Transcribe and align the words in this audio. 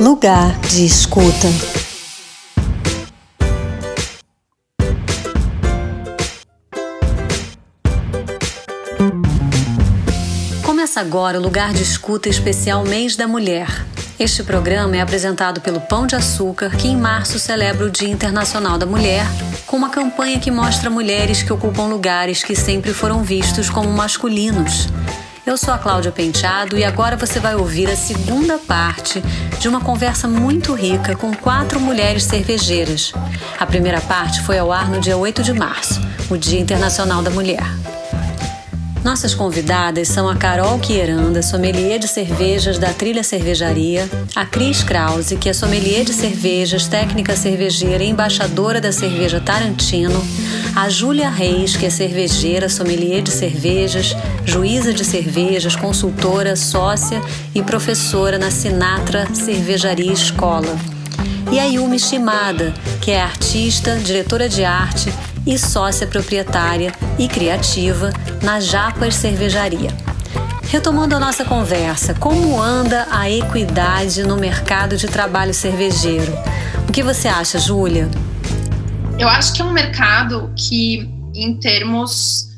Lugar 0.00 0.56
de 0.60 0.86
escuta. 0.86 1.48
Começa 10.64 11.00
agora 11.00 11.40
o 11.40 11.42
Lugar 11.42 11.72
de 11.72 11.82
Escuta 11.82 12.28
especial 12.28 12.84
Mês 12.84 13.16
da 13.16 13.26
Mulher. 13.26 13.66
Este 14.20 14.44
programa 14.44 14.96
é 14.96 15.00
apresentado 15.00 15.60
pelo 15.60 15.80
Pão 15.80 16.06
de 16.06 16.14
Açúcar, 16.14 16.70
que 16.76 16.86
em 16.86 16.96
março 16.96 17.40
celebra 17.40 17.86
o 17.86 17.90
Dia 17.90 18.08
Internacional 18.08 18.78
da 18.78 18.86
Mulher, 18.86 19.26
com 19.66 19.76
uma 19.76 19.90
campanha 19.90 20.38
que 20.38 20.52
mostra 20.52 20.88
mulheres 20.88 21.42
que 21.42 21.52
ocupam 21.52 21.88
lugares 21.88 22.44
que 22.44 22.54
sempre 22.54 22.94
foram 22.94 23.24
vistos 23.24 23.68
como 23.68 23.90
masculinos. 23.90 24.86
Eu 25.48 25.56
sou 25.56 25.72
a 25.72 25.78
Cláudia 25.78 26.12
Penteado 26.12 26.76
e 26.76 26.84
agora 26.84 27.16
você 27.16 27.40
vai 27.40 27.56
ouvir 27.56 27.88
a 27.88 27.96
segunda 27.96 28.58
parte 28.58 29.22
de 29.58 29.66
uma 29.66 29.80
conversa 29.80 30.28
muito 30.28 30.74
rica 30.74 31.16
com 31.16 31.34
quatro 31.34 31.80
mulheres 31.80 32.24
cervejeiras. 32.24 33.14
A 33.58 33.64
primeira 33.64 33.98
parte 34.02 34.42
foi 34.42 34.58
ao 34.58 34.70
ar 34.70 34.90
no 34.90 35.00
dia 35.00 35.16
8 35.16 35.42
de 35.42 35.54
março, 35.54 36.02
o 36.28 36.36
Dia 36.36 36.60
Internacional 36.60 37.22
da 37.22 37.30
Mulher. 37.30 37.64
Nossas 39.08 39.34
convidadas 39.34 40.06
são 40.08 40.28
a 40.28 40.36
Carol 40.36 40.78
Quieranda, 40.78 41.40
sommelier 41.42 41.98
de 41.98 42.06
cervejas 42.06 42.76
da 42.76 42.92
Trilha 42.92 43.22
Cervejaria, 43.22 44.06
a 44.36 44.44
Cris 44.44 44.82
Krause, 44.82 45.38
que 45.38 45.48
é 45.48 45.54
sommelier 45.54 46.04
de 46.04 46.12
cervejas, 46.12 46.86
técnica 46.86 47.34
cervejeira 47.34 48.04
e 48.04 48.10
embaixadora 48.10 48.82
da 48.82 48.92
cerveja 48.92 49.40
Tarantino, 49.40 50.22
a 50.76 50.90
Júlia 50.90 51.30
Reis, 51.30 51.74
que 51.74 51.86
é 51.86 51.90
cervejeira, 51.90 52.68
sommelier 52.68 53.22
de 53.22 53.30
cervejas, 53.30 54.14
juíza 54.44 54.92
de 54.92 55.06
cervejas, 55.06 55.74
consultora, 55.74 56.54
sócia 56.54 57.22
e 57.54 57.62
professora 57.62 58.38
na 58.38 58.50
Sinatra 58.50 59.26
Cervejaria 59.34 60.12
Escola. 60.12 60.76
E 61.50 61.58
a 61.58 61.64
Yumi 61.64 61.98
Shimada, 61.98 62.74
que 63.00 63.10
é 63.10 63.22
artista, 63.22 63.96
diretora 63.96 64.50
de 64.50 64.66
arte 64.66 65.10
e 65.48 65.58
sócia 65.58 66.06
proprietária 66.06 66.92
e 67.18 67.26
criativa 67.26 68.12
na 68.42 68.60
Japas 68.60 69.14
Cervejaria. 69.14 69.88
Retomando 70.70 71.16
a 71.16 71.18
nossa 71.18 71.46
conversa, 71.46 72.12
como 72.12 72.60
anda 72.60 73.08
a 73.10 73.30
equidade 73.30 74.22
no 74.22 74.36
mercado 74.36 74.98
de 74.98 75.06
trabalho 75.06 75.54
cervejeiro? 75.54 76.30
O 76.86 76.92
que 76.92 77.02
você 77.02 77.26
acha, 77.26 77.58
Júlia? 77.58 78.10
Eu 79.18 79.26
acho 79.26 79.54
que 79.54 79.62
é 79.62 79.64
um 79.64 79.72
mercado 79.72 80.52
que, 80.54 81.08
em 81.34 81.58
termos 81.58 82.48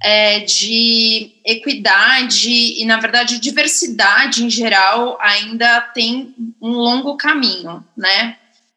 é, 0.00 0.40
de 0.40 1.32
equidade 1.44 2.48
e, 2.48 2.84
na 2.84 3.00
verdade, 3.00 3.40
diversidade 3.40 4.44
em 4.44 4.50
geral, 4.50 5.18
ainda 5.20 5.80
tem 5.80 6.32
um 6.62 6.70
longo 6.70 7.16
caminho, 7.16 7.84
né? 7.96 8.36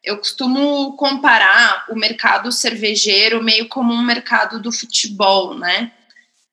Eu 0.10 0.18
costumo 0.18 0.94
comparar 0.94 1.86
o 1.88 1.96
mercado 1.96 2.52
cervejeiro 2.52 3.44
meio 3.44 3.68
como 3.68 3.94
um 3.94 4.02
mercado 4.02 4.60
do 4.60 4.72
futebol, 4.72 5.54
né? 5.54 5.92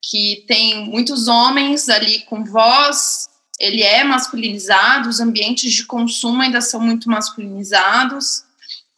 Que 0.02 0.44
tem 0.46 0.84
muitos 0.84 1.26
homens 1.26 1.88
ali 1.88 2.20
com 2.26 2.44
voz, 2.44 3.30
ele 3.58 3.82
é 3.82 4.04
masculinizado, 4.04 5.08
os 5.08 5.20
ambientes 5.20 5.72
de 5.72 5.86
consumo 5.86 6.42
ainda 6.42 6.60
são 6.60 6.80
muito 6.80 7.08
masculinizados, 7.08 8.42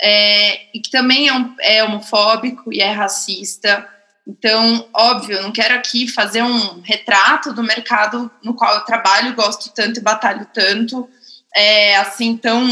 é, 0.03 0.77
e 0.77 0.81
que 0.81 0.91
também 0.91 1.29
é, 1.29 1.33
um, 1.33 1.55
é 1.61 1.85
homofóbico 1.85 2.73
e 2.73 2.81
é 2.81 2.91
racista. 2.91 3.89
Então, 4.27 4.89
óbvio, 4.93 5.41
não 5.41 5.53
quero 5.53 5.75
aqui 5.77 6.09
fazer 6.09 6.43
um 6.43 6.81
retrato 6.81 7.53
do 7.53 7.63
mercado 7.63 8.29
no 8.43 8.55
qual 8.55 8.75
eu 8.75 8.81
trabalho, 8.81 9.37
gosto 9.37 9.73
tanto 9.73 10.01
e 10.01 10.03
batalho 10.03 10.49
tanto, 10.53 11.09
é, 11.55 11.97
assim, 11.97 12.37
tão 12.37 12.67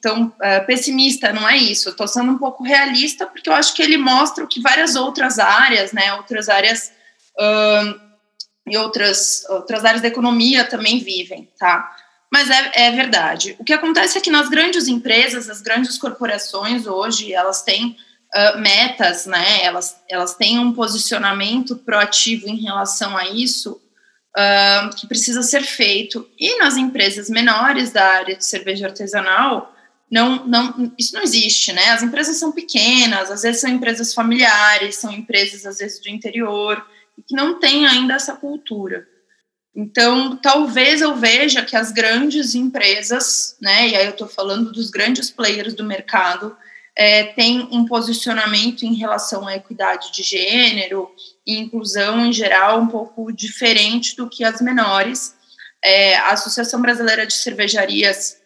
tão 0.00 0.26
uh, 0.26 0.66
pessimista, 0.66 1.32
não 1.32 1.48
é 1.48 1.56
isso. 1.56 1.90
Estou 1.90 2.08
sendo 2.08 2.32
um 2.32 2.38
pouco 2.38 2.64
realista 2.64 3.26
porque 3.26 3.48
eu 3.48 3.54
acho 3.54 3.74
que 3.74 3.82
ele 3.82 3.96
mostra 3.96 4.44
o 4.44 4.48
que 4.48 4.60
várias 4.60 4.96
outras 4.96 5.38
áreas, 5.38 5.92
né, 5.92 6.14
outras 6.14 6.48
áreas 6.48 6.92
uh, 7.38 8.00
e 8.66 8.76
outras 8.76 9.44
outras 9.50 9.84
áreas 9.84 10.02
da 10.02 10.08
economia 10.08 10.64
também 10.64 11.00
vivem, 11.00 11.48
tá? 11.58 11.96
Mas 12.32 12.48
é, 12.48 12.86
é 12.86 12.90
verdade. 12.92 13.56
O 13.58 13.64
que 13.64 13.72
acontece 13.72 14.16
é 14.16 14.20
que 14.20 14.30
nas 14.30 14.48
grandes 14.48 14.86
empresas, 14.86 15.50
as 15.50 15.60
grandes 15.60 15.98
corporações 15.98 16.86
hoje, 16.86 17.32
elas 17.32 17.62
têm 17.62 17.96
uh, 18.34 18.58
metas, 18.58 19.26
né? 19.26 19.64
Elas 19.64 19.96
elas 20.08 20.34
têm 20.34 20.58
um 20.58 20.72
posicionamento 20.72 21.76
proativo 21.76 22.48
em 22.48 22.62
relação 22.62 23.16
a 23.16 23.28
isso. 23.28 23.80
Uh, 24.30 24.94
que 24.94 25.08
precisa 25.08 25.42
ser 25.42 25.62
feito. 25.62 26.24
E 26.38 26.56
nas 26.58 26.76
empresas 26.76 27.28
menores 27.28 27.90
da 27.90 28.04
área 28.04 28.36
de 28.36 28.44
cerveja 28.44 28.86
artesanal, 28.86 29.74
não, 30.10 30.46
não, 30.46 30.92
isso 30.98 31.14
não 31.14 31.22
existe, 31.22 31.72
né? 31.72 31.90
As 31.90 32.02
empresas 32.02 32.36
são 32.36 32.50
pequenas, 32.50 33.30
às 33.30 33.42
vezes 33.42 33.60
são 33.60 33.70
empresas 33.70 34.12
familiares, 34.12 34.96
são 34.96 35.12
empresas 35.12 35.64
às 35.64 35.78
vezes 35.78 36.00
do 36.00 36.08
interior, 36.08 36.84
que 37.26 37.34
não 37.34 37.60
têm 37.60 37.86
ainda 37.86 38.14
essa 38.14 38.34
cultura. 38.34 39.06
Então, 39.74 40.36
talvez 40.36 41.00
eu 41.00 41.14
veja 41.14 41.64
que 41.64 41.76
as 41.76 41.92
grandes 41.92 42.56
empresas, 42.56 43.56
né, 43.60 43.88
e 43.88 43.96
aí 43.96 44.04
eu 44.04 44.10
estou 44.10 44.26
falando 44.26 44.72
dos 44.72 44.90
grandes 44.90 45.30
players 45.30 45.74
do 45.74 45.84
mercado, 45.84 46.56
é, 46.96 47.24
têm 47.24 47.68
um 47.70 47.86
posicionamento 47.86 48.82
em 48.82 48.94
relação 48.94 49.46
à 49.46 49.54
equidade 49.54 50.10
de 50.12 50.24
gênero 50.24 51.08
e 51.46 51.56
inclusão 51.56 52.26
em 52.26 52.32
geral 52.32 52.80
um 52.80 52.88
pouco 52.88 53.32
diferente 53.32 54.16
do 54.16 54.28
que 54.28 54.42
as 54.42 54.60
menores. 54.60 55.36
É, 55.82 56.16
a 56.16 56.32
Associação 56.32 56.82
Brasileira 56.82 57.24
de 57.24 57.32
Cervejarias 57.32 58.39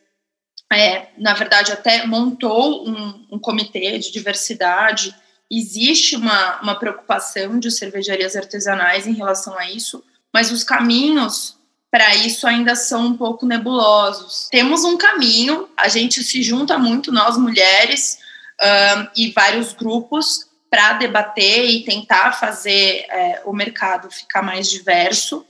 é, 0.74 1.10
na 1.16 1.34
verdade, 1.34 1.72
até 1.72 2.06
montou 2.06 2.88
um, 2.88 3.26
um, 3.32 3.38
comitê 3.38 3.98
de 3.98 4.12
diversidade. 4.12 5.14
Existe 5.50 6.16
uma, 6.16 6.60
uma 6.60 6.78
preocupação 6.78 7.58
de 7.58 7.70
cervejarias 7.70 8.36
artesanais 8.36 9.06
em 9.06 9.12
relação 9.12 9.58
a 9.58 9.70
isso, 9.70 10.02
mas 10.32 10.50
os 10.50 10.64
caminhos 10.64 11.56
para 11.90 12.14
isso 12.16 12.46
ainda 12.46 12.74
são 12.74 13.06
um 13.06 13.16
pouco 13.16 13.46
nebulosos. 13.46 14.48
Temos 14.50 14.82
um 14.82 14.96
caminho, 14.96 15.68
a 15.76 15.86
gente 15.86 16.24
se 16.24 16.42
junta 16.42 16.76
muito, 16.76 17.12
nós 17.12 17.36
mulheres 17.36 18.18
um, 18.60 19.08
e 19.16 19.30
vários 19.30 19.72
grupos, 19.72 20.48
para 20.68 20.94
debater 20.94 21.70
e 21.70 21.84
tentar 21.84 22.32
fazer 22.32 23.06
é, 23.08 23.42
o 23.44 23.52
mercado 23.52 24.10
ficar 24.10 24.42
mais 24.42 24.68
diverso 24.68 25.46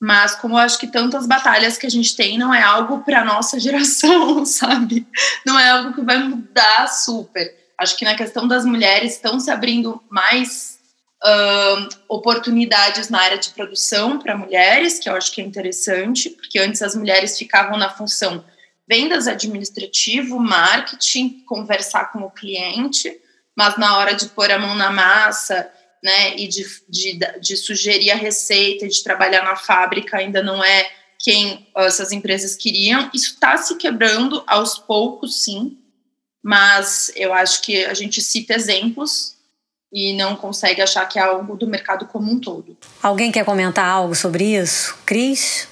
mas 0.00 0.34
como 0.34 0.54
eu 0.54 0.58
acho 0.58 0.78
que 0.78 0.86
tantas 0.86 1.26
batalhas 1.26 1.78
que 1.78 1.86
a 1.86 1.90
gente 1.90 2.14
tem 2.14 2.38
não 2.38 2.52
é 2.54 2.62
algo 2.62 3.00
para 3.00 3.24
nossa 3.24 3.58
geração, 3.60 4.44
sabe? 4.44 5.06
Não 5.44 5.58
é 5.58 5.70
algo 5.70 5.94
que 5.94 6.02
vai 6.02 6.18
mudar 6.18 6.86
super. 6.88 7.54
Acho 7.78 7.96
que 7.96 8.04
na 8.04 8.16
questão 8.16 8.46
das 8.46 8.64
mulheres 8.64 9.14
estão 9.14 9.38
se 9.38 9.50
abrindo 9.50 10.02
mais 10.10 10.78
uh, 11.22 11.88
oportunidades 12.08 13.08
na 13.08 13.20
área 13.20 13.38
de 13.38 13.50
produção 13.50 14.18
para 14.18 14.36
mulheres, 14.36 14.98
que 14.98 15.08
eu 15.08 15.14
acho 15.14 15.32
que 15.32 15.40
é 15.40 15.44
interessante, 15.44 16.30
porque 16.30 16.58
antes 16.58 16.82
as 16.82 16.94
mulheres 16.94 17.38
ficavam 17.38 17.76
na 17.76 17.90
função 17.90 18.44
vendas 18.88 19.26
administrativo, 19.26 20.38
marketing, 20.38 21.42
conversar 21.46 22.12
com 22.12 22.20
o 22.20 22.30
cliente, 22.30 23.20
mas 23.54 23.76
na 23.76 23.98
hora 23.98 24.14
de 24.14 24.26
pôr 24.28 24.50
a 24.50 24.58
mão 24.58 24.74
na 24.74 24.90
massa 24.90 25.70
né, 26.06 26.36
e 26.36 26.46
de, 26.46 26.64
de, 26.88 27.18
de 27.40 27.56
sugerir 27.56 28.12
a 28.12 28.14
receita, 28.14 28.86
de 28.86 29.02
trabalhar 29.02 29.42
na 29.42 29.56
fábrica, 29.56 30.18
ainda 30.18 30.40
não 30.40 30.62
é 30.62 30.88
quem 31.18 31.66
essas 31.78 32.12
empresas 32.12 32.54
queriam. 32.54 33.10
Isso 33.12 33.34
está 33.34 33.56
se 33.56 33.76
quebrando 33.76 34.44
aos 34.46 34.78
poucos, 34.78 35.42
sim, 35.42 35.76
mas 36.40 37.10
eu 37.16 37.34
acho 37.34 37.60
que 37.62 37.84
a 37.84 37.92
gente 37.92 38.22
cita 38.22 38.54
exemplos 38.54 39.34
e 39.92 40.12
não 40.12 40.36
consegue 40.36 40.80
achar 40.80 41.04
que 41.06 41.18
é 41.18 41.22
algo 41.22 41.56
do 41.56 41.66
mercado 41.66 42.06
como 42.06 42.30
um 42.30 42.38
todo. 42.38 42.76
Alguém 43.02 43.32
quer 43.32 43.44
comentar 43.44 43.88
algo 43.88 44.14
sobre 44.14 44.56
isso? 44.56 44.96
Cris? 45.04 45.66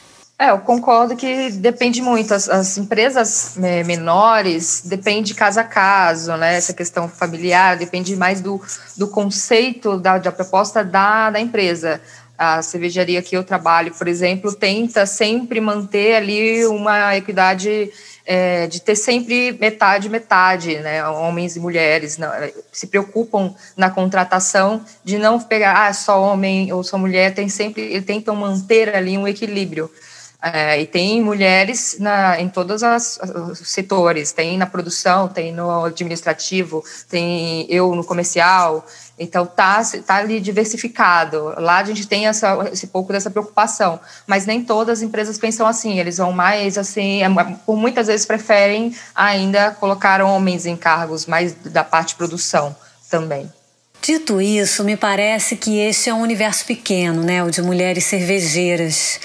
É, 0.45 0.51
eu 0.51 0.59
concordo 0.59 1.17
que 1.17 1.51
depende 1.53 2.03
muito. 2.03 2.35
As, 2.35 2.51
as, 2.51 2.77
empresas 2.77 3.57
é, 3.63 3.83
menores 3.83 4.83
depende 4.85 5.33
caso 5.33 5.59
a 5.59 5.65
caso, 5.65 6.37
né? 6.37 6.57
Essa 6.57 6.75
questão 6.75 7.09
familiar 7.09 7.79
depende 7.79 8.15
mais 8.15 8.43
do, 8.43 8.61
do 8.95 9.09
conceito 9.09 9.97
da, 9.97 10.19
da 10.19 10.31
proposta 10.31 10.85
da, 10.85 11.31
da 11.31 11.41
empresa. 11.41 11.99
A 12.37 12.61
cervejaria 12.61 13.23
que 13.23 13.35
eu 13.35 13.43
trabalho, 13.43 13.95
por 13.95 14.07
exemplo, 14.07 14.53
tenta 14.53 15.07
sempre 15.07 15.63
manter 15.63 16.17
ali 16.17 16.67
uma 16.67 17.17
equidade 17.17 17.91
é, 18.27 18.67
de 18.67 18.83
ter 18.83 18.97
sempre 18.97 19.53
metade 19.53 20.11
metade, 20.11 20.77
né? 20.81 21.09
Homens 21.09 21.57
e 21.57 21.61
mulheres 21.61 22.19
não, 22.19 22.31
se 22.71 22.87
preocupam 22.87 23.55
na 23.79 23.89
contratação 23.89 24.85
de 25.03 25.17
não 25.17 25.41
pegar 25.41 25.87
ah, 25.87 25.93
só 25.95 26.21
homem 26.21 26.71
ou 26.71 26.85
só 26.85 26.99
mulher, 26.99 27.33
tem 27.33 27.49
sempre 27.49 27.99
tentam 28.03 28.37
manter 28.37 28.95
ali 28.95 29.17
um 29.17 29.27
equilíbrio. 29.27 29.91
É, 30.47 30.79
e 30.79 30.87
tem 30.87 31.23
mulheres 31.23 31.97
na, 31.99 32.39
em 32.39 32.51
todos 32.51 32.83
os 32.83 33.67
setores, 33.67 34.31
tem 34.31 34.59
na 34.59 34.67
produção, 34.67 35.27
tem 35.27 35.51
no 35.51 35.87
administrativo, 35.87 36.85
tem 37.09 37.67
eu 37.71 37.95
no 37.95 38.05
comercial, 38.05 38.85
Então 39.19 39.47
tá, 39.47 39.81
tá 40.07 40.17
ali 40.17 40.41
diversificado. 40.41 41.55
Lá 41.57 41.79
a 41.79 41.85
gente 41.85 42.07
tem 42.07 42.27
essa, 42.27 42.69
esse 42.71 42.89
pouco 42.89 43.11
dessa 43.11 43.31
preocupação, 43.31 43.99
mas 44.27 44.45
nem 44.45 44.63
todas 44.63 44.99
as 44.99 45.03
empresas 45.03 45.39
pensam 45.39 45.67
assim. 45.67 45.99
Eles 45.99 46.19
vão 46.19 46.31
mais 46.31 46.77
assim, 46.77 47.23
é, 47.23 47.29
por 47.65 47.79
muitas 47.79 48.09
vezes 48.09 48.27
preferem 48.27 48.95
ainda 49.15 49.71
colocar 49.71 50.21
homens 50.21 50.67
em 50.67 50.77
cargos 50.77 51.25
mais 51.25 51.55
da 51.55 51.83
parte 51.83 52.09
de 52.09 52.17
produção 52.17 52.77
também. 53.09 53.51
Dito 54.03 54.43
isso, 54.43 54.85
me 54.85 54.95
parece 54.95 55.57
que 55.57 55.79
este 55.79 56.11
é 56.11 56.15
um 56.15 56.21
universo 56.21 56.67
pequeno, 56.67 57.23
né, 57.23 57.43
o 57.43 57.51
de 57.51 57.63
mulheres 57.63 58.05
cervejeiras. 58.05 59.19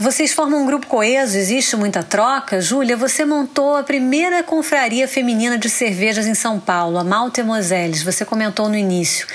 Vocês 0.00 0.32
formam 0.32 0.62
um 0.62 0.66
grupo 0.66 0.86
coeso, 0.86 1.36
existe 1.36 1.74
muita 1.74 2.04
troca? 2.04 2.60
Júlia, 2.60 2.96
você 2.96 3.24
montou 3.24 3.74
a 3.74 3.82
primeira 3.82 4.44
confraria 4.44 5.08
feminina 5.08 5.58
de 5.58 5.68
cervejas 5.68 6.24
em 6.24 6.34
São 6.34 6.60
Paulo, 6.60 6.98
a 6.98 7.02
Malte 7.02 7.42
Moselles, 7.42 8.04
você 8.04 8.24
comentou 8.24 8.68
no 8.68 8.76
início. 8.76 9.26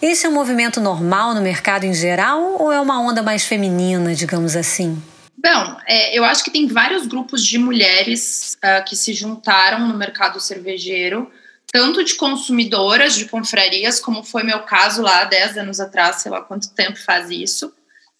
Esse 0.00 0.24
é 0.24 0.30
um 0.30 0.32
movimento 0.32 0.80
normal 0.80 1.34
no 1.34 1.42
mercado 1.42 1.84
em 1.84 1.92
geral 1.92 2.56
ou 2.58 2.72
é 2.72 2.80
uma 2.80 2.98
onda 2.98 3.22
mais 3.22 3.44
feminina, 3.44 4.14
digamos 4.14 4.56
assim? 4.56 5.02
Bom, 5.36 5.76
é, 5.86 6.16
eu 6.16 6.24
acho 6.24 6.44
que 6.44 6.50
tem 6.50 6.66
vários 6.66 7.06
grupos 7.06 7.44
de 7.44 7.58
mulheres 7.58 8.56
uh, 8.64 8.82
que 8.86 8.96
se 8.96 9.12
juntaram 9.12 9.86
no 9.86 9.98
mercado 9.98 10.40
cervejeiro, 10.40 11.30
tanto 11.70 12.02
de 12.02 12.14
consumidoras 12.14 13.16
de 13.16 13.26
confrarias, 13.26 14.00
como 14.00 14.24
foi 14.24 14.44
meu 14.44 14.60
caso 14.60 15.02
lá 15.02 15.24
10 15.24 15.58
anos 15.58 15.78
atrás, 15.78 16.22
sei 16.22 16.30
lá 16.30 16.40
quanto 16.40 16.70
tempo 16.70 16.98
faz 16.98 17.28
isso, 17.28 17.70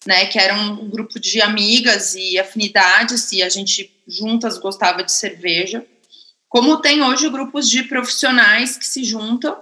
né, 0.05 0.25
que 0.25 0.39
era 0.39 0.55
um 0.55 0.89
grupo 0.89 1.19
de 1.19 1.41
amigas 1.41 2.15
e 2.15 2.39
afinidades, 2.39 3.31
e 3.31 3.43
a 3.43 3.49
gente 3.49 3.91
juntas 4.07 4.57
gostava 4.57 5.03
de 5.03 5.11
cerveja. 5.11 5.85
Como 6.49 6.81
tem 6.81 7.01
hoje 7.01 7.29
grupos 7.29 7.69
de 7.69 7.83
profissionais 7.83 8.75
que 8.75 8.85
se 8.85 9.03
juntam. 9.03 9.57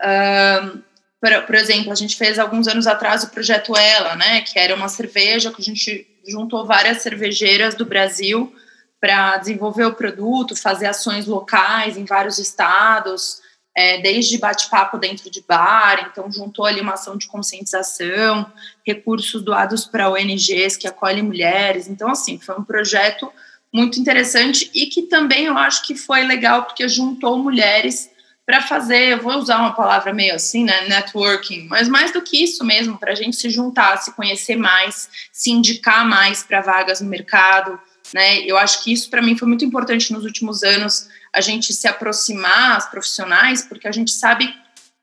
Uh, 0.00 0.82
por, 1.20 1.42
por, 1.46 1.54
exemplo, 1.54 1.92
a 1.92 1.94
gente 1.94 2.16
fez 2.16 2.38
alguns 2.38 2.66
anos 2.66 2.86
atrás 2.86 3.22
o 3.22 3.30
projeto 3.30 3.76
Ela, 3.76 4.16
né, 4.16 4.40
que 4.40 4.58
era 4.58 4.74
uma 4.74 4.88
cerveja 4.88 5.52
que 5.52 5.60
a 5.60 5.64
gente 5.64 6.06
juntou 6.26 6.64
várias 6.64 7.02
cervejeiras 7.02 7.74
do 7.74 7.84
Brasil 7.84 8.54
para 9.00 9.36
desenvolver 9.36 9.84
o 9.84 9.94
produto, 9.94 10.54
fazer 10.54 10.86
ações 10.86 11.26
locais 11.26 11.96
em 11.96 12.04
vários 12.04 12.38
estados, 12.38 13.41
é, 13.74 14.00
desde 14.00 14.38
bate-papo 14.38 14.98
dentro 14.98 15.30
de 15.30 15.42
bar, 15.42 16.10
então 16.10 16.30
juntou 16.30 16.66
ali 16.66 16.80
uma 16.80 16.92
ação 16.92 17.16
de 17.16 17.26
conscientização, 17.26 18.50
recursos 18.86 19.42
doados 19.42 19.84
para 19.84 20.10
ONGs 20.10 20.76
que 20.76 20.86
acolhem 20.86 21.22
mulheres. 21.22 21.88
Então, 21.88 22.10
assim, 22.10 22.38
foi 22.38 22.56
um 22.56 22.64
projeto 22.64 23.32
muito 23.72 23.98
interessante 23.98 24.70
e 24.74 24.86
que 24.86 25.02
também 25.02 25.46
eu 25.46 25.56
acho 25.56 25.86
que 25.86 25.94
foi 25.94 26.24
legal 26.24 26.64
porque 26.64 26.86
juntou 26.88 27.38
mulheres 27.38 28.10
para 28.44 28.60
fazer, 28.60 29.12
eu 29.12 29.22
vou 29.22 29.36
usar 29.36 29.58
uma 29.58 29.72
palavra 29.72 30.12
meio 30.12 30.34
assim, 30.34 30.64
né, 30.64 30.88
networking, 30.88 31.68
mas 31.68 31.88
mais 31.88 32.12
do 32.12 32.20
que 32.20 32.42
isso 32.42 32.64
mesmo, 32.64 32.98
para 32.98 33.12
a 33.12 33.14
gente 33.14 33.36
se 33.36 33.48
juntar, 33.48 33.96
se 33.98 34.12
conhecer 34.14 34.56
mais, 34.56 35.08
se 35.32 35.50
indicar 35.50 36.06
mais 36.06 36.42
para 36.42 36.60
vagas 36.60 37.00
no 37.00 37.08
mercado, 37.08 37.80
né? 38.14 38.40
Eu 38.40 38.56
acho 38.56 38.82
que 38.84 38.92
isso 38.92 39.08
para 39.08 39.22
mim 39.22 39.36
foi 39.36 39.48
muito 39.48 39.64
importante 39.64 40.12
nos 40.12 40.24
últimos 40.24 40.62
anos 40.62 41.08
a 41.32 41.40
gente 41.40 41.72
se 41.72 41.88
aproximar 41.88 42.76
as 42.76 42.88
profissionais, 42.90 43.62
porque 43.62 43.88
a 43.88 43.92
gente 43.92 44.10
sabe 44.10 44.54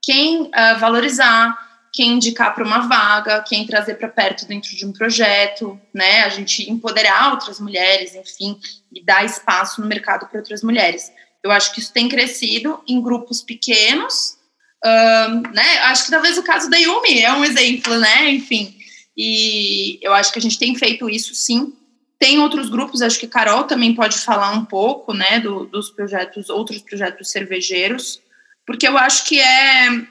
quem 0.01 0.43
uh, 0.43 0.79
valorizar, 0.79 1.57
quem 1.91 2.13
indicar 2.13 2.53
para 2.53 2.63
uma 2.63 2.87
vaga, 2.87 3.41
quem 3.41 3.65
trazer 3.65 3.95
para 3.95 4.07
perto 4.07 4.45
dentro 4.45 4.75
de 4.75 4.85
um 4.85 4.93
projeto, 4.93 5.79
né? 5.93 6.23
A 6.23 6.29
gente 6.29 6.69
empoderar 6.69 7.31
outras 7.31 7.59
mulheres, 7.59 8.13
enfim, 8.15 8.59
e 8.93 9.03
dar 9.03 9.25
espaço 9.25 9.81
no 9.81 9.87
mercado 9.87 10.27
para 10.27 10.39
outras 10.39 10.61
mulheres. 10.61 11.11
Eu 11.43 11.51
acho 11.51 11.73
que 11.73 11.79
isso 11.79 11.91
tem 11.91 12.07
crescido 12.07 12.83
em 12.87 13.01
grupos 13.01 13.41
pequenos, 13.41 14.37
um, 14.85 15.41
né? 15.51 15.79
Acho 15.85 16.05
que 16.05 16.11
talvez 16.11 16.37
o 16.37 16.43
caso 16.43 16.69
da 16.69 16.77
Yumi 16.77 17.21
é 17.21 17.33
um 17.33 17.43
exemplo, 17.43 17.97
né? 17.97 18.29
Enfim, 18.29 18.77
e 19.17 19.99
eu 20.01 20.13
acho 20.13 20.31
que 20.31 20.39
a 20.39 20.41
gente 20.41 20.59
tem 20.59 20.75
feito 20.75 21.09
isso 21.09 21.33
sim 21.33 21.73
tem 22.19 22.37
outros 22.39 22.69
grupos, 22.69 23.01
acho 23.01 23.17
que 23.17 23.27
Carol 23.27 23.63
também 23.63 23.95
pode 23.95 24.17
falar 24.17 24.51
um 24.51 24.65
pouco, 24.65 25.13
né, 25.13 25.39
do, 25.39 25.65
dos 25.65 25.89
projetos, 25.89 26.49
outros 26.49 26.79
projetos 26.79 27.31
cervejeiros, 27.31 28.21
porque 28.65 28.87
eu 28.87 28.97
acho 28.97 29.25
que 29.25 29.39
é, 29.39 30.05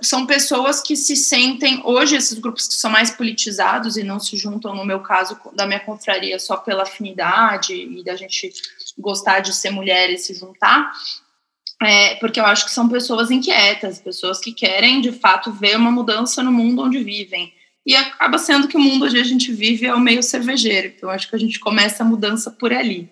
são 0.00 0.24
pessoas 0.24 0.80
que 0.80 0.94
se 0.94 1.16
sentem, 1.16 1.80
hoje 1.84 2.14
esses 2.14 2.38
grupos 2.38 2.68
que 2.68 2.74
são 2.74 2.90
mais 2.90 3.10
politizados 3.10 3.96
e 3.96 4.04
não 4.04 4.20
se 4.20 4.36
juntam, 4.36 4.74
no 4.74 4.84
meu 4.84 5.00
caso, 5.00 5.36
da 5.54 5.66
minha 5.66 5.80
confraria, 5.80 6.38
só 6.38 6.58
pela 6.58 6.84
afinidade 6.84 7.74
e 7.74 8.04
da 8.04 8.14
gente 8.14 8.52
gostar 8.96 9.40
de 9.40 9.52
ser 9.52 9.70
mulher 9.70 10.10
e 10.10 10.18
se 10.18 10.34
juntar, 10.34 10.92
é, 11.82 12.14
porque 12.16 12.38
eu 12.38 12.46
acho 12.46 12.66
que 12.66 12.70
são 12.70 12.88
pessoas 12.88 13.30
inquietas, 13.30 13.98
pessoas 13.98 14.38
que 14.38 14.52
querem, 14.52 15.00
de 15.00 15.10
fato, 15.10 15.50
ver 15.50 15.76
uma 15.76 15.90
mudança 15.90 16.42
no 16.42 16.52
mundo 16.52 16.82
onde 16.82 17.02
vivem 17.02 17.52
e 17.86 17.94
acaba 17.94 18.38
sendo 18.38 18.66
que 18.66 18.76
o 18.76 18.80
mundo 18.80 19.04
onde 19.04 19.18
a 19.18 19.24
gente 19.24 19.52
vive 19.52 19.86
é 19.86 19.94
o 19.94 20.00
meio 20.00 20.22
cervejeiro. 20.22 20.92
Então, 20.96 21.10
acho 21.10 21.28
que 21.28 21.36
a 21.36 21.38
gente 21.38 21.60
começa 21.60 22.02
a 22.02 22.06
mudança 22.06 22.50
por 22.50 22.72
ali. 22.72 23.10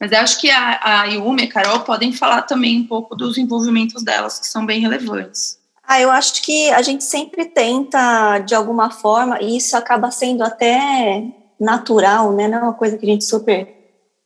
Mas 0.00 0.12
acho 0.12 0.40
que 0.40 0.50
a, 0.50 0.80
a 0.82 1.04
Yumi 1.06 1.42
e 1.42 1.44
a 1.46 1.50
Carol 1.50 1.80
podem 1.80 2.12
falar 2.12 2.42
também 2.42 2.80
um 2.80 2.86
pouco 2.86 3.16
dos 3.16 3.38
envolvimentos 3.38 4.02
delas, 4.02 4.38
que 4.38 4.46
são 4.46 4.64
bem 4.64 4.80
relevantes. 4.80 5.58
Ah, 5.86 6.00
eu 6.00 6.10
acho 6.10 6.42
que 6.42 6.70
a 6.70 6.82
gente 6.82 7.04
sempre 7.04 7.46
tenta, 7.46 8.38
de 8.38 8.54
alguma 8.54 8.90
forma, 8.90 9.40
e 9.40 9.56
isso 9.56 9.76
acaba 9.76 10.10
sendo 10.10 10.42
até 10.42 11.24
natural, 11.60 12.32
né? 12.32 12.48
Não 12.48 12.58
é 12.58 12.62
uma 12.62 12.74
coisa 12.74 12.96
que 12.96 13.04
a 13.04 13.08
gente 13.08 13.24
super 13.24 13.68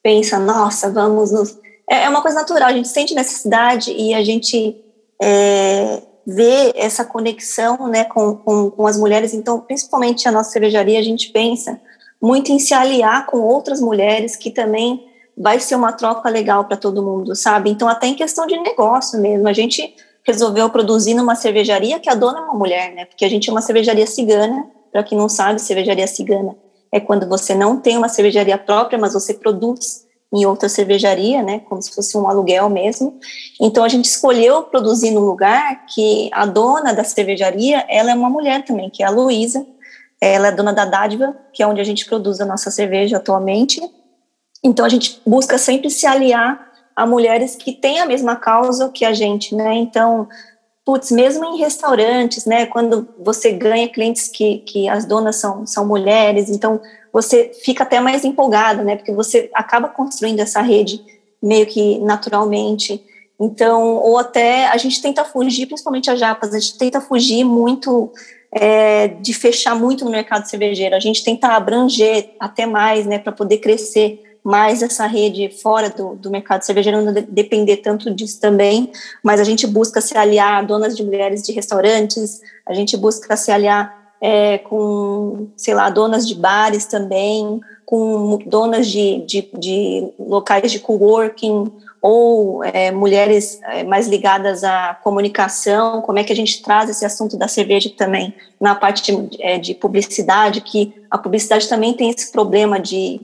pensa, 0.03 0.39
nossa, 0.39 0.91
vamos 0.91 1.33
nos... 1.33 1.59
É, 1.91 2.05
é 2.05 2.09
uma 2.09 2.23
coisa 2.23 2.39
natural, 2.39 2.69
a 2.69 2.73
gente 2.73 2.89
sente 2.89 3.15
necessidade 3.15 3.91
e 3.93 4.15
a 4.15 4.23
gente 4.23 4.77
é, 5.21 6.03
ver 6.29 6.73
essa 6.77 7.05
conexão 7.05 7.89
né, 7.89 8.05
com, 8.05 8.37
com, 8.37 8.71
com, 8.71 8.87
as 8.87 8.99
mulheres. 8.99 9.33
Então, 9.33 9.61
principalmente 9.61 10.29
a 10.29 10.33
nossa 10.33 10.51
cervejaria, 10.51 10.99
a 10.99 11.03
gente 11.03 11.31
pensa 11.31 11.81
muito 12.21 12.53
em 12.53 12.59
se 12.59 12.75
aliar 12.75 13.25
com 13.27 13.39
outras 13.39 13.81
mulheres, 13.81 14.37
que 14.37 14.51
também 14.51 15.09
vai 15.37 15.59
ser 15.59 15.75
uma 15.75 15.93
troca 15.93 16.29
legal 16.29 16.65
para 16.67 16.77
todo 16.77 17.03
mundo, 17.03 17.35
sabe? 17.35 17.71
Então, 17.71 17.89
até 17.89 18.09
em 18.09 18.15
questão 18.15 18.47
de 18.47 18.61
negócio 18.61 19.19
mesmo, 19.19 19.49
a 19.49 19.53
gente 19.53 19.95
resolveu 20.23 20.69
produzir 20.69 21.15
numa 21.15 21.35
cervejaria 21.35 21.99
que 21.99 22.11
a 22.11 22.15
dona 22.15 22.41
é 22.41 22.43
uma 22.43 22.55
mulher, 22.55 22.93
né? 22.93 23.05
Porque 23.07 23.25
a 23.25 23.31
gente 23.31 23.49
é 23.49 23.53
uma 23.53 23.63
cervejaria 23.63 24.07
cigana, 24.07 24.67
para 24.93 25.03
quem 25.03 25.17
não 25.17 25.29
sabe, 25.29 25.61
cervejaria 25.61 26.07
cigana 26.07 26.55
é 26.93 27.01
quando 27.01 27.29
você 27.29 27.55
não 27.55 27.79
tem 27.79 27.97
uma 27.97 28.09
cervejaria 28.09 28.57
própria, 28.57 28.99
mas 28.99 29.13
você 29.13 29.35
produz 29.35 30.07
em 30.33 30.45
outra 30.45 30.69
cervejaria, 30.69 31.43
né, 31.43 31.61
como 31.61 31.81
se 31.81 31.95
fosse 31.95 32.17
um 32.17 32.29
aluguel 32.29 32.69
mesmo. 32.69 33.19
Então 33.61 33.83
a 33.83 33.89
gente 33.89 34.05
escolheu 34.05 34.63
produzir 34.63 35.11
num 35.11 35.25
lugar 35.25 35.87
que 35.87 36.29
a 36.33 36.45
dona 36.45 36.93
da 36.93 37.03
cervejaria, 37.03 37.85
ela 37.89 38.11
é 38.11 38.15
uma 38.15 38.29
mulher 38.29 38.65
também, 38.65 38.91
que 38.91 39.03
é 39.03 39.07
a 39.07 39.11
Luísa. 39.11 39.67
Ela 40.21 40.49
é 40.49 40.53
dona 40.53 40.73
da 40.73 40.85
Dádiva, 40.85 41.35
que 41.53 41.63
é 41.63 41.67
onde 41.67 41.81
a 41.81 41.85
gente 41.85 42.05
produz 42.05 42.41
a 42.41 42.47
nossa 42.47 42.71
cerveja 42.71 43.17
atualmente. 43.17 43.81
Então 44.63 44.85
a 44.85 44.89
gente 44.89 45.21
busca 45.25 45.57
sempre 45.57 45.89
se 45.91 46.07
aliar 46.07 46.69
a 46.95 47.07
mulheres 47.07 47.55
que 47.55 47.73
têm 47.73 48.01
a 48.01 48.07
mesma 48.07 48.35
causa 48.35 48.89
que 48.89 49.05
a 49.05 49.13
gente, 49.13 49.55
né? 49.55 49.77
Então, 49.77 50.29
putz, 50.89 51.11
mesmo 51.11 51.45
em 51.45 51.59
restaurantes, 51.59 52.47
né, 52.47 52.65
quando 52.65 53.07
você 53.19 53.53
ganha 53.53 53.91
clientes 53.91 54.27
que, 54.27 54.61
que 54.61 54.89
as 54.89 55.05
donas 55.05 55.37
são, 55.37 55.67
são 55.67 55.87
mulheres, 55.87 56.49
então 56.49 56.81
você 57.13 57.53
fica 57.63 57.83
até 57.83 58.01
mais 58.01 58.25
empolgada, 58.25 58.83
né? 58.83 58.97
Porque 58.97 59.13
você 59.13 59.51
acaba 59.53 59.89
construindo 59.89 60.41
essa 60.41 60.63
rede 60.63 61.05
meio 61.43 61.67
que 61.67 61.99
naturalmente. 61.99 63.05
Então, 63.39 63.97
ou 63.97 64.17
até 64.17 64.67
a 64.69 64.79
gente 64.79 65.03
tenta 65.03 65.27
fugir, 65.27 65.67
principalmente 65.67 66.11
a 66.11 66.17
Japas, 66.17 66.55
a 66.55 66.59
gente 66.59 66.79
tenta 66.79 67.03
fugir 67.03 67.45
muito 67.45 68.11
é, 68.51 69.09
de 69.09 69.35
fechar 69.35 69.75
muito 69.75 70.07
no 70.07 70.11
mercado 70.11 70.49
cervejeiro. 70.49 70.97
A 70.97 71.01
gente 71.01 71.23
tenta 71.23 71.49
abranger 71.49 72.31
até 72.41 72.65
mais, 72.65 73.05
né, 73.05 73.19
para 73.19 73.33
poder 73.33 73.59
crescer 73.59 74.23
mais 74.43 74.83
essa 74.83 75.07
rede 75.07 75.51
fora 75.51 75.91
do, 75.91 76.15
do 76.15 76.31
mercado 76.31 76.63
cervejeiro, 76.63 77.03
não 77.03 77.13
depender 77.13 77.79
tanto 77.79 78.13
disso 78.15 78.41
também. 78.41 78.91
Mas 79.23 79.41
a 79.41 79.45
gente 79.45 79.67
busca 79.67 80.01
se 80.01 80.17
aliar 80.17 80.67
donas 80.67 80.97
de 80.97 81.05
mulheres 81.05 81.43
de 81.43 81.53
restaurantes, 81.53 82.41
a 82.67 82.73
gente 82.73 82.97
busca 82.97 83.37
se 83.37 83.51
aliar 83.51 84.13
é, 84.21 84.59
com, 84.59 85.49
sei 85.57 85.75
lá, 85.75 85.91
donas 85.91 86.27
de 86.27 86.35
bares 86.35 86.87
também, 86.87 87.61
com 87.85 88.39
donas 88.47 88.87
de, 88.87 89.25
de, 89.25 89.49
de 89.59 90.09
locais 90.19 90.71
de 90.71 90.79
coworking, 90.79 91.73
ou 92.01 92.63
é, 92.63 92.91
mulheres 92.91 93.61
é, 93.65 93.83
mais 93.83 94.07
ligadas 94.07 94.63
à 94.63 94.95
comunicação, 95.03 96.01
como 96.03 96.19
é 96.19 96.25
que 96.25 96.33
a 96.33 96.37
gente 96.37 96.63
traz 96.63 96.89
esse 96.89 97.05
assunto 97.05 97.37
da 97.37 97.49
cerveja 97.49 97.91
também 97.97 98.35
na 98.61 98.75
parte 98.75 99.11
de, 99.11 99.43
é, 99.43 99.59
de 99.59 99.75
publicidade, 99.75 100.61
que 100.61 100.95
a 101.11 101.19
publicidade 101.19 101.69
também 101.69 101.93
tem 101.93 102.11
esse 102.11 102.31
problema 102.31 102.79
de, 102.79 103.21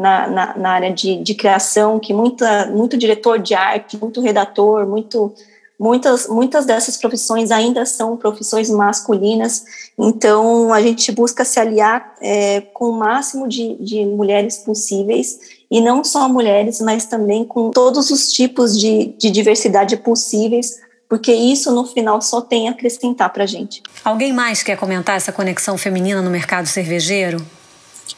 na, 0.00 0.26
na, 0.26 0.56
na 0.56 0.70
área 0.70 0.90
de, 0.90 1.16
de 1.22 1.34
criação, 1.34 2.00
que 2.00 2.14
muita, 2.14 2.66
muito 2.68 2.96
diretor 2.96 3.38
de 3.38 3.54
arte, 3.54 3.98
muito 3.98 4.22
redator, 4.22 4.86
muito 4.86 5.34
muitas, 5.78 6.26
muitas 6.26 6.64
dessas 6.66 6.96
profissões 6.96 7.50
ainda 7.50 7.84
são 7.86 8.16
profissões 8.16 8.68
masculinas, 8.68 9.64
então 9.98 10.72
a 10.72 10.80
gente 10.80 11.10
busca 11.12 11.44
se 11.44 11.58
aliar 11.58 12.14
é, 12.20 12.60
com 12.72 12.90
o 12.90 12.98
máximo 12.98 13.48
de, 13.48 13.76
de 13.76 14.04
mulheres 14.04 14.58
possíveis, 14.58 15.38
e 15.70 15.80
não 15.80 16.02
só 16.02 16.28
mulheres, 16.28 16.80
mas 16.80 17.04
também 17.04 17.44
com 17.44 17.70
todos 17.70 18.10
os 18.10 18.32
tipos 18.32 18.78
de, 18.78 19.14
de 19.18 19.30
diversidade 19.30 19.96
possíveis, 19.98 20.80
porque 21.08 21.32
isso 21.32 21.72
no 21.72 21.86
final 21.86 22.20
só 22.22 22.40
tem 22.40 22.68
a 22.68 22.72
acrescentar 22.72 23.32
para 23.32 23.44
a 23.44 23.46
gente. 23.46 23.82
Alguém 24.04 24.32
mais 24.32 24.62
quer 24.62 24.76
comentar 24.76 25.16
essa 25.16 25.32
conexão 25.32 25.76
feminina 25.76 26.22
no 26.22 26.30
mercado 26.30 26.66
cervejeiro? 26.66 27.44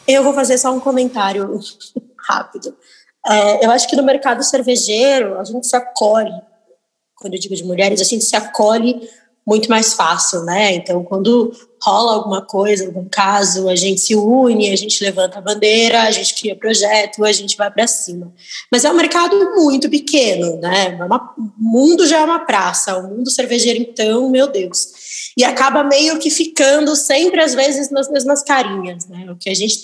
Eu 0.07 0.23
vou 0.23 0.33
fazer 0.33 0.59
só 0.59 0.73
um 0.73 0.81
comentário 0.81 1.59
rápido. 2.19 2.77
É, 3.27 3.65
eu 3.65 3.71
acho 3.71 3.89
que 3.89 3.97
no 3.97 4.03
mercado 4.03 4.43
cervejeiro 4.43 5.39
a 5.39 5.45
gente 5.45 5.67
se 5.67 5.77
acolhe, 5.77 6.33
quando 7.17 7.35
eu 7.35 7.41
digo 7.41 7.55
de 7.55 7.65
mulheres, 7.65 8.01
a 8.01 8.05
gente 8.05 8.25
se 8.25 8.35
acolhe 8.35 9.09
muito 9.47 9.69
mais 9.69 9.95
fácil, 9.95 10.45
né? 10.45 10.73
Então, 10.75 11.03
quando 11.03 11.53
rola 11.83 12.15
alguma 12.15 12.43
coisa, 12.43 12.87
algum 12.87 13.09
caso, 13.09 13.69
a 13.69 13.75
gente 13.75 14.01
se 14.01 14.15
une, 14.15 14.71
a 14.71 14.77
gente 14.77 15.03
levanta 15.03 15.39
a 15.39 15.41
bandeira, 15.41 16.03
a 16.03 16.11
gente 16.13 16.35
cria 16.35 16.55
projeto, 16.55 17.25
a 17.25 17.33
gente 17.33 17.57
vai 17.57 17.71
para 17.71 17.87
cima. 17.89 18.33
Mas 18.71 18.85
é 18.85 18.91
um 18.91 18.95
mercado 18.95 19.37
muito 19.57 19.91
pequeno, 19.91 20.57
né? 20.61 20.97
É 20.99 21.05
uma, 21.05 21.35
o 21.37 21.51
mundo 21.59 22.07
já 22.07 22.21
é 22.21 22.25
uma 22.25 22.41
praça, 22.41 22.97
o 22.99 23.09
mundo 23.09 23.31
cervejeiro, 23.31 23.81
então, 23.81 24.31
meu 24.31 24.47
Deus. 24.47 25.02
E 25.37 25.45
acaba 25.45 25.83
meio 25.83 26.19
que 26.19 26.31
ficando 26.31 26.95
sempre, 26.95 27.41
às 27.41 27.55
vezes, 27.55 27.91
nas 27.91 28.11
mesmas 28.11 28.43
carinhas, 28.43 29.07
né? 29.07 29.31
O 29.31 29.37
que 29.37 29.49
a 29.49 29.55
gente 29.55 29.79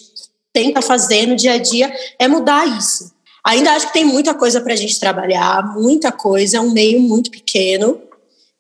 tenta 0.53 0.83
fazer 0.83 1.27
no 1.27 1.37
dia 1.37 1.53
a 1.53 1.59
dia 1.59 1.93
é 2.19 2.29
mudar 2.29 2.67
isso. 2.79 3.13
Ainda 3.45 3.73
acho 3.73 3.87
que 3.87 3.93
tem 3.93 4.05
muita 4.05 4.35
coisa 4.35 4.61
para 4.61 4.73
a 4.73 4.77
gente 4.77 4.99
trabalhar, 5.01 5.75
muita 5.75 6.13
coisa, 6.13 6.59
é 6.59 6.61
um 6.61 6.71
meio 6.71 7.01
muito 7.01 7.31
pequeno, 7.31 8.03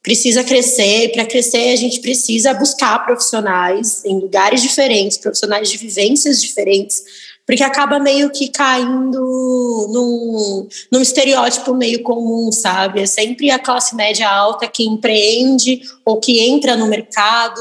precisa 0.02 0.42
crescer, 0.42 1.04
e 1.04 1.08
para 1.10 1.26
crescer 1.26 1.72
a 1.72 1.76
gente 1.76 2.00
precisa 2.00 2.54
buscar 2.54 3.04
profissionais 3.04 4.02
em 4.04 4.18
lugares 4.18 4.62
diferentes, 4.62 5.18
profissionais 5.18 5.68
de 5.68 5.76
vivências 5.76 6.40
diferentes, 6.40 7.02
porque 7.48 7.62
acaba 7.62 7.98
meio 7.98 8.28
que 8.28 8.48
caindo 8.48 9.88
num, 9.90 10.68
num 10.92 11.00
estereótipo 11.00 11.74
meio 11.74 12.02
comum, 12.02 12.52
sabe? 12.52 13.00
É 13.00 13.06
sempre 13.06 13.50
a 13.50 13.58
classe 13.58 13.96
média 13.96 14.28
alta 14.28 14.68
que 14.68 14.84
empreende 14.84 15.80
ou 16.04 16.20
que 16.20 16.40
entra 16.40 16.76
no 16.76 16.86
mercado. 16.86 17.58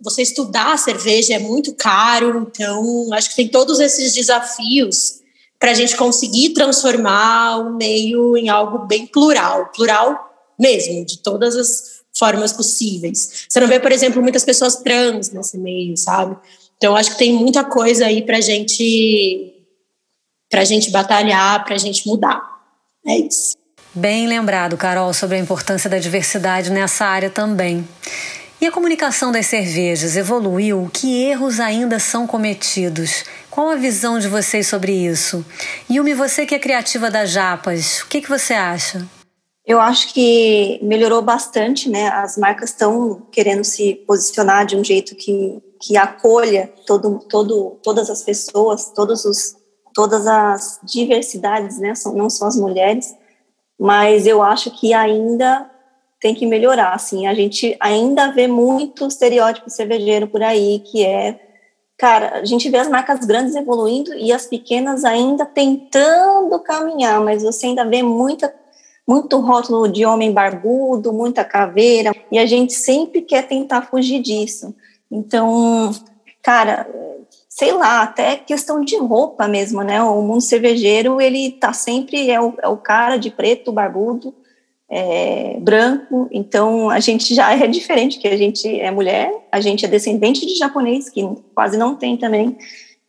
Você 0.00 0.22
estudar 0.22 0.78
cerveja 0.78 1.34
é 1.34 1.38
muito 1.38 1.74
caro, 1.74 2.48
então 2.50 3.12
acho 3.12 3.28
que 3.28 3.36
tem 3.36 3.48
todos 3.48 3.80
esses 3.80 4.14
desafios 4.14 5.16
para 5.58 5.72
a 5.72 5.74
gente 5.74 5.94
conseguir 5.94 6.54
transformar 6.54 7.58
o 7.58 7.76
meio 7.76 8.34
em 8.34 8.48
algo 8.48 8.86
bem 8.86 9.06
plural, 9.06 9.70
plural 9.72 10.18
mesmo, 10.58 11.04
de 11.04 11.18
todas 11.18 11.54
as 11.54 11.98
formas 12.14 12.54
possíveis. 12.54 13.44
Você 13.46 13.60
não 13.60 13.68
vê, 13.68 13.78
por 13.78 13.92
exemplo, 13.92 14.22
muitas 14.22 14.44
pessoas 14.44 14.76
trans 14.76 15.30
nesse 15.30 15.58
meio, 15.58 15.98
sabe? 15.98 16.34
Então, 16.78 16.96
acho 16.96 17.10
que 17.10 17.18
tem 17.18 17.32
muita 17.32 17.64
coisa 17.64 18.06
aí 18.06 18.22
para 18.22 18.40
gente, 18.40 19.52
a 20.52 20.64
gente 20.64 20.90
batalhar, 20.90 21.62
para 21.64 21.74
a 21.74 21.78
gente 21.78 22.06
mudar. 22.06 22.40
É 23.06 23.18
isso. 23.18 23.56
Bem 23.94 24.26
lembrado, 24.26 24.76
Carol, 24.76 25.12
sobre 25.12 25.36
a 25.36 25.40
importância 25.40 25.90
da 25.90 25.98
diversidade 25.98 26.70
nessa 26.70 27.04
área 27.04 27.28
também. 27.28 27.86
E 28.60 28.66
a 28.66 28.72
comunicação 28.72 29.30
das 29.30 29.46
cervejas 29.46 30.16
evoluiu? 30.16 30.90
Que 30.92 31.24
erros 31.24 31.60
ainda 31.60 31.98
são 31.98 32.26
cometidos? 32.26 33.24
Qual 33.50 33.70
a 33.70 33.76
visão 33.76 34.18
de 34.18 34.28
vocês 34.28 34.66
sobre 34.66 34.92
isso? 34.92 35.44
Yumi, 35.90 36.14
você 36.14 36.46
que 36.46 36.54
é 36.54 36.58
criativa 36.58 37.10
da 37.10 37.24
Japas, 37.24 38.02
o 38.02 38.06
que, 38.08 38.20
que 38.20 38.28
você 38.28 38.54
acha? 38.54 39.06
Eu 39.64 39.80
acho 39.80 40.12
que 40.14 40.80
melhorou 40.82 41.22
bastante, 41.22 41.88
né? 41.88 42.08
As 42.08 42.36
marcas 42.36 42.70
estão 42.70 43.22
querendo 43.30 43.64
se 43.64 43.94
posicionar 44.06 44.64
de 44.64 44.74
um 44.76 44.82
jeito 44.82 45.14
que, 45.14 45.62
que 45.80 45.96
acolha 45.96 46.72
todo, 46.86 47.20
todo, 47.28 47.78
todas 47.82 48.10
as 48.10 48.22
pessoas, 48.22 48.92
todos 48.94 49.24
os, 49.24 49.56
todas 49.94 50.26
as 50.26 50.80
diversidades, 50.82 51.78
né? 51.78 51.92
Não 52.14 52.28
só 52.28 52.46
as 52.46 52.56
mulheres, 52.56 53.14
mas 53.78 54.26
eu 54.26 54.42
acho 54.42 54.70
que 54.70 54.92
ainda 54.92 55.70
tem 56.20 56.34
que 56.34 56.46
melhorar, 56.46 56.94
assim. 56.94 57.26
A 57.26 57.34
gente 57.34 57.76
ainda 57.80 58.32
vê 58.32 58.46
muito 58.46 59.06
estereótipo 59.06 59.70
cervejeiro 59.70 60.26
por 60.26 60.42
aí, 60.42 60.80
que 60.80 61.04
é 61.04 61.40
cara, 61.96 62.38
a 62.38 62.44
gente 62.44 62.70
vê 62.70 62.78
as 62.78 62.88
marcas 62.88 63.26
grandes 63.26 63.56
evoluindo 63.56 64.14
e 64.14 64.32
as 64.32 64.46
pequenas 64.46 65.04
ainda 65.04 65.44
tentando 65.44 66.58
caminhar, 66.60 67.20
mas 67.20 67.42
você 67.42 67.66
ainda 67.66 67.84
vê 67.84 68.02
muita 68.02 68.54
muito 69.06 69.40
rótulo 69.40 69.88
de 69.88 70.04
homem 70.04 70.32
barbudo, 70.32 71.14
muita 71.14 71.42
caveira, 71.42 72.12
e 72.30 72.38
a 72.38 72.44
gente 72.44 72.74
sempre 72.74 73.22
quer 73.22 73.48
tentar 73.48 73.80
fugir 73.80 74.20
disso. 74.20 74.74
Então, 75.10 75.90
cara, 76.42 76.86
sei 77.48 77.72
lá, 77.72 78.02
até 78.02 78.36
questão 78.36 78.80
de 78.80 78.96
roupa 78.96 79.48
mesmo, 79.48 79.82
né? 79.82 80.02
O 80.02 80.22
mundo 80.22 80.42
cervejeiro, 80.42 81.20
ele 81.20 81.52
tá 81.52 81.72
sempre, 81.72 82.30
é 82.30 82.40
o, 82.40 82.54
é 82.62 82.68
o 82.68 82.76
cara 82.76 83.16
de 83.16 83.30
preto, 83.30 83.72
barbudo, 83.72 84.34
é, 84.90 85.58
branco, 85.60 86.28
então 86.30 86.88
a 86.88 86.98
gente 86.98 87.34
já 87.34 87.52
é 87.52 87.66
diferente, 87.66 88.18
que 88.18 88.26
a 88.26 88.36
gente 88.36 88.80
é 88.80 88.90
mulher, 88.90 89.30
a 89.52 89.60
gente 89.60 89.84
é 89.84 89.88
descendente 89.88 90.46
de 90.46 90.54
japonês, 90.54 91.10
que 91.10 91.22
quase 91.54 91.76
não 91.76 91.94
tem 91.94 92.16
também, 92.16 92.56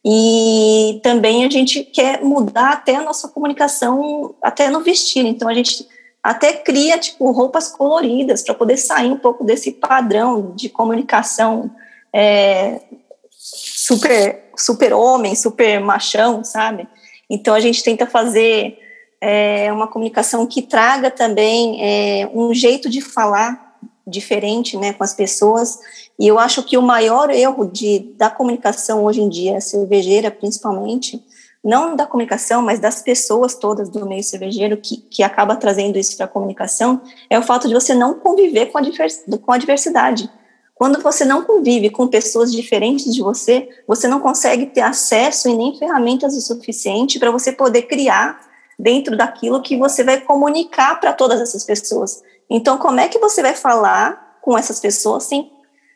e 0.04 1.00
também 1.04 1.46
a 1.46 1.50
gente 1.50 1.84
quer 1.84 2.24
mudar 2.24 2.72
até 2.72 2.96
a 2.96 3.04
nossa 3.04 3.28
comunicação, 3.28 4.36
até 4.42 4.70
no 4.70 4.82
vestir. 4.82 5.26
Então 5.26 5.48
a 5.48 5.54
gente 5.54 5.86
até 6.24 6.54
cria 6.54 6.98
tipo 6.98 7.30
roupas 7.32 7.70
coloridas 7.70 8.42
para 8.44 8.54
poder 8.54 8.78
sair 8.78 9.12
um 9.12 9.18
pouco 9.18 9.44
desse 9.44 9.74
padrão 9.74 10.54
de 10.56 10.70
comunicação 10.70 11.70
é, 12.14 12.82
super 13.30 14.50
super 14.58 14.94
homem, 14.94 15.36
super 15.36 15.80
machão, 15.80 16.44
sabe? 16.44 16.88
Então 17.30 17.56
a 17.56 17.60
gente 17.60 17.84
tenta 17.84 18.06
fazer 18.06 18.78
é, 19.22 19.72
uma 19.72 19.88
comunicação 19.88 20.46
que 20.46 20.62
traga 20.62 21.10
também 21.10 21.82
é, 21.82 22.30
um 22.34 22.54
jeito 22.54 22.90
de 22.90 23.02
falar 23.02 23.78
diferente, 24.06 24.76
né, 24.76 24.92
com 24.92 25.04
as 25.04 25.14
pessoas 25.14 25.78
e 26.20 26.28
eu 26.28 26.38
acho 26.38 26.64
que 26.64 26.78
o 26.78 26.82
maior 26.82 27.30
erro 27.30 27.66
de, 27.66 28.00
da 28.18 28.30
comunicação 28.30 29.06
hoje 29.06 29.22
em 29.22 29.30
dia, 29.30 29.62
cervejeira 29.62 30.30
principalmente, 30.30 31.24
não 31.64 31.96
da 31.96 32.06
comunicação, 32.06 32.62
mas 32.62 32.80
das 32.80 33.02
pessoas 33.02 33.56
todas 33.56 33.90
do 33.90 34.06
meio 34.06 34.24
cervejeiro 34.24 34.76
que, 34.76 34.98
que 34.98 35.24
acaba 35.24 35.56
trazendo 35.56 35.98
isso 35.98 36.18
para 36.18 36.26
a 36.26 36.30
comunicação, 36.30 37.02
é 37.30 37.40
o 37.40 37.42
fato 37.42 37.70
de 37.70 37.74
você 37.74 37.96
não 37.96 38.16
conviver 38.16 38.66
com 38.66 38.78
a, 38.78 38.82
com 38.82 39.52
a 39.54 39.58
diversidade. 39.58 40.30
Quando 40.80 41.02
você 41.02 41.26
não 41.26 41.44
convive 41.44 41.90
com 41.90 42.08
pessoas 42.08 42.54
diferentes 42.54 43.14
de 43.14 43.22
você, 43.22 43.68
você 43.86 44.08
não 44.08 44.22
consegue 44.22 44.68
ter 44.68 44.80
acesso 44.80 45.50
e 45.50 45.54
nem 45.54 45.78
ferramentas 45.78 46.34
o 46.38 46.40
suficiente 46.40 47.20
para 47.20 47.32
você 47.32 47.52
poder 47.52 47.82
criar 47.82 48.40
dentro 48.80 49.18
daquilo 49.18 49.62
que 49.62 49.76
você 49.76 50.06
vai 50.06 50.22
comunicar 50.22 50.98
para 51.02 51.12
todas 51.12 51.42
essas 51.42 51.66
pessoas. 51.66 52.24
Então, 52.50 52.78
como 52.78 52.98
é 52.98 53.10
que 53.10 53.20
você 53.20 53.42
vai 53.42 53.54
falar 53.54 54.40
com 54.42 54.58
essas 54.58 54.80
pessoas 54.80 55.26
sem 55.26 55.52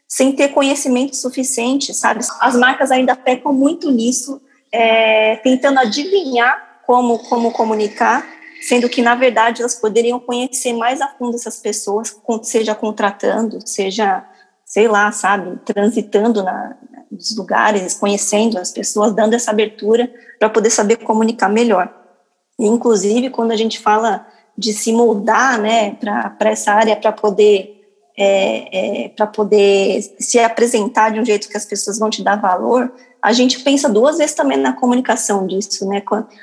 sem 0.05 0.33
ter 0.33 0.49
conhecimento 0.49 1.15
suficiente, 1.15 1.93
sabe? 1.93 2.19
As 2.41 2.55
marcas 2.55 2.91
ainda 2.91 3.15
pecam 3.15 3.53
muito 3.53 3.89
nisso, 3.89 4.41
é, 4.69 5.37
tentando 5.37 5.79
adivinhar 5.79 6.81
como, 6.85 7.19
como 7.29 7.51
comunicar, 7.51 8.23
sendo 8.61 8.89
que, 8.89 9.01
na 9.01 9.15
verdade, 9.15 9.61
elas 9.61 9.75
poderiam 9.75 10.19
conhecer 10.19 10.73
mais 10.73 11.01
a 11.01 11.07
fundo 11.07 11.35
essas 11.35 11.57
pessoas, 11.57 12.15
seja 12.43 12.75
contratando, 12.75 13.57
seja, 13.65 14.23
sei 14.73 14.87
lá, 14.87 15.11
sabe, 15.11 15.59
transitando 15.63 16.41
na, 16.41 16.75
nos 17.11 17.37
lugares, 17.37 17.93
conhecendo 17.93 18.57
as 18.57 18.71
pessoas, 18.71 19.13
dando 19.13 19.35
essa 19.35 19.51
abertura 19.51 20.11
para 20.39 20.49
poder 20.49 20.71
saber 20.71 20.95
comunicar 20.95 21.47
melhor. 21.47 21.93
E, 22.59 22.65
inclusive, 22.65 23.29
quando 23.29 23.51
a 23.51 23.55
gente 23.55 23.79
fala 23.79 24.25
de 24.57 24.73
se 24.73 24.91
moldar, 24.91 25.61
né, 25.61 25.91
para 25.91 26.49
essa 26.49 26.73
área, 26.73 26.95
para 26.95 27.11
poder 27.11 27.69
é, 28.17 29.05
é, 29.05 29.09
para 29.09 29.27
poder 29.27 30.01
se 30.19 30.39
apresentar 30.39 31.11
de 31.11 31.19
um 31.19 31.25
jeito 31.25 31.49
que 31.49 31.57
as 31.57 31.65
pessoas 31.65 31.99
vão 31.99 32.09
te 32.09 32.23
dar 32.23 32.39
valor, 32.39 32.91
a 33.21 33.31
gente 33.31 33.59
pensa 33.59 33.87
duas 33.87 34.17
vezes 34.17 34.35
também 34.35 34.57
na 34.57 34.73
comunicação 34.73 35.45
disso, 35.45 35.87
né? 35.87 36.01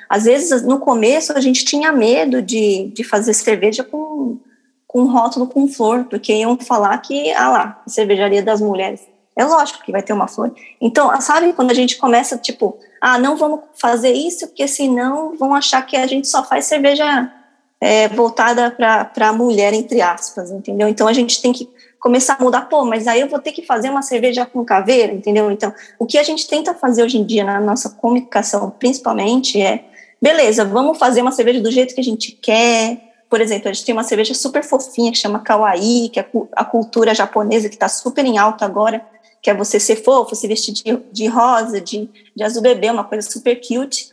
Às 0.08 0.24
vezes, 0.24 0.62
no 0.62 0.78
começo, 0.78 1.32
a 1.32 1.40
gente 1.40 1.64
tinha 1.64 1.92
medo 1.92 2.40
de, 2.42 2.92
de 2.94 3.04
fazer 3.04 3.34
cerveja 3.34 3.84
com, 3.84 4.38
com 4.90 5.04
rótulo 5.04 5.46
com 5.46 5.68
flor, 5.68 6.06
porque 6.10 6.32
iam 6.32 6.58
falar 6.58 6.98
que, 6.98 7.32
ah 7.34 7.48
lá, 7.48 7.82
cervejaria 7.86 8.42
das 8.42 8.60
mulheres. 8.60 9.00
É 9.36 9.44
lógico 9.44 9.84
que 9.84 9.92
vai 9.92 10.02
ter 10.02 10.12
uma 10.12 10.26
flor. 10.26 10.52
Então, 10.80 11.18
sabe, 11.20 11.52
quando 11.52 11.70
a 11.70 11.74
gente 11.74 11.96
começa, 11.96 12.36
tipo, 12.36 12.76
ah, 13.00 13.16
não 13.16 13.36
vamos 13.36 13.60
fazer 13.74 14.10
isso, 14.10 14.48
porque 14.48 14.66
senão 14.66 15.36
vão 15.36 15.54
achar 15.54 15.86
que 15.86 15.96
a 15.96 16.08
gente 16.08 16.26
só 16.26 16.42
faz 16.42 16.64
cerveja 16.64 17.32
é, 17.80 18.08
voltada 18.08 18.68
para 18.72 19.28
a 19.28 19.32
mulher, 19.32 19.72
entre 19.72 20.02
aspas, 20.02 20.50
entendeu? 20.50 20.88
Então 20.88 21.06
a 21.06 21.12
gente 21.12 21.40
tem 21.40 21.52
que 21.52 21.70
começar 22.00 22.36
a 22.40 22.42
mudar, 22.42 22.62
pô, 22.62 22.84
mas 22.84 23.06
aí 23.06 23.20
eu 23.20 23.28
vou 23.28 23.38
ter 23.38 23.52
que 23.52 23.64
fazer 23.64 23.90
uma 23.90 24.02
cerveja 24.02 24.44
com 24.44 24.64
caveira, 24.64 25.12
entendeu? 25.12 25.52
Então, 25.52 25.72
o 26.00 26.04
que 26.04 26.18
a 26.18 26.24
gente 26.24 26.48
tenta 26.48 26.74
fazer 26.74 27.04
hoje 27.04 27.16
em 27.16 27.24
dia 27.24 27.44
na 27.44 27.60
nossa 27.60 27.90
comunicação, 27.90 28.70
principalmente, 28.76 29.62
é, 29.62 29.84
beleza, 30.20 30.64
vamos 30.64 30.98
fazer 30.98 31.22
uma 31.22 31.30
cerveja 31.30 31.60
do 31.60 31.70
jeito 31.70 31.94
que 31.94 32.00
a 32.00 32.04
gente 32.04 32.32
quer. 32.32 33.09
Por 33.30 33.40
exemplo, 33.40 33.70
a 33.70 33.72
gente 33.72 33.86
tem 33.86 33.94
uma 33.94 34.04
cerveja 34.04 34.34
super 34.34 34.62
fofinha 34.62 35.12
que 35.12 35.18
chama 35.18 35.38
Kawaii, 35.38 36.10
que 36.10 36.20
é 36.20 36.28
a 36.52 36.64
cultura 36.64 37.14
japonesa 37.14 37.68
que 37.68 37.76
está 37.76 37.88
super 37.88 38.24
em 38.24 38.36
alta 38.36 38.66
agora, 38.66 39.06
que 39.40 39.48
é 39.48 39.54
você 39.54 39.80
ser 39.80 39.96
fofo, 39.96 40.34
se 40.34 40.46
vestir 40.46 40.74
de, 40.74 40.96
de 41.12 41.26
rosa, 41.28 41.80
de, 41.80 42.10
de 42.36 42.42
azul 42.42 42.60
bebê, 42.60 42.90
uma 42.90 43.04
coisa 43.04 43.30
super 43.30 43.56
cute 43.56 44.10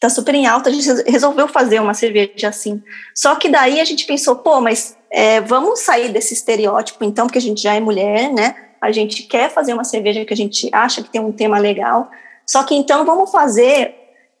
está 0.00 0.08
super 0.08 0.34
em 0.34 0.46
alta, 0.46 0.70
a 0.70 0.72
gente 0.72 0.88
resolveu 1.10 1.46
fazer 1.46 1.78
uma 1.78 1.92
cerveja 1.92 2.48
assim. 2.48 2.82
Só 3.14 3.34
que 3.34 3.50
daí 3.50 3.80
a 3.80 3.84
gente 3.84 4.06
pensou, 4.06 4.34
pô, 4.34 4.58
mas 4.58 4.96
é, 5.10 5.42
vamos 5.42 5.80
sair 5.80 6.08
desse 6.08 6.32
estereótipo 6.32 7.04
então, 7.04 7.26
porque 7.26 7.38
a 7.38 7.42
gente 7.42 7.60
já 7.60 7.74
é 7.74 7.80
mulher, 7.80 8.32
né? 8.32 8.56
A 8.80 8.90
gente 8.90 9.24
quer 9.24 9.50
fazer 9.50 9.74
uma 9.74 9.84
cerveja 9.84 10.24
que 10.24 10.32
a 10.32 10.36
gente 10.36 10.70
acha 10.72 11.02
que 11.02 11.10
tem 11.10 11.20
um 11.20 11.30
tema 11.30 11.58
legal. 11.58 12.10
Só 12.46 12.62
que 12.64 12.74
então 12.74 13.04
vamos 13.04 13.30
fazer 13.30 13.94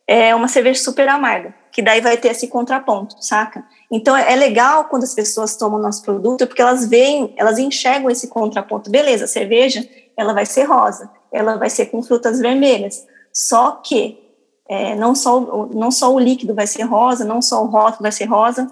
é, 0.06 0.34
uma 0.34 0.48
cerveja 0.48 0.80
super 0.80 1.06
amarga, 1.10 1.54
que 1.72 1.82
daí 1.82 2.00
vai 2.00 2.16
ter 2.16 2.28
esse 2.28 2.48
contraponto, 2.48 3.16
saca? 3.20 3.64
Então 3.90 4.16
é 4.16 4.34
legal 4.34 4.84
quando 4.84 5.04
as 5.04 5.14
pessoas 5.14 5.56
tomam 5.56 5.80
nosso 5.80 6.02
produto, 6.02 6.46
porque 6.46 6.62
elas 6.62 6.86
veem, 6.86 7.32
elas 7.36 7.58
enxergam 7.58 8.10
esse 8.10 8.28
contraponto. 8.28 8.90
Beleza, 8.90 9.24
a 9.24 9.28
cerveja, 9.28 9.86
ela 10.16 10.32
vai 10.32 10.46
ser 10.46 10.64
rosa, 10.64 11.10
ela 11.32 11.56
vai 11.56 11.70
ser 11.70 11.86
com 11.86 12.02
frutas 12.02 12.40
vermelhas. 12.40 13.06
Só 13.32 13.72
que 13.72 14.18
é, 14.68 14.94
não, 14.94 15.14
só, 15.14 15.40
não 15.74 15.90
só 15.90 16.14
o 16.14 16.18
líquido 16.18 16.54
vai 16.54 16.66
ser 16.66 16.82
rosa, 16.82 17.24
não 17.24 17.42
só 17.42 17.62
o 17.62 17.66
rótulo 17.66 18.02
vai 18.02 18.12
ser 18.12 18.26
rosa, 18.26 18.70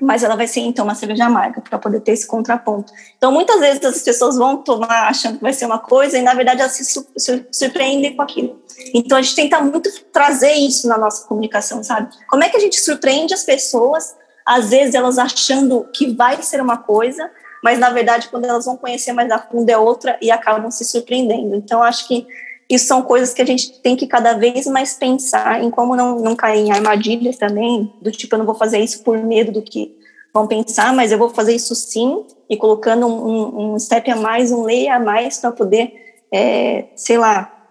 mas 0.00 0.22
ela 0.24 0.36
vai 0.36 0.48
ser 0.48 0.60
então 0.60 0.84
uma 0.84 0.94
cerveja 0.94 1.26
amarga 1.26 1.60
para 1.60 1.78
poder 1.78 2.00
ter 2.00 2.12
esse 2.12 2.26
contraponto. 2.26 2.92
Então 3.16 3.32
muitas 3.32 3.60
vezes 3.60 3.84
as 3.84 4.02
pessoas 4.02 4.36
vão 4.36 4.56
tomar 4.56 5.08
achando 5.08 5.36
que 5.36 5.42
vai 5.42 5.52
ser 5.52 5.66
uma 5.66 5.78
coisa 5.78 6.18
e 6.18 6.22
na 6.22 6.34
verdade 6.34 6.60
elas 6.60 6.72
se 6.72 7.46
surpreendem 7.52 8.16
com 8.16 8.22
aquilo. 8.22 8.61
Então 8.94 9.18
a 9.18 9.22
gente 9.22 9.34
tenta 9.34 9.60
muito 9.60 9.90
trazer 10.12 10.52
isso 10.52 10.88
na 10.88 10.98
nossa 10.98 11.26
comunicação, 11.26 11.82
sabe? 11.82 12.14
Como 12.28 12.42
é 12.42 12.48
que 12.48 12.56
a 12.56 12.60
gente 12.60 12.80
surpreende 12.80 13.34
as 13.34 13.44
pessoas, 13.44 14.14
às 14.44 14.70
vezes 14.70 14.94
elas 14.94 15.18
achando 15.18 15.86
que 15.92 16.14
vai 16.14 16.42
ser 16.42 16.60
uma 16.60 16.76
coisa, 16.76 17.30
mas 17.62 17.78
na 17.78 17.90
verdade 17.90 18.28
quando 18.28 18.44
elas 18.44 18.64
vão 18.64 18.76
conhecer 18.76 19.12
mais 19.12 19.30
a 19.30 19.38
fundo 19.38 19.68
é 19.68 19.78
outra 19.78 20.18
e 20.20 20.30
acabam 20.30 20.70
se 20.70 20.84
surpreendendo. 20.84 21.54
Então 21.54 21.82
acho 21.82 22.08
que 22.08 22.26
isso 22.68 22.86
são 22.86 23.02
coisas 23.02 23.34
que 23.34 23.42
a 23.42 23.46
gente 23.46 23.80
tem 23.80 23.94
que 23.94 24.06
cada 24.06 24.32
vez 24.32 24.66
mais 24.66 24.94
pensar 24.94 25.62
em 25.62 25.70
como 25.70 25.94
não, 25.94 26.18
não 26.20 26.34
cair 26.34 26.60
em 26.60 26.72
armadilhas 26.72 27.36
também, 27.36 27.92
do 28.00 28.10
tipo, 28.10 28.34
eu 28.34 28.38
não 28.38 28.46
vou 28.46 28.54
fazer 28.54 28.78
isso 28.78 29.02
por 29.02 29.18
medo 29.18 29.52
do 29.52 29.60
que 29.60 29.94
vão 30.32 30.46
pensar, 30.46 30.94
mas 30.94 31.12
eu 31.12 31.18
vou 31.18 31.28
fazer 31.28 31.54
isso 31.54 31.74
sim, 31.74 32.24
e 32.48 32.56
colocando 32.56 33.06
um, 33.06 33.74
um 33.74 33.78
step 33.78 34.10
a 34.10 34.16
mais, 34.16 34.50
um 34.50 34.62
layer 34.62 34.94
a 34.94 34.98
mais 34.98 35.38
para 35.38 35.52
poder, 35.52 35.92
é, 36.32 36.86
sei 36.96 37.18
lá, 37.18 37.61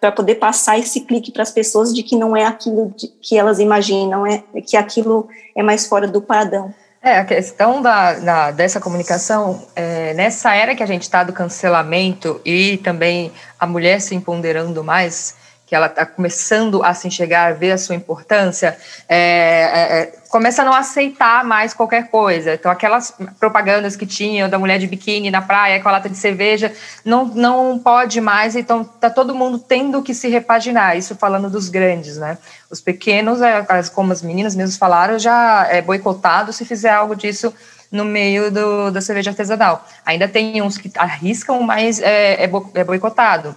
para 0.00 0.12
poder 0.12 0.36
passar 0.36 0.78
esse 0.78 1.00
clique 1.00 1.32
para 1.32 1.42
as 1.42 1.50
pessoas 1.50 1.92
de 1.94 2.02
que 2.02 2.16
não 2.16 2.36
é 2.36 2.44
aquilo 2.44 2.94
de, 2.96 3.08
que 3.08 3.36
elas 3.36 3.58
imaginam, 3.58 4.26
é 4.26 4.42
que 4.64 4.76
aquilo 4.76 5.28
é 5.56 5.62
mais 5.62 5.86
fora 5.86 6.06
do 6.06 6.22
padrão. 6.22 6.72
É, 7.04 7.18
a 7.18 7.24
questão 7.24 7.82
da, 7.82 8.14
da 8.14 8.50
dessa 8.52 8.80
comunicação, 8.80 9.60
é, 9.74 10.14
nessa 10.14 10.54
era 10.54 10.76
que 10.76 10.84
a 10.84 10.86
gente 10.86 11.02
está 11.02 11.24
do 11.24 11.32
cancelamento 11.32 12.40
e 12.44 12.76
também 12.76 13.32
a 13.58 13.66
mulher 13.66 14.00
se 14.00 14.14
empoderando 14.14 14.84
mais, 14.84 15.34
que 15.72 15.76
ela 15.76 15.86
está 15.86 16.04
começando 16.04 16.84
a 16.84 16.92
se 16.92 17.08
enxergar, 17.08 17.46
a 17.46 17.52
ver 17.54 17.72
a 17.72 17.78
sua 17.78 17.94
importância, 17.94 18.76
é, 19.08 19.16
é, 19.16 20.00
é, 20.00 20.12
começa 20.28 20.60
a 20.60 20.66
não 20.66 20.74
aceitar 20.74 21.42
mais 21.46 21.72
qualquer 21.72 22.10
coisa. 22.10 22.52
Então, 22.52 22.70
aquelas 22.70 23.14
propagandas 23.40 23.96
que 23.96 24.04
tinham 24.04 24.50
da 24.50 24.58
mulher 24.58 24.78
de 24.78 24.86
biquíni 24.86 25.30
na 25.30 25.40
praia 25.40 25.80
com 25.80 25.88
a 25.88 25.92
lata 25.92 26.10
de 26.10 26.16
cerveja, 26.18 26.74
não, 27.02 27.24
não 27.24 27.78
pode 27.78 28.20
mais, 28.20 28.54
então 28.54 28.82
está 28.82 29.08
todo 29.08 29.34
mundo 29.34 29.58
tendo 29.58 30.02
que 30.02 30.12
se 30.12 30.28
repaginar. 30.28 30.98
Isso 30.98 31.14
falando 31.14 31.48
dos 31.48 31.70
grandes, 31.70 32.18
né? 32.18 32.36
Os 32.70 32.82
pequenos, 32.82 33.40
é, 33.40 33.64
como 33.94 34.12
as 34.12 34.20
meninas 34.20 34.54
mesmo 34.54 34.78
falaram, 34.78 35.18
já 35.18 35.66
é 35.70 35.80
boicotado 35.80 36.52
se 36.52 36.66
fizer 36.66 36.90
algo 36.90 37.16
disso 37.16 37.50
no 37.90 38.04
meio 38.04 38.50
do, 38.50 38.90
da 38.90 39.00
cerveja 39.00 39.30
artesanal. 39.30 39.88
Ainda 40.04 40.28
tem 40.28 40.60
uns 40.60 40.76
que 40.76 40.92
arriscam, 40.98 41.62
mas 41.62 41.98
é, 41.98 42.44
é, 42.44 42.50
é 42.74 42.84
boicotado. 42.84 43.56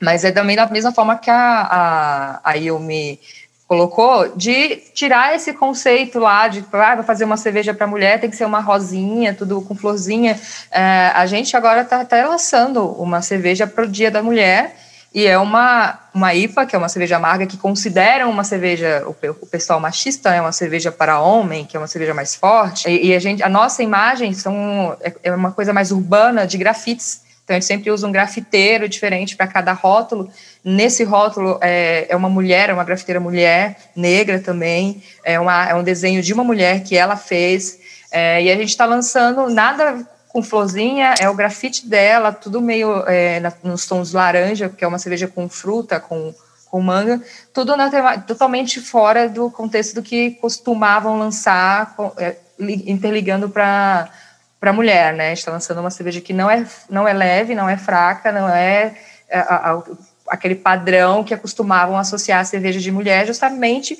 Mas 0.00 0.24
é 0.24 0.30
também 0.30 0.56
da 0.56 0.66
mesma 0.66 0.92
forma 0.92 1.16
que 1.16 1.30
a, 1.30 2.40
a, 2.44 2.50
a 2.50 2.52
Yumi 2.54 3.20
colocou, 3.68 4.34
de 4.34 4.76
tirar 4.94 5.36
esse 5.36 5.52
conceito 5.52 6.18
lá 6.18 6.48
de 6.48 6.64
ah, 6.72 6.94
vai 6.94 7.02
fazer 7.02 7.24
uma 7.24 7.36
cerveja 7.36 7.74
para 7.74 7.86
mulher, 7.86 8.18
tem 8.18 8.30
que 8.30 8.36
ser 8.36 8.46
uma 8.46 8.60
rosinha, 8.60 9.34
tudo 9.34 9.60
com 9.60 9.74
florzinha. 9.74 10.40
É, 10.70 11.12
a 11.14 11.26
gente 11.26 11.54
agora 11.54 11.82
está 11.82 12.02
tá 12.02 12.26
lançando 12.26 12.82
uma 12.82 13.20
cerveja 13.20 13.66
para 13.66 13.84
o 13.84 13.86
Dia 13.86 14.10
da 14.10 14.22
Mulher, 14.22 14.74
e 15.14 15.26
é 15.26 15.38
uma, 15.38 15.98
uma 16.14 16.34
IPA, 16.34 16.64
que 16.64 16.76
é 16.76 16.78
uma 16.78 16.88
cerveja 16.88 17.16
amarga, 17.16 17.46
que 17.46 17.58
consideram 17.58 18.30
uma 18.30 18.44
cerveja, 18.44 19.04
o, 19.06 19.14
o 19.42 19.46
pessoal 19.46 19.78
machista, 19.78 20.30
é 20.30 20.32
né, 20.32 20.40
uma 20.40 20.52
cerveja 20.52 20.90
para 20.90 21.20
homem, 21.20 21.66
que 21.66 21.76
é 21.76 21.80
uma 21.80 21.86
cerveja 21.86 22.14
mais 22.14 22.34
forte, 22.34 22.88
e, 22.88 23.08
e 23.08 23.14
a, 23.14 23.18
gente, 23.18 23.42
a 23.42 23.48
nossa 23.50 23.82
imagem 23.82 24.32
são, 24.32 24.96
é, 25.02 25.12
é 25.24 25.34
uma 25.34 25.52
coisa 25.52 25.74
mais 25.74 25.92
urbana, 25.92 26.46
de 26.46 26.56
grafites, 26.56 27.20
então, 27.48 27.56
a 27.56 27.60
gente 27.60 27.66
sempre 27.66 27.90
usa 27.90 28.06
um 28.06 28.12
grafiteiro 28.12 28.86
diferente 28.86 29.34
para 29.34 29.46
cada 29.46 29.72
rótulo. 29.72 30.30
Nesse 30.62 31.02
rótulo 31.02 31.58
é, 31.62 32.04
é, 32.06 32.14
uma 32.14 32.28
mulher, 32.28 32.68
é 32.68 32.74
uma 32.74 32.84
grafiteira 32.84 33.18
mulher, 33.18 33.78
negra 33.96 34.38
também. 34.38 35.02
É, 35.24 35.40
uma, 35.40 35.66
é 35.66 35.74
um 35.74 35.82
desenho 35.82 36.20
de 36.20 36.34
uma 36.34 36.44
mulher 36.44 36.84
que 36.84 36.94
ela 36.94 37.16
fez. 37.16 37.78
É, 38.12 38.42
e 38.42 38.50
a 38.50 38.54
gente 38.54 38.68
está 38.68 38.84
lançando 38.84 39.48
nada 39.48 40.06
com 40.28 40.42
florzinha, 40.42 41.14
é 41.18 41.30
o 41.30 41.34
grafite 41.34 41.86
dela, 41.86 42.32
tudo 42.32 42.60
meio 42.60 43.02
é, 43.06 43.40
na, 43.40 43.50
nos 43.64 43.86
tons 43.86 44.12
laranja, 44.12 44.68
porque 44.68 44.84
é 44.84 44.88
uma 44.88 44.98
cerveja 44.98 45.26
com 45.26 45.48
fruta, 45.48 45.98
com, 45.98 46.34
com 46.66 46.82
manga, 46.82 47.18
tudo 47.54 47.74
na, 47.78 48.18
totalmente 48.18 48.78
fora 48.78 49.26
do 49.26 49.50
contexto 49.50 49.94
do 49.94 50.02
que 50.02 50.32
costumavam 50.32 51.18
lançar, 51.18 51.96
é, 52.18 52.36
interligando 52.60 53.48
para 53.48 54.10
para 54.60 54.70
a 54.70 54.72
mulher, 54.72 55.14
né? 55.14 55.32
Está 55.32 55.50
lançando 55.50 55.80
uma 55.80 55.90
cerveja 55.90 56.20
que 56.20 56.32
não 56.32 56.50
é, 56.50 56.66
não 56.90 57.06
é 57.06 57.12
leve, 57.12 57.54
não 57.54 57.68
é 57.68 57.76
fraca, 57.76 58.32
não 58.32 58.48
é, 58.48 58.96
é 59.28 59.38
a, 59.38 59.72
a, 59.72 59.82
aquele 60.28 60.54
padrão 60.54 61.22
que 61.22 61.34
acostumavam 61.34 61.96
associar 61.96 62.40
a 62.40 62.44
cerveja 62.44 62.80
de 62.80 62.90
mulher, 62.90 63.26
justamente 63.26 63.98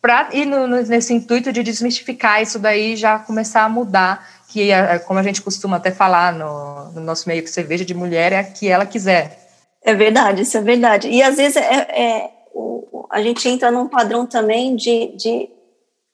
para 0.00 0.28
ir 0.32 0.44
no, 0.44 0.68
nesse 0.68 1.12
intuito 1.12 1.52
de 1.52 1.62
desmistificar 1.62 2.40
isso 2.40 2.58
daí 2.58 2.94
já 2.94 3.18
começar 3.18 3.64
a 3.64 3.68
mudar, 3.68 4.24
que 4.48 4.70
é, 4.70 5.00
como 5.00 5.18
a 5.18 5.22
gente 5.22 5.42
costuma 5.42 5.78
até 5.78 5.90
falar 5.90 6.32
no, 6.32 6.92
no, 6.92 7.00
nosso 7.00 7.28
meio 7.28 7.42
que 7.42 7.50
cerveja 7.50 7.84
de 7.84 7.92
mulher 7.92 8.32
é 8.32 8.38
a 8.38 8.44
que 8.44 8.68
ela 8.68 8.86
quiser. 8.86 9.36
É 9.82 9.94
verdade, 9.94 10.42
isso 10.42 10.56
é 10.56 10.60
verdade. 10.60 11.08
E 11.08 11.22
às 11.22 11.36
vezes 11.36 11.56
é, 11.56 11.74
é 11.90 12.30
o, 12.54 13.06
a 13.10 13.20
gente 13.20 13.48
entra 13.48 13.70
num 13.70 13.88
padrão 13.88 14.26
também 14.26 14.76
de, 14.76 15.08
de 15.16 15.48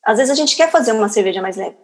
às 0.05 0.17
vezes 0.17 0.31
a 0.31 0.35
gente 0.35 0.57
quer 0.57 0.71
fazer 0.71 0.93
uma 0.93 1.09
cerveja 1.09 1.43
mais 1.43 1.57
leve. 1.57 1.77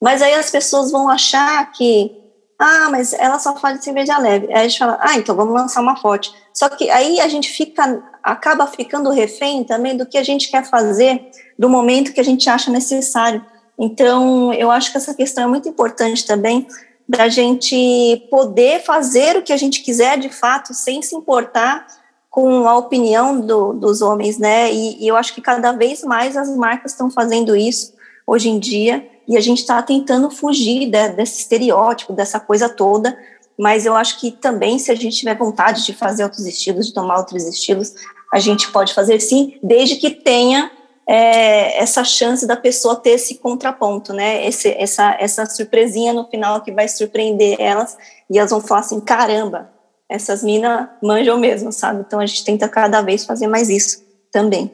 Mas 0.00 0.22
aí 0.22 0.34
as 0.34 0.50
pessoas 0.50 0.90
vão 0.90 1.08
achar 1.08 1.70
que, 1.72 2.12
ah, 2.58 2.88
mas 2.90 3.12
ela 3.12 3.38
só 3.38 3.56
faz 3.56 3.82
cerveja 3.82 4.18
leve. 4.18 4.46
Aí 4.48 4.60
a 4.60 4.68
gente 4.68 4.78
fala, 4.78 4.98
ah, 5.00 5.16
então 5.16 5.34
vamos 5.34 5.54
lançar 5.54 5.80
uma 5.80 5.96
forte. 5.96 6.32
Só 6.52 6.68
que 6.68 6.90
aí 6.90 7.20
a 7.20 7.28
gente 7.28 7.50
fica, 7.50 8.02
acaba 8.22 8.66
ficando 8.66 9.10
refém 9.10 9.64
também 9.64 9.96
do 9.96 10.06
que 10.06 10.18
a 10.18 10.22
gente 10.22 10.50
quer 10.50 10.64
fazer, 10.64 11.30
do 11.58 11.68
momento 11.68 12.12
que 12.12 12.20
a 12.20 12.24
gente 12.24 12.48
acha 12.48 12.70
necessário. 12.70 13.44
Então, 13.78 14.52
eu 14.54 14.70
acho 14.70 14.90
que 14.90 14.96
essa 14.96 15.14
questão 15.14 15.44
é 15.44 15.46
muito 15.46 15.68
importante 15.68 16.26
também, 16.26 16.66
da 17.08 17.28
gente 17.28 18.26
poder 18.30 18.82
fazer 18.82 19.36
o 19.36 19.42
que 19.42 19.52
a 19.52 19.56
gente 19.56 19.82
quiser 19.82 20.18
de 20.18 20.28
fato, 20.28 20.74
sem 20.74 21.00
se 21.02 21.14
importar 21.14 21.86
com 22.28 22.66
a 22.66 22.76
opinião 22.76 23.40
do, 23.40 23.72
dos 23.72 24.02
homens, 24.02 24.38
né? 24.38 24.72
E, 24.72 25.04
e 25.04 25.08
eu 25.08 25.16
acho 25.16 25.32
que 25.32 25.40
cada 25.40 25.72
vez 25.72 26.02
mais 26.02 26.36
as 26.36 26.54
marcas 26.56 26.92
estão 26.92 27.10
fazendo 27.10 27.54
isso 27.54 27.95
hoje 28.26 28.48
em 28.48 28.58
dia 28.58 29.06
e 29.28 29.36
a 29.36 29.40
gente 29.40 29.58
está 29.58 29.82
tentando 29.82 30.30
fugir 30.30 30.90
de, 30.90 31.08
desse 31.10 31.40
estereótipo, 31.40 32.12
dessa 32.12 32.38
coisa 32.40 32.68
toda, 32.68 33.16
mas 33.58 33.86
eu 33.86 33.94
acho 33.94 34.20
que 34.20 34.30
também, 34.30 34.78
se 34.78 34.90
a 34.90 34.94
gente 34.94 35.16
tiver 35.16 35.36
vontade 35.36 35.84
de 35.84 35.92
fazer 35.92 36.24
outros 36.24 36.46
estilos, 36.46 36.86
de 36.86 36.94
tomar 36.94 37.18
outros 37.18 37.44
estilos, 37.44 37.94
a 38.32 38.38
gente 38.38 38.70
pode 38.70 38.92
fazer 38.92 39.20
sim, 39.20 39.58
desde 39.62 39.96
que 39.96 40.10
tenha 40.10 40.70
é, 41.06 41.78
essa 41.80 42.02
chance 42.04 42.46
da 42.46 42.56
pessoa 42.56 42.96
ter 42.96 43.10
esse 43.10 43.36
contraponto, 43.36 44.12
né? 44.12 44.46
Esse, 44.46 44.70
essa, 44.76 45.16
essa 45.18 45.46
surpresinha 45.46 46.12
no 46.12 46.28
final 46.28 46.60
que 46.62 46.72
vai 46.72 46.88
surpreender 46.88 47.56
elas 47.60 47.96
e 48.28 48.38
elas 48.38 48.50
vão 48.50 48.60
falar 48.60 48.80
assim: 48.80 49.00
caramba, 49.00 49.70
essas 50.08 50.42
minas 50.42 50.88
manjam 51.00 51.38
mesmo, 51.38 51.72
sabe? 51.72 52.04
Então 52.06 52.18
a 52.18 52.26
gente 52.26 52.44
tenta 52.44 52.68
cada 52.68 53.00
vez 53.02 53.24
fazer 53.24 53.46
mais 53.46 53.68
isso 53.70 54.04
também. 54.32 54.70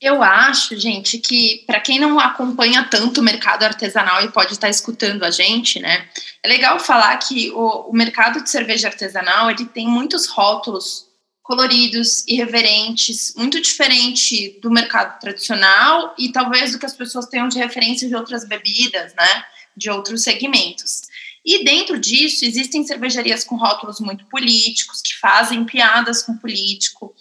Eu 0.00 0.22
acho, 0.22 0.76
gente, 0.76 1.18
que 1.18 1.64
para 1.66 1.80
quem 1.80 1.98
não 1.98 2.20
acompanha 2.20 2.84
tanto 2.84 3.20
o 3.20 3.24
mercado 3.24 3.62
artesanal 3.62 4.22
e 4.22 4.30
pode 4.30 4.52
estar 4.52 4.68
escutando 4.68 5.24
a 5.24 5.30
gente, 5.30 5.80
né, 5.80 6.06
é 6.42 6.48
legal 6.48 6.78
falar 6.78 7.16
que 7.16 7.50
o, 7.52 7.88
o 7.88 7.92
mercado 7.94 8.42
de 8.42 8.50
cerveja 8.50 8.88
artesanal 8.88 9.50
ele 9.50 9.64
tem 9.64 9.88
muitos 9.88 10.26
rótulos 10.26 11.06
coloridos, 11.42 12.26
irreverentes, 12.26 13.32
muito 13.36 13.60
diferente 13.60 14.58
do 14.60 14.70
mercado 14.70 15.18
tradicional 15.18 16.14
e 16.18 16.30
talvez 16.30 16.72
do 16.72 16.78
que 16.78 16.86
as 16.86 16.94
pessoas 16.94 17.26
tenham 17.26 17.48
de 17.48 17.56
referência 17.56 18.06
de 18.06 18.14
outras 18.14 18.46
bebidas, 18.46 19.14
né, 19.14 19.44
de 19.74 19.88
outros 19.88 20.22
segmentos. 20.22 21.02
E 21.44 21.64
dentro 21.64 21.98
disso 21.98 22.44
existem 22.44 22.84
cervejarias 22.84 23.44
com 23.44 23.56
rótulos 23.56 24.00
muito 24.00 24.26
políticos 24.26 25.00
que 25.00 25.14
fazem 25.14 25.64
piadas 25.64 26.22
com 26.22 26.36
político 26.36 27.14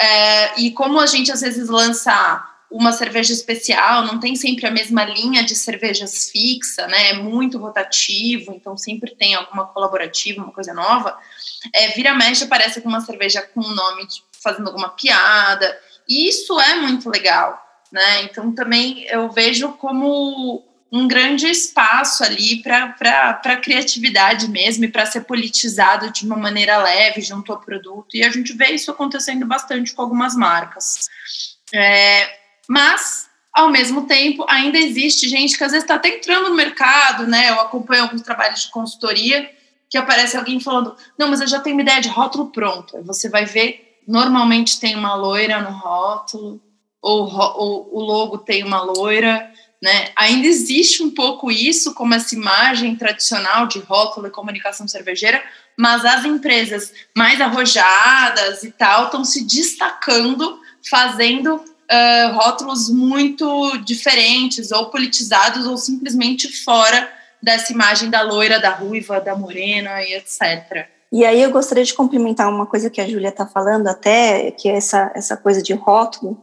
é, 0.00 0.60
e 0.60 0.70
como 0.72 1.00
a 1.00 1.06
gente 1.06 1.32
às 1.32 1.40
vezes 1.40 1.68
lança 1.68 2.44
uma 2.70 2.92
cerveja 2.92 3.32
especial, 3.32 4.04
não 4.04 4.18
tem 4.18 4.34
sempre 4.34 4.66
a 4.66 4.70
mesma 4.70 5.04
linha 5.04 5.44
de 5.44 5.54
cervejas 5.54 6.30
fixa, 6.30 6.86
né? 6.88 7.10
É 7.10 7.14
muito 7.14 7.58
rotativo, 7.58 8.52
então 8.52 8.76
sempre 8.76 9.14
tem 9.14 9.34
alguma 9.34 9.66
colaborativa, 9.66 10.42
uma 10.42 10.52
coisa 10.52 10.74
nova. 10.74 11.16
É, 11.72 11.88
vira 11.88 12.12
mexe 12.14 12.44
aparece 12.44 12.80
com 12.80 12.88
uma 12.88 13.00
cerveja 13.00 13.42
com 13.42 13.60
um 13.60 13.74
nome 13.74 14.06
de, 14.06 14.22
fazendo 14.42 14.66
alguma 14.66 14.90
piada. 14.90 15.78
E 16.08 16.28
isso 16.28 16.58
é 16.60 16.74
muito 16.74 17.08
legal, 17.08 17.60
né? 17.92 18.22
Então 18.24 18.52
também 18.52 19.04
eu 19.04 19.30
vejo 19.30 19.72
como 19.74 20.64
um 20.90 21.08
grande 21.08 21.46
espaço 21.46 22.22
ali 22.22 22.62
para 22.62 23.56
criatividade 23.56 24.48
mesmo 24.48 24.84
e 24.84 24.88
para 24.88 25.06
ser 25.06 25.22
politizado 25.22 26.12
de 26.12 26.24
uma 26.24 26.36
maneira 26.36 26.76
leve 26.78 27.20
junto 27.20 27.52
ao 27.52 27.60
produto. 27.60 28.16
E 28.16 28.22
a 28.22 28.30
gente 28.30 28.52
vê 28.52 28.70
isso 28.70 28.90
acontecendo 28.90 29.44
bastante 29.44 29.92
com 29.92 30.02
algumas 30.02 30.36
marcas. 30.36 31.08
É, 31.74 32.38
mas, 32.68 33.28
ao 33.52 33.68
mesmo 33.70 34.06
tempo, 34.06 34.46
ainda 34.48 34.78
existe 34.78 35.28
gente 35.28 35.58
que 35.58 35.64
às 35.64 35.72
vezes 35.72 35.84
está 35.84 35.96
até 35.96 36.08
entrando 36.08 36.50
no 36.50 36.54
mercado, 36.54 37.26
né? 37.26 37.50
Eu 37.50 37.60
acompanho 37.60 38.04
alguns 38.04 38.22
trabalhos 38.22 38.62
de 38.62 38.70
consultoria 38.70 39.50
que 39.90 39.98
aparece 39.98 40.36
alguém 40.36 40.60
falando: 40.60 40.96
Não, 41.18 41.28
mas 41.28 41.40
eu 41.40 41.48
já 41.48 41.58
tenho 41.58 41.74
uma 41.74 41.82
ideia 41.82 42.00
de 42.00 42.08
rótulo 42.08 42.50
pronto. 42.50 43.02
Você 43.02 43.28
vai 43.28 43.44
ver, 43.44 43.98
normalmente 44.06 44.78
tem 44.78 44.94
uma 44.94 45.16
loira 45.16 45.60
no 45.60 45.70
rótulo, 45.70 46.60
ou, 47.02 47.28
ou 47.32 47.88
o 47.92 48.00
logo 48.00 48.38
tem 48.38 48.64
uma 48.64 48.82
loira 48.82 49.52
né? 49.82 50.08
Ainda 50.16 50.46
existe 50.46 51.02
um 51.02 51.10
pouco 51.10 51.50
isso, 51.50 51.94
como 51.94 52.14
essa 52.14 52.34
imagem 52.34 52.96
tradicional 52.96 53.66
de 53.66 53.78
rótulo 53.78 54.26
e 54.26 54.30
comunicação 54.30 54.88
cervejeira, 54.88 55.42
mas 55.76 56.04
as 56.04 56.24
empresas 56.24 56.92
mais 57.16 57.40
arrojadas 57.40 58.62
e 58.62 58.70
tal 58.70 59.06
estão 59.06 59.24
se 59.24 59.44
destacando, 59.44 60.58
fazendo 60.88 61.56
uh, 61.56 62.32
rótulos 62.32 62.88
muito 62.88 63.76
diferentes, 63.78 64.72
ou 64.72 64.90
politizados, 64.90 65.66
ou 65.66 65.76
simplesmente 65.76 66.64
fora 66.64 67.10
dessa 67.42 67.72
imagem 67.72 68.08
da 68.08 68.22
loira, 68.22 68.58
da 68.58 68.70
ruiva, 68.70 69.20
da 69.20 69.36
morena 69.36 70.02
e 70.02 70.14
etc. 70.14 70.88
E 71.12 71.24
aí 71.24 71.40
eu 71.40 71.50
gostaria 71.50 71.84
de 71.84 71.94
complementar 71.94 72.48
uma 72.48 72.66
coisa 72.66 72.90
que 72.90 73.00
a 73.00 73.06
Júlia 73.06 73.28
está 73.28 73.46
falando 73.46 73.86
até, 73.86 74.50
que 74.50 74.68
é 74.68 74.76
essa, 74.76 75.12
essa 75.14 75.36
coisa 75.36 75.62
de 75.62 75.72
rótulo, 75.74 76.42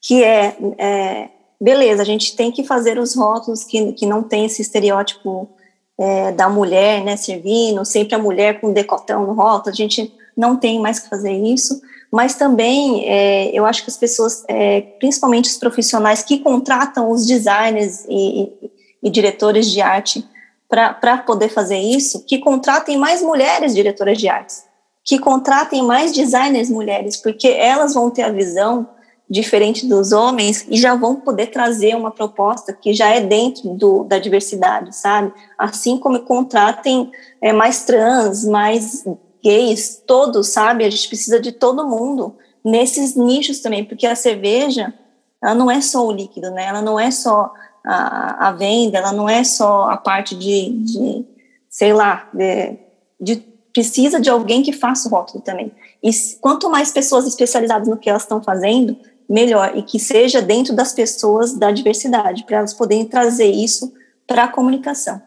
que 0.00 0.22
é, 0.22 0.56
é 0.78 1.28
beleza, 1.60 2.02
a 2.02 2.06
gente 2.06 2.36
tem 2.36 2.50
que 2.50 2.64
fazer 2.64 2.98
os 2.98 3.14
rótulos 3.14 3.64
que, 3.64 3.92
que 3.92 4.06
não 4.06 4.22
tem 4.22 4.44
esse 4.46 4.62
estereótipo 4.62 5.48
é, 5.98 6.32
da 6.32 6.48
mulher, 6.48 7.02
né, 7.02 7.16
servindo, 7.16 7.84
sempre 7.84 8.14
a 8.14 8.18
mulher 8.18 8.60
com 8.60 8.72
decotão 8.72 9.26
no 9.26 9.32
rótulo, 9.32 9.72
a 9.72 9.76
gente 9.76 10.12
não 10.36 10.56
tem 10.56 10.78
mais 10.78 10.98
que 10.98 11.08
fazer 11.08 11.32
isso, 11.32 11.80
mas 12.12 12.34
também 12.34 13.08
é, 13.08 13.50
eu 13.52 13.64
acho 13.64 13.82
que 13.82 13.90
as 13.90 13.96
pessoas, 13.96 14.44
é, 14.48 14.82
principalmente 14.98 15.48
os 15.50 15.56
profissionais 15.56 16.22
que 16.22 16.38
contratam 16.38 17.10
os 17.10 17.26
designers 17.26 18.04
e, 18.08 18.42
e, 18.42 18.70
e 19.04 19.10
diretores 19.10 19.70
de 19.70 19.80
arte 19.80 20.26
para 20.68 21.18
poder 21.18 21.48
fazer 21.48 21.78
isso, 21.78 22.24
que 22.24 22.38
contratem 22.38 22.98
mais 22.98 23.22
mulheres 23.22 23.74
diretoras 23.74 24.18
de 24.18 24.28
artes, 24.28 24.64
que 25.04 25.18
contratem 25.18 25.82
mais 25.82 26.12
designers 26.12 26.68
mulheres, 26.68 27.16
porque 27.16 27.48
elas 27.48 27.94
vão 27.94 28.10
ter 28.10 28.22
a 28.22 28.32
visão 28.32 28.88
diferente 29.28 29.86
dos 29.86 30.12
homens 30.12 30.64
e 30.68 30.76
já 30.76 30.94
vão 30.94 31.16
poder 31.16 31.48
trazer 31.48 31.96
uma 31.96 32.10
proposta 32.10 32.72
que 32.72 32.92
já 32.92 33.08
é 33.08 33.20
dentro 33.20 33.70
do, 33.70 34.04
da 34.04 34.18
diversidade, 34.18 34.94
sabe? 34.94 35.32
Assim 35.58 35.98
como 35.98 36.20
contratem 36.20 37.10
é, 37.40 37.52
mais 37.52 37.84
trans, 37.84 38.44
mais 38.44 39.04
gays, 39.42 40.02
todos, 40.06 40.48
sabe? 40.48 40.84
A 40.84 40.90
gente 40.90 41.08
precisa 41.08 41.40
de 41.40 41.50
todo 41.52 41.88
mundo 41.88 42.36
nesses 42.64 43.16
nichos 43.16 43.60
também, 43.60 43.84
porque 43.84 44.06
a 44.06 44.14
cerveja, 44.14 44.94
ela 45.42 45.54
não 45.54 45.70
é 45.70 45.80
só 45.80 46.06
o 46.06 46.12
líquido, 46.12 46.50
né? 46.50 46.66
Ela 46.66 46.82
não 46.82 46.98
é 46.98 47.10
só 47.10 47.52
a, 47.84 48.48
a 48.48 48.52
venda, 48.52 48.98
ela 48.98 49.12
não 49.12 49.28
é 49.28 49.42
só 49.42 49.90
a 49.90 49.96
parte 49.96 50.36
de, 50.36 50.70
de 50.70 51.24
sei 51.68 51.92
lá, 51.92 52.28
de, 52.32 52.78
de 53.20 53.36
precisa 53.72 54.18
de 54.18 54.30
alguém 54.30 54.62
que 54.62 54.72
faça 54.72 55.08
o 55.08 55.10
rótulo 55.10 55.42
também. 55.42 55.70
E 56.02 56.10
quanto 56.40 56.70
mais 56.70 56.90
pessoas 56.90 57.26
especializadas 57.26 57.86
no 57.86 57.96
que 57.96 58.08
elas 58.08 58.22
estão 58.22 58.42
fazendo, 58.42 58.96
melhor 59.28 59.72
e 59.76 59.82
que 59.82 59.98
seja 59.98 60.40
dentro 60.40 60.74
das 60.74 60.92
pessoas 60.92 61.54
da 61.54 61.70
diversidade, 61.70 62.44
para 62.44 62.58
elas 62.58 62.74
poderem 62.74 63.04
trazer 63.04 63.50
isso 63.50 63.92
para 64.26 64.44
a 64.44 64.48
comunicação. 64.48 65.20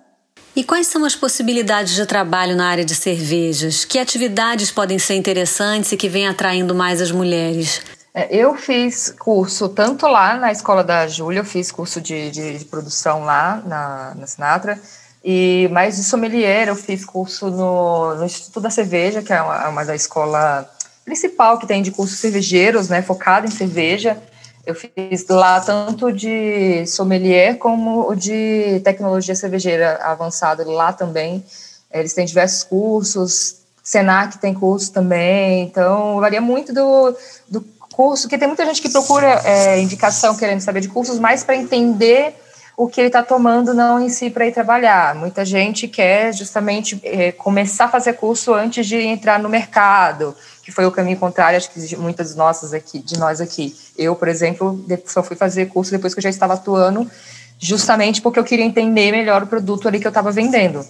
E 0.56 0.64
quais 0.64 0.88
são 0.88 1.06
as 1.06 1.16
possibilidades 1.16 1.94
de 1.94 2.06
trabalho 2.06 2.56
na 2.56 2.68
área 2.68 2.84
de 2.84 2.96
cervejas? 2.96 3.86
Que 3.86 4.00
atividades 4.00 4.72
podem 4.72 4.98
ser 4.98 5.16
interessantes 5.16 5.92
e 5.92 5.98
que 5.98 6.10
vêm 6.10 6.28
atraindo 6.28 6.74
mais 6.74 7.02
as 7.02 7.12
mulheres? 7.12 7.82
É, 8.14 8.36
eu 8.36 8.56
fiz 8.56 9.14
curso 9.18 9.70
tanto 9.70 10.08
lá 10.08 10.36
na 10.36 10.52
escola 10.52 10.84
da 10.84 11.08
Júlia, 11.08 11.40
eu 11.40 11.46
fiz 11.46 11.72
curso 11.72 12.02
de, 12.02 12.32
de, 12.32 12.58
de, 12.58 12.66
produção 12.66 13.24
lá 13.24 13.62
na, 13.66 14.16
na 14.16 14.28
Sinatra, 14.28 14.80
e 15.24 15.70
mais 15.72 15.96
de 15.98 16.04
sommelier 16.04 16.68
eu 16.68 16.76
fiz 16.76 17.06
curso 17.06 17.50
no, 17.50 18.16
no 18.16 18.26
Instituto 18.26 18.60
da 18.60 18.70
Cerveja, 18.70 19.22
que 19.22 19.32
é 19.32 19.42
uma, 19.42 19.70
uma 19.70 19.86
da 19.86 19.96
escola 19.96 20.68
principal 21.10 21.58
que 21.58 21.66
tem 21.66 21.82
de 21.82 21.90
cursos 21.90 22.20
cervejeiros, 22.20 22.88
né, 22.88 23.02
focado 23.02 23.48
em 23.48 23.52
cerveja. 23.52 24.16
Eu 24.64 24.76
fiz 24.76 25.26
lá 25.28 25.60
tanto 25.60 26.12
de 26.12 26.86
sommelier 26.86 27.58
como 27.58 28.14
de 28.16 28.80
tecnologia 28.84 29.34
cervejeira 29.34 30.00
avançada 30.04 30.64
lá 30.70 30.94
também. 30.94 31.44
Eles 31.92 32.14
têm 32.14 32.26
diversos 32.26 32.64
cursos, 32.64 33.56
Senac 33.84 34.38
tem 34.38 34.54
curso 34.54 34.94
também, 34.94 35.64
então 35.64 36.20
varia 36.20 36.40
muito 36.40 36.72
do, 36.72 37.18
do 37.48 37.66
curso, 37.92 38.28
que 38.28 38.38
tem 38.38 38.48
muita 38.48 38.64
gente 38.66 38.80
que 38.80 38.90
procura 38.90 39.42
é, 39.44 39.82
indicação 39.82 40.38
querendo 40.38 40.62
saber 40.62 40.82
de 40.82 40.90
cursos, 40.90 41.18
mais 41.18 41.44
para 41.44 41.56
entender 41.56 42.36
o 42.78 42.88
que 42.88 43.02
ele 43.02 43.08
está 43.08 43.22
tomando, 43.22 43.74
não 43.74 44.00
em 44.00 44.08
si 44.08 44.30
para 44.30 44.48
ir 44.48 44.54
trabalhar. 44.54 45.14
Muita 45.14 45.44
gente 45.44 45.86
quer 45.86 46.34
justamente 46.34 46.98
é, 47.04 47.34
começar 47.34 47.86
a 47.86 47.90
fazer 47.90 48.14
curso 48.14 48.54
antes 48.54 48.88
de 48.88 48.96
entrar 48.96 49.38
no 49.38 49.50
mercado, 49.50 50.34
que 50.70 50.76
foi 50.76 50.86
o 50.86 50.92
caminho 50.92 51.18
contrário, 51.18 51.58
acho 51.58 51.72
que 51.72 51.80
de 51.80 51.98
muitas 51.98 52.36
nossas 52.36 52.74
aqui, 52.74 53.00
de 53.00 53.18
nós 53.18 53.42
aqui. 53.42 53.76
Eu, 53.98 54.16
por 54.16 54.28
exemplo, 54.28 54.86
só 55.06 55.24
fui 55.24 55.36
fazer 55.36 55.66
curso 55.66 55.92
depois 55.92 56.14
que 56.14 56.20
eu 56.20 56.24
já 56.24 56.30
estava 56.30 56.54
atuando, 56.54 57.10
justamente 57.58 58.22
porque 58.22 58.40
eu 58.40 58.44
queria 58.44 58.64
entender 58.64 59.12
melhor 59.12 59.44
o 59.44 59.48
produto 59.48 59.88
ali 59.88 60.00
que 60.00 60.06
eu 60.06 60.10
estava 60.10 60.32
vendendo. 60.32 60.86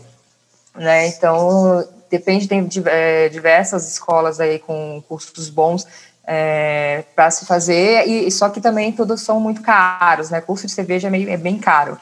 Né? 0.75 1.07
Então, 1.07 1.87
depende, 2.11 2.47
tem 2.47 2.67
é, 2.85 3.29
diversas 3.29 3.89
escolas 3.89 4.39
aí 4.39 4.59
com 4.59 5.01
cursos 5.07 5.49
bons 5.49 5.87
é, 6.27 7.05
para 7.15 7.31
se 7.31 7.45
fazer, 7.45 8.05
e 8.05 8.29
só 8.29 8.49
que 8.49 8.59
também 8.59 8.91
todos 8.91 9.21
são 9.21 9.39
muito 9.39 9.61
caros, 9.61 10.29
né? 10.29 10.41
Curso 10.41 10.67
de 10.67 10.73
cerveja 10.73 11.07
é, 11.07 11.11
meio, 11.11 11.29
é 11.29 11.37
bem 11.37 11.57
caro 11.57 11.97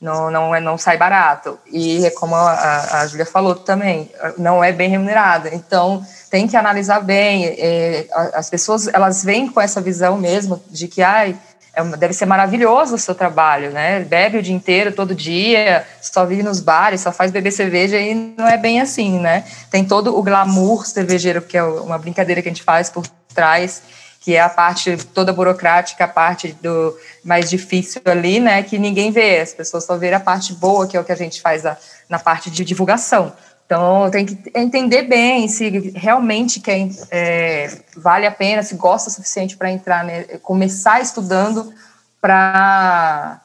não, 0.00 0.30
não, 0.30 0.54
é, 0.54 0.60
não 0.60 0.78
sai 0.78 0.96
barato. 0.96 1.58
E 1.70 2.06
é 2.06 2.10
como 2.10 2.34
a, 2.34 3.00
a 3.00 3.06
Julia 3.06 3.26
falou 3.26 3.54
também, 3.54 4.10
não 4.38 4.64
é 4.64 4.72
bem 4.72 4.88
remunerado. 4.88 5.48
Então, 5.52 6.02
tem 6.30 6.48
que 6.48 6.56
analisar 6.56 7.00
bem. 7.00 7.44
É, 7.44 8.06
as 8.32 8.48
pessoas, 8.48 8.88
elas 8.88 9.22
vêm 9.22 9.48
com 9.48 9.60
essa 9.60 9.80
visão 9.80 10.16
mesmo 10.16 10.62
de 10.70 10.88
que, 10.88 11.02
ai, 11.02 11.36
é, 11.74 11.84
deve 11.96 12.14
ser 12.14 12.24
maravilhoso 12.24 12.94
o 12.94 12.98
seu 12.98 13.14
trabalho, 13.14 13.70
né? 13.70 14.00
Bebe 14.00 14.38
o 14.38 14.42
dia 14.42 14.54
inteiro, 14.54 14.92
todo 14.92 15.14
dia, 15.14 15.86
só 16.00 16.24
vive 16.24 16.42
nos 16.42 16.60
bares, 16.60 17.02
só 17.02 17.12
faz 17.12 17.30
beber 17.30 17.52
cerveja 17.52 17.98
e 17.98 18.14
não 18.14 18.48
é 18.48 18.56
bem 18.56 18.80
assim, 18.80 19.18
né? 19.18 19.44
Tem 19.70 19.84
todo 19.84 20.16
o 20.16 20.22
glamour 20.22 20.86
cervejeiro, 20.86 21.42
que 21.42 21.58
é 21.58 21.62
uma 21.62 21.98
brincadeira 21.98 22.40
que 22.40 22.48
a 22.48 22.52
gente 22.52 22.62
faz 22.62 22.88
por 22.88 23.06
trás, 23.34 23.82
que 24.20 24.36
é 24.36 24.40
a 24.40 24.50
parte 24.50 24.98
toda 25.14 25.32
burocrática, 25.32 26.04
a 26.04 26.08
parte 26.08 26.52
do 26.62 26.94
mais 27.24 27.48
difícil 27.48 28.02
ali, 28.04 28.38
né, 28.38 28.62
que 28.62 28.78
ninguém 28.78 29.10
vê, 29.10 29.40
as 29.40 29.54
pessoas 29.54 29.84
só 29.84 29.96
vê 29.96 30.12
a 30.12 30.20
parte 30.20 30.52
boa, 30.52 30.86
que 30.86 30.94
é 30.94 31.00
o 31.00 31.04
que 31.04 31.12
a 31.12 31.16
gente 31.16 31.40
faz 31.40 31.64
a, 31.64 31.76
na 32.06 32.18
parte 32.18 32.50
de 32.50 32.62
divulgação. 32.62 33.32
Então, 33.64 34.10
tem 34.10 34.26
que 34.26 34.50
entender 34.54 35.02
bem 35.04 35.48
se 35.48 35.92
realmente 35.94 36.60
quer, 36.60 36.88
é, 37.10 37.70
vale 37.96 38.26
a 38.26 38.30
pena, 38.30 38.62
se 38.62 38.74
gosta 38.74 39.08
o 39.08 39.12
suficiente 39.12 39.56
para 39.56 39.70
entrar, 39.70 40.04
né, 40.04 40.24
começar 40.42 41.00
estudando 41.00 41.72
para 42.20 43.40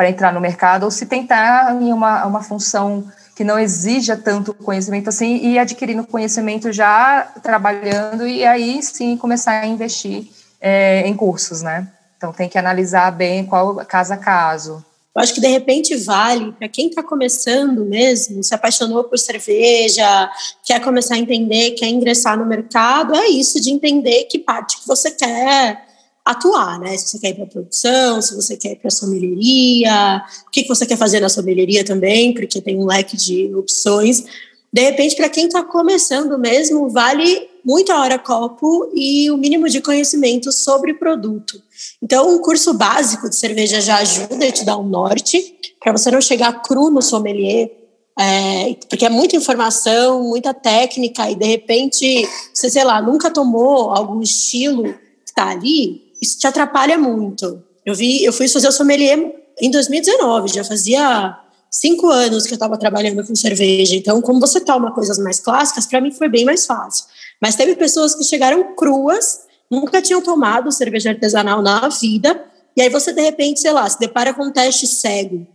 entrar 0.00 0.32
no 0.32 0.40
mercado, 0.40 0.82
ou 0.82 0.90
se 0.90 1.06
tentar 1.06 1.74
em 1.80 1.90
uma, 1.90 2.26
uma 2.26 2.42
função 2.42 3.10
que 3.38 3.44
não 3.44 3.56
exija 3.56 4.16
tanto 4.16 4.52
conhecimento 4.52 5.10
assim 5.10 5.36
e 5.36 5.60
adquirindo 5.60 6.04
conhecimento 6.04 6.72
já 6.72 7.22
trabalhando 7.40 8.26
e 8.26 8.44
aí 8.44 8.82
sim 8.82 9.16
começar 9.16 9.60
a 9.60 9.66
investir 9.68 10.26
é, 10.60 11.06
em 11.06 11.14
cursos, 11.14 11.62
né? 11.62 11.86
Então 12.16 12.32
tem 12.32 12.48
que 12.48 12.58
analisar 12.58 13.12
bem 13.12 13.46
qual 13.46 13.76
caso 13.86 14.12
a 14.12 14.16
caso. 14.16 14.84
Eu 15.14 15.22
acho 15.22 15.32
que 15.32 15.40
de 15.40 15.46
repente 15.46 15.94
vale 15.94 16.50
para 16.50 16.68
quem 16.68 16.88
está 16.88 17.00
começando 17.00 17.84
mesmo, 17.84 18.42
se 18.42 18.52
apaixonou 18.52 19.04
por 19.04 19.16
cerveja, 19.16 20.28
quer 20.64 20.80
começar 20.80 21.14
a 21.14 21.18
entender, 21.18 21.76
quer 21.76 21.86
ingressar 21.86 22.36
no 22.36 22.44
mercado, 22.44 23.14
é 23.14 23.28
isso 23.28 23.60
de 23.60 23.70
entender 23.70 24.24
que 24.24 24.40
parte 24.40 24.80
que 24.80 24.88
você 24.88 25.12
quer 25.12 25.86
atuar, 26.28 26.78
né? 26.78 26.94
Se 26.98 27.08
você 27.08 27.18
quer 27.18 27.30
ir 27.30 27.34
para 27.34 27.46
produção, 27.46 28.20
se 28.20 28.36
você 28.36 28.54
quer 28.54 28.72
ir 28.72 28.76
para 28.76 28.90
sommelieria, 28.90 30.22
o 30.46 30.50
que, 30.50 30.62
que 30.62 30.68
você 30.68 30.84
quer 30.84 30.98
fazer 30.98 31.20
na 31.20 31.28
sommelieria 31.30 31.82
também, 31.82 32.34
porque 32.34 32.60
tem 32.60 32.76
um 32.76 32.84
leque 32.84 33.16
de 33.16 33.54
opções. 33.54 34.24
De 34.70 34.82
repente, 34.82 35.16
para 35.16 35.30
quem 35.30 35.46
está 35.46 35.62
começando 35.62 36.38
mesmo, 36.38 36.90
vale 36.90 37.48
muito 37.64 37.90
a 37.90 38.00
hora 38.02 38.18
copo 38.18 38.90
e 38.94 39.30
o 39.30 39.38
mínimo 39.38 39.70
de 39.70 39.80
conhecimento 39.80 40.52
sobre 40.52 40.92
produto. 40.92 41.62
Então, 42.02 42.34
um 42.34 42.38
curso 42.40 42.74
básico 42.74 43.30
de 43.30 43.36
cerveja 43.36 43.80
já 43.80 43.96
ajuda 43.96 44.46
a 44.46 44.52
te 44.52 44.66
dar 44.66 44.76
um 44.76 44.86
norte, 44.86 45.56
para 45.80 45.92
você 45.92 46.10
não 46.10 46.20
chegar 46.20 46.60
cru 46.60 46.90
no 46.90 47.00
sommelier, 47.00 47.70
é, 48.18 48.74
porque 48.90 49.06
é 49.06 49.08
muita 49.08 49.36
informação, 49.36 50.22
muita 50.24 50.52
técnica, 50.52 51.30
e 51.30 51.36
de 51.36 51.46
repente, 51.46 52.28
você, 52.52 52.68
sei 52.68 52.84
lá, 52.84 53.00
nunca 53.00 53.30
tomou 53.30 53.90
algum 53.90 54.20
estilo 54.20 54.82
que 54.82 55.30
está 55.30 55.48
ali, 55.48 56.07
isso 56.20 56.38
te 56.38 56.46
atrapalha 56.46 56.98
muito. 56.98 57.62
Eu 57.84 57.94
vi, 57.94 58.24
eu 58.24 58.32
fui 58.32 58.48
fazer 58.48 58.68
o 58.68 58.72
sommelier 58.72 59.18
em 59.60 59.70
2019, 59.70 60.48
já 60.48 60.64
fazia 60.64 61.38
cinco 61.70 62.08
anos 62.08 62.44
que 62.44 62.52
eu 62.52 62.56
estava 62.56 62.78
trabalhando 62.78 63.26
com 63.26 63.34
cerveja. 63.34 63.96
Então, 63.96 64.20
como 64.20 64.40
você 64.40 64.60
toma 64.60 64.92
coisas 64.92 65.18
mais 65.18 65.40
clássicas, 65.40 65.86
para 65.86 66.00
mim 66.00 66.10
foi 66.10 66.28
bem 66.28 66.44
mais 66.44 66.66
fácil. 66.66 67.06
Mas 67.40 67.56
teve 67.56 67.74
pessoas 67.76 68.14
que 68.14 68.24
chegaram 68.24 68.74
cruas, 68.74 69.40
nunca 69.70 70.02
tinham 70.02 70.22
tomado 70.22 70.72
cerveja 70.72 71.10
artesanal 71.10 71.62
na 71.62 71.88
vida, 71.88 72.44
e 72.76 72.82
aí 72.82 72.88
você 72.88 73.12
de 73.12 73.20
repente, 73.20 73.60
sei 73.60 73.72
lá, 73.72 73.88
se 73.88 73.98
depara 73.98 74.32
com 74.32 74.44
um 74.44 74.52
teste 74.52 74.86
cego 74.86 75.46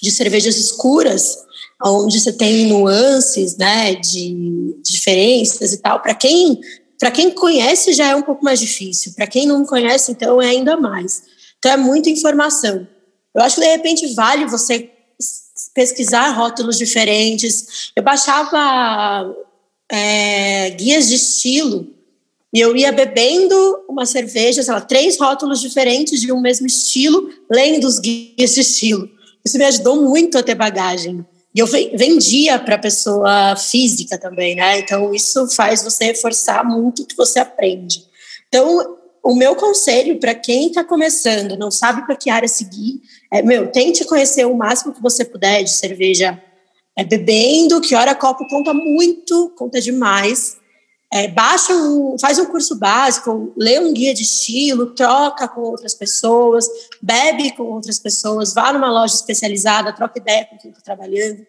de 0.00 0.10
cervejas 0.10 0.56
escuras, 0.56 1.38
onde 1.84 2.20
você 2.20 2.32
tem 2.32 2.66
nuances, 2.66 3.56
né, 3.56 3.94
de 3.94 4.76
diferenças 4.82 5.72
e 5.72 5.78
tal. 5.78 6.00
Para 6.00 6.14
quem 6.14 6.60
para 6.98 7.10
quem 7.10 7.30
conhece 7.30 7.92
já 7.92 8.08
é 8.08 8.16
um 8.16 8.22
pouco 8.22 8.44
mais 8.44 8.58
difícil. 8.58 9.12
Para 9.14 9.26
quem 9.26 9.46
não 9.46 9.64
conhece, 9.64 10.12
então 10.12 10.42
é 10.42 10.48
ainda 10.48 10.76
mais. 10.76 11.22
Então 11.58 11.70
é 11.70 11.76
muita 11.76 12.10
informação. 12.10 12.86
Eu 13.34 13.42
acho 13.42 13.56
que 13.56 13.62
de 13.62 13.68
repente 13.68 14.14
vale 14.14 14.46
você 14.46 14.90
pesquisar 15.74 16.30
rótulos 16.30 16.76
diferentes. 16.76 17.92
Eu 17.94 18.02
baixava 18.02 19.34
é, 19.90 20.70
guias 20.70 21.08
de 21.08 21.14
estilo 21.14 21.86
e 22.52 22.60
eu 22.60 22.76
ia 22.76 22.90
bebendo 22.90 23.84
uma 23.88 24.06
cerveja, 24.06 24.62
sei 24.62 24.72
lá, 24.72 24.80
três 24.80 25.18
rótulos 25.18 25.60
diferentes 25.60 26.20
de 26.20 26.32
um 26.32 26.40
mesmo 26.40 26.66
estilo, 26.66 27.30
lendo 27.50 27.86
os 27.86 27.98
guias 27.98 28.54
de 28.54 28.60
estilo. 28.60 29.08
Isso 29.44 29.58
me 29.58 29.64
ajudou 29.64 30.02
muito 30.02 30.36
a 30.36 30.42
ter 30.42 30.54
bagagem. 30.54 31.24
E 31.54 31.60
eu 31.60 31.66
vendia 31.66 32.58
para 32.58 32.78
pessoa 32.78 33.56
física 33.56 34.18
também, 34.18 34.54
né? 34.54 34.78
Então, 34.78 35.14
isso 35.14 35.48
faz 35.48 35.82
você 35.82 36.04
reforçar 36.04 36.64
muito 36.64 37.02
o 37.02 37.06
que 37.06 37.16
você 37.16 37.38
aprende. 37.38 38.04
Então, 38.48 38.98
o 39.22 39.34
meu 39.34 39.54
conselho 39.56 40.18
para 40.18 40.34
quem 40.34 40.68
está 40.68 40.84
começando, 40.84 41.56
não 41.56 41.70
sabe 41.70 42.06
para 42.06 42.16
que 42.16 42.30
área 42.30 42.48
seguir, 42.48 43.00
é, 43.32 43.42
meu, 43.42 43.70
tente 43.70 44.04
conhecer 44.04 44.46
o 44.46 44.56
máximo 44.56 44.94
que 44.94 45.02
você 45.02 45.24
puder 45.24 45.62
de 45.64 45.70
cerveja 45.70 46.40
é, 46.96 47.04
bebendo, 47.04 47.80
que 47.80 47.94
hora 47.94 48.14
copo 48.14 48.46
conta 48.48 48.72
muito, 48.72 49.52
conta 49.56 49.80
demais. 49.80 50.56
É, 51.10 51.26
baixa 51.28 51.72
um, 51.72 52.16
faz 52.20 52.38
um 52.38 52.44
curso 52.46 52.78
básico, 52.78 53.52
lê 53.56 53.78
um 53.80 53.94
guia 53.94 54.12
de 54.12 54.22
estilo, 54.22 54.94
troca 54.94 55.48
com 55.48 55.62
outras 55.62 55.94
pessoas, 55.94 56.66
bebe 57.00 57.52
com 57.52 57.62
outras 57.62 57.98
pessoas, 57.98 58.52
vá 58.52 58.72
numa 58.72 58.90
loja 58.90 59.14
especializada, 59.14 59.92
troca 59.92 60.18
ideia 60.18 60.44
com 60.44 60.58
quem 60.58 60.70
está 60.70 60.82
trabalhando. 60.82 61.46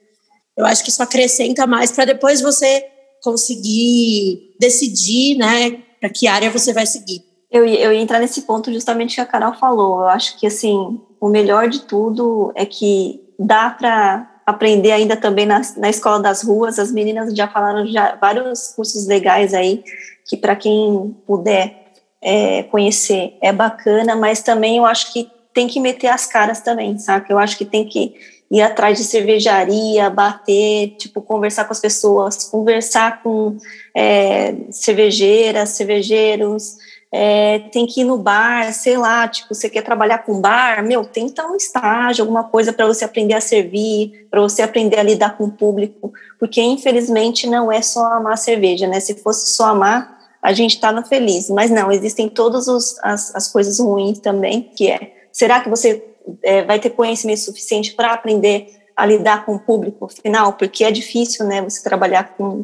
Eu 0.56 0.66
acho 0.66 0.84
que 0.84 0.90
isso 0.90 1.04
acrescenta 1.04 1.68
mais 1.68 1.92
para 1.92 2.06
depois 2.06 2.42
você 2.42 2.86
conseguir 3.22 4.56
decidir, 4.60 5.38
né, 5.38 5.72
para 6.00 6.10
que 6.10 6.28
área 6.28 6.50
você 6.50 6.72
vai 6.72 6.86
seguir. 6.86 7.22
Eu, 7.52 7.66
eu 7.66 7.92
ia 7.92 8.00
entrar 8.00 8.20
nesse 8.20 8.44
ponto 8.44 8.72
justamente 8.72 9.16
que 9.16 9.22
a 9.22 9.26
Carol 9.26 9.54
falou. 9.54 10.02
Eu 10.02 10.08
acho 10.08 10.38
que, 10.40 10.46
assim, 10.46 11.02
o 11.20 11.28
melhor 11.28 11.68
de 11.68 11.82
tudo 11.82 12.52
é 12.56 12.66
que 12.66 13.22
dá 13.40 13.72
para 13.72 14.39
aprender 14.50 14.92
ainda 14.92 15.16
também 15.16 15.46
na, 15.46 15.62
na 15.78 15.90
escola 15.90 16.20
das 16.20 16.44
ruas. 16.44 16.80
As 16.80 16.92
meninas 16.92 17.34
já 17.34 17.48
falaram 17.48 17.86
já 17.88 18.16
vários 18.16 18.70
cursos 18.70 19.08
legais 19.08 19.54
aí, 19.54 19.84
que 20.28 20.36
para 20.38 20.56
quem 20.56 21.16
puder 21.26 21.94
é, 22.22 22.64
conhecer 22.64 23.38
é 23.42 23.52
bacana, 23.52 24.16
mas 24.16 24.42
também 24.42 24.78
eu 24.78 24.86
acho 24.86 25.14
que 25.14 25.30
tem 25.54 25.68
que 25.68 25.80
meter 25.80 26.08
as 26.08 26.26
caras 26.26 26.62
também, 26.62 26.98
sabe? 26.98 27.28
Eu 27.30 27.40
acho 27.40 27.58
que 27.58 27.66
tem 27.66 27.86
que 27.86 28.14
ir 28.52 28.62
atrás 28.62 28.98
de 28.98 29.04
cervejaria, 29.04 30.10
bater, 30.10 30.96
tipo, 30.98 31.22
conversar 31.22 31.66
com 31.66 31.74
as 31.74 31.80
pessoas, 31.80 32.46
conversar 32.46 33.22
com 33.22 33.58
é, 33.96 34.56
cervejeiras, 34.72 35.70
cervejeiros, 35.70 36.78
é, 37.12 37.60
tem 37.72 37.88
que 37.88 38.02
ir 38.02 38.04
no 38.04 38.18
bar, 38.18 38.72
sei 38.72 38.96
lá, 38.96 39.28
tipo, 39.28 39.54
você 39.54 39.68
quer 39.70 39.82
trabalhar 39.82 40.20
com 40.20 40.40
bar, 40.40 40.86
meu, 40.86 41.04
tenta 41.04 41.46
um 41.48 41.56
estágio, 41.56 42.24
alguma 42.24 42.44
coisa 42.44 42.72
para 42.72 42.86
você 42.86 43.04
aprender 43.04 43.34
a 43.34 43.42
servir, 43.42 44.28
para 44.30 44.40
você 44.42 44.62
aprender 44.62 45.00
a 45.00 45.04
lidar 45.04 45.36
com 45.36 45.46
o 45.46 45.52
público, 45.52 46.14
porque 46.40 46.62
infelizmente 46.62 47.48
não 47.48 47.72
é 47.72 47.82
só 47.82 48.06
amar 48.14 48.38
cerveja, 48.38 48.88
né? 48.88 49.00
Se 49.00 49.16
fosse 49.16 49.52
só 49.52 49.66
amar, 49.70 50.20
a 50.42 50.54
gente 50.54 50.76
estava 50.76 51.04
feliz, 51.04 51.50
mas 51.50 51.72
não, 51.72 51.92
existem 51.92 52.30
todas 52.30 52.68
as, 53.02 53.36
as 53.36 53.48
coisas 53.52 53.80
ruins 53.80 54.20
também, 54.20 54.62
que 54.76 54.90
é, 54.90 55.14
será 55.32 55.62
que 55.62 55.70
você 55.70 56.04
é, 56.44 56.64
vai 56.64 56.80
ter 56.80 56.92
conhecimento 56.92 57.40
suficiente 57.40 57.94
para 57.94 58.14
aprender 58.14 58.68
a 58.96 59.06
lidar 59.06 59.46
com 59.46 59.56
o 59.56 59.60
público 59.60 60.08
final? 60.08 60.54
Porque 60.54 60.84
é 60.84 60.92
difícil, 60.92 61.46
né, 61.46 61.60
você 61.62 61.82
trabalhar 61.82 62.36
com, 62.38 62.64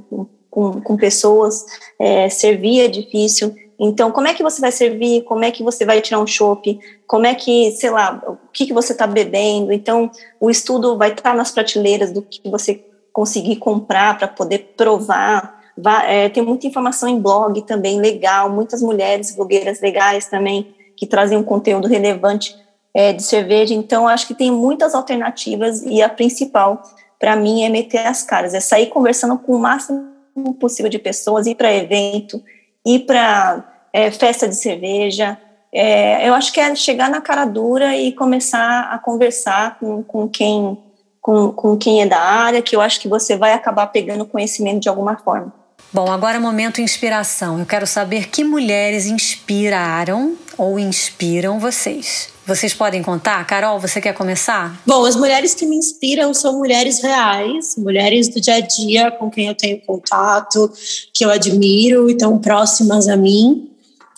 com, 0.51 0.81
com 0.81 0.97
pessoas, 0.97 1.65
é, 1.99 2.29
servir 2.29 2.81
é 2.81 2.87
difícil, 2.87 3.53
então, 3.79 4.11
como 4.11 4.27
é 4.27 4.33
que 4.33 4.43
você 4.43 4.61
vai 4.61 4.71
servir? 4.71 5.23
Como 5.23 5.43
é 5.43 5.51
que 5.51 5.63
você 5.63 5.85
vai 5.85 6.01
tirar 6.01 6.19
um 6.19 6.27
chopp? 6.27 6.79
Como 7.05 7.25
é 7.25 7.35
que, 7.35 7.71
sei 7.71 7.89
lá, 7.89 8.21
o 8.25 8.37
que, 8.51 8.65
que 8.65 8.73
você 8.73 8.93
está 8.93 9.05
bebendo? 9.05 9.71
Então, 9.73 10.09
o 10.39 10.49
estudo 10.49 10.97
vai 10.97 11.09
estar 11.09 11.21
tá 11.21 11.33
nas 11.33 11.51
prateleiras 11.51 12.11
do 12.11 12.21
que 12.21 12.49
você 12.49 12.83
conseguir 13.11 13.57
comprar 13.57 14.17
para 14.17 14.27
poder 14.27 14.73
provar. 14.77 15.61
É, 16.07 16.29
tem 16.29 16.41
muita 16.41 16.67
informação 16.67 17.09
em 17.09 17.19
blog 17.19 17.61
também, 17.63 17.99
legal. 17.99 18.49
Muitas 18.49 18.81
mulheres 18.81 19.35
blogueiras 19.35 19.81
legais 19.81 20.27
também 20.27 20.73
que 20.95 21.05
trazem 21.05 21.37
um 21.37 21.43
conteúdo 21.43 21.87
relevante 21.87 22.55
é, 22.93 23.11
de 23.11 23.23
cerveja. 23.23 23.73
Então, 23.73 24.07
acho 24.07 24.25
que 24.25 24.33
tem 24.33 24.49
muitas 24.49 24.95
alternativas 24.95 25.81
e 25.83 26.01
a 26.01 26.07
principal, 26.07 26.81
para 27.19 27.35
mim, 27.35 27.63
é 27.63 27.69
meter 27.69 28.07
as 28.07 28.23
caras, 28.23 28.53
é 28.53 28.61
sair 28.61 28.87
conversando 28.87 29.37
com 29.37 29.53
o 29.53 29.59
máximo 29.59 30.15
possível 30.59 30.89
de 30.89 30.99
pessoas, 30.99 31.45
ir 31.45 31.55
para 31.55 31.73
evento, 31.73 32.41
ir 32.85 32.99
para 32.99 33.63
é, 33.91 34.11
festa 34.11 34.47
de 34.47 34.55
cerveja. 34.55 35.37
É, 35.73 36.27
eu 36.27 36.33
acho 36.33 36.53
que 36.53 36.59
é 36.59 36.73
chegar 36.75 37.09
na 37.09 37.19
cara 37.19 37.45
dura 37.45 37.95
e 37.95 38.11
começar 38.11 38.89
a 38.91 38.97
conversar 38.97 39.77
com, 39.79 40.03
com 40.03 40.27
quem 40.27 40.77
com, 41.25 41.51
com 41.51 41.75
quem 41.75 42.03
é 42.03 42.05
da 42.05 42.19
área, 42.19 42.61
que 42.61 42.75
eu 42.75 42.81
acho 42.81 42.99
que 42.99 43.07
você 43.07 43.35
vai 43.35 43.51
acabar 43.51 43.87
pegando 43.87 44.27
conhecimento 44.27 44.81
de 44.81 44.87
alguma 44.87 45.17
forma. 45.17 45.51
Bom, 45.95 46.11
agora 46.11 46.35
é 46.35 46.39
momento 46.41 46.81
inspiração. 46.81 47.57
Eu 47.57 47.65
quero 47.65 47.87
saber 47.87 48.27
que 48.27 48.43
mulheres 48.43 49.05
inspiraram 49.05 50.37
ou 50.57 50.77
inspiram 50.77 51.57
vocês. 51.57 52.27
Vocês 52.45 52.73
podem 52.73 53.01
contar? 53.01 53.47
Carol, 53.47 53.79
você 53.79 54.01
quer 54.01 54.11
começar? 54.13 54.77
Bom, 54.85 55.05
as 55.05 55.15
mulheres 55.15 55.53
que 55.53 55.65
me 55.65 55.77
inspiram 55.77 56.33
são 56.33 56.57
mulheres 56.57 57.01
reais, 57.01 57.77
mulheres 57.77 58.27
do 58.27 58.41
dia 58.41 58.55
a 58.55 58.59
dia 58.59 59.09
com 59.09 59.29
quem 59.29 59.47
eu 59.47 59.55
tenho 59.55 59.79
contato, 59.85 60.69
que 61.13 61.23
eu 61.23 61.31
admiro 61.31 62.09
e 62.09 62.11
estão 62.11 62.37
próximas 62.39 63.07
a 63.07 63.15
mim. 63.15 63.71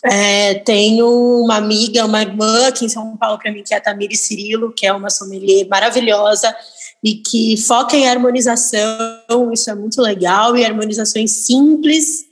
É, 0.04 0.56
tenho 0.56 1.08
uma 1.44 1.58
amiga, 1.58 2.08
uma 2.08 2.24
irmã 2.24 2.70
aqui 2.70 2.86
em 2.86 2.90
São 2.90 3.16
Paulo 3.18 3.38
para 3.38 3.52
mim, 3.52 3.62
que 3.62 3.76
é 3.76 3.78
a 3.78 3.82
Tamiri 3.82 4.18
Cirilo, 4.18 4.74
que 4.76 4.88
é 4.88 4.92
uma 4.92 5.12
sommelier 5.12 5.68
maravilhosa, 5.68 6.56
e 7.04 7.16
que 7.16 7.58
foca 7.58 7.96
em 7.96 8.08
harmonização, 8.08 9.52
isso 9.54 9.70
é 9.70 9.76
muito 9.76 10.02
legal, 10.02 10.58
e 10.58 10.66
harmonizações 10.66 11.32
simples, 11.32 12.26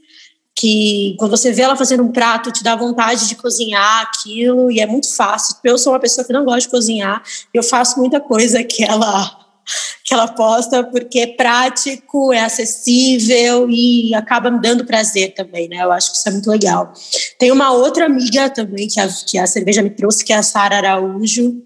que 0.56 1.15
quando 1.19 1.32
você 1.32 1.51
vê 1.51 1.63
ela 1.63 1.75
fazendo 1.75 2.04
um 2.04 2.12
prato, 2.12 2.51
te 2.51 2.63
dá 2.63 2.75
vontade 2.75 3.28
de 3.28 3.36
cozinhar 3.36 4.01
aquilo, 4.04 4.71
e 4.71 4.80
é 4.80 4.86
muito 4.86 5.13
fácil. 5.13 5.58
Eu 5.63 5.78
sou 5.78 5.93
uma 5.93 5.99
pessoa 5.99 6.25
que 6.25 6.34
não 6.34 6.45
gosta 6.45 6.62
de 6.62 6.69
cozinhar, 6.69 7.21
eu 7.54 7.62
faço 7.62 7.99
muita 7.99 8.19
coisa 8.19 8.63
que 8.63 8.84
ela 8.84 9.45
que 10.04 10.13
ela 10.13 10.28
posta 10.28 10.84
porque 10.84 11.19
é 11.19 11.28
prático, 11.28 12.32
é 12.32 12.41
acessível 12.41 13.67
e 13.69 14.13
acaba 14.13 14.51
me 14.51 14.62
dando 14.62 14.86
prazer 14.86 15.34
também, 15.34 15.67
né? 15.67 15.78
Eu 15.78 15.91
acho 15.91 16.12
que 16.12 16.17
isso 16.17 16.30
é 16.30 16.32
muito 16.32 16.49
legal. 16.49 16.93
Tem 17.39 17.51
uma 17.51 17.71
outra 17.71 18.06
amiga 18.06 18.49
também 18.49 18.88
que 18.88 18.99
a, 18.99 19.08
que 19.08 19.38
a 19.38 19.47
cerveja 19.47 19.82
me 19.82 19.89
trouxe, 19.89 20.23
que 20.23 20.32
é 20.32 20.36
a 20.36 20.43
Sara 20.43 20.78
Araújo, 20.78 21.63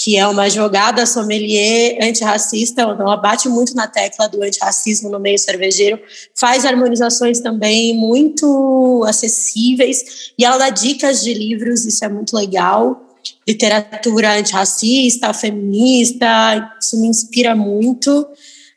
que 0.00 0.16
é 0.16 0.24
uma 0.28 0.48
jogada 0.48 1.04
sommelier 1.04 1.98
antirracista, 2.00 2.82
ela 2.82 3.16
bate 3.16 3.48
muito 3.48 3.74
na 3.74 3.88
tecla 3.88 4.28
do 4.28 4.40
antirracismo 4.44 5.10
no 5.10 5.18
meio 5.18 5.36
cervejeiro, 5.36 5.98
faz 6.36 6.64
harmonizações 6.64 7.40
também 7.40 7.96
muito 7.96 9.04
acessíveis, 9.08 10.32
e 10.38 10.44
ela 10.44 10.56
dá 10.56 10.70
dicas 10.70 11.20
de 11.20 11.34
livros, 11.34 11.84
isso 11.84 12.04
é 12.04 12.08
muito 12.08 12.36
legal, 12.36 13.08
literatura 13.46 14.38
antirracista, 14.38 15.34
feminista, 15.34 16.76
isso 16.80 17.00
me 17.00 17.08
inspira 17.08 17.56
muito. 17.56 18.24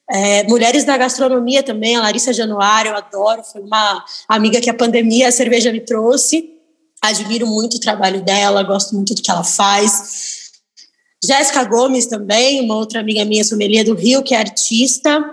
É, 0.09 0.43
mulheres 0.47 0.83
da 0.85 0.97
gastronomia 0.97 1.61
também, 1.61 1.95
a 1.95 2.01
Larissa 2.01 2.33
Januário, 2.33 2.89
eu 2.89 2.97
adoro, 2.97 3.43
foi 3.43 3.61
uma 3.61 4.03
amiga 4.27 4.59
que 4.59 4.71
a 4.71 4.73
pandemia, 4.73 5.27
a 5.27 5.31
cerveja 5.31 5.71
me 5.71 5.81
trouxe, 5.81 6.49
admiro 6.99 7.45
muito 7.45 7.77
o 7.77 7.79
trabalho 7.79 8.23
dela, 8.23 8.63
gosto 8.63 8.95
muito 8.95 9.13
do 9.13 9.21
que 9.21 9.29
ela 9.29 9.43
faz, 9.43 10.40
Jéssica 11.23 11.63
Gomes 11.63 12.07
também, 12.07 12.61
uma 12.61 12.75
outra 12.75 12.99
amiga 12.99 13.23
minha, 13.23 13.43
sommelier 13.43 13.85
do 13.85 13.93
Rio, 13.93 14.23
que 14.23 14.33
é 14.33 14.37
artista, 14.37 15.23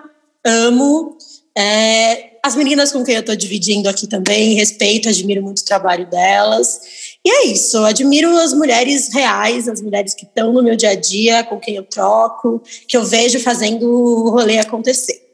amo. 0.44 1.16
É, 1.56 2.38
as 2.44 2.54
meninas 2.54 2.92
com 2.92 3.02
quem 3.02 3.14
eu 3.14 3.20
estou 3.20 3.34
dividindo 3.34 3.88
aqui 3.88 4.06
também, 4.06 4.54
respeito, 4.54 5.08
admiro 5.08 5.42
muito 5.42 5.58
o 5.58 5.64
trabalho 5.64 6.06
delas. 6.06 6.80
E 7.24 7.30
é 7.30 7.46
isso, 7.46 7.78
admiro 7.84 8.36
as 8.38 8.52
mulheres 8.52 9.12
reais, 9.12 9.66
as 9.66 9.80
mulheres 9.80 10.14
que 10.14 10.24
estão 10.24 10.52
no 10.52 10.62
meu 10.62 10.76
dia 10.76 10.90
a 10.90 10.94
dia, 10.94 11.42
com 11.44 11.58
quem 11.58 11.76
eu 11.76 11.82
troco, 11.82 12.62
que 12.86 12.96
eu 12.96 13.04
vejo 13.04 13.40
fazendo 13.40 13.90
o 13.90 14.30
rolê 14.30 14.58
acontecer. 14.58 15.27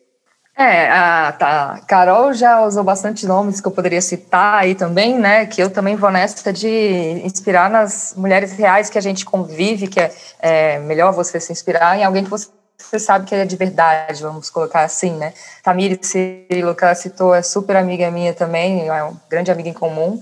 É, 0.57 0.89
a, 0.89 1.33
tá, 1.33 1.81
Carol 1.89 2.33
já 2.33 2.65
usou 2.65 2.85
bastante 2.85 3.27
nomes 3.27 3.61
que 3.61 3.67
eu 3.67 3.73
poderia 3.73 4.01
citar 4.01 4.61
aí 4.61 4.77
também, 4.77 5.19
né? 5.19 5.47
Que 5.47 5.61
eu 5.61 5.69
também 5.69 5.97
vou 5.97 6.13
nessa 6.13 6.53
de 6.53 7.21
inspirar 7.25 7.69
nas 7.69 8.15
mulheres 8.17 8.53
reais 8.53 8.89
que 8.89 8.97
a 8.97 9.01
gente 9.01 9.25
convive, 9.25 9.89
que 9.89 9.99
é, 9.99 10.15
é 10.39 10.79
melhor 10.79 11.13
você 11.13 11.41
se 11.41 11.51
inspirar 11.51 11.99
em 11.99 12.05
alguém 12.05 12.23
que 12.23 12.31
você, 12.31 12.49
você 12.79 13.01
sabe 13.01 13.27
que 13.27 13.35
é 13.35 13.45
de 13.45 13.57
verdade, 13.57 14.23
vamos 14.23 14.49
colocar 14.49 14.83
assim, 14.83 15.11
né? 15.17 15.35
Tamiri 15.61 15.99
Cirilo, 16.01 16.75
que 16.77 16.85
ela 16.85 16.95
citou, 16.95 17.35
é 17.35 17.43
super 17.43 17.75
amiga 17.75 18.09
minha 18.13 18.33
também, 18.33 18.87
é 18.87 19.03
uma 19.03 19.21
grande 19.29 19.51
amiga 19.51 19.69
em 19.69 19.73
comum. 19.73 20.21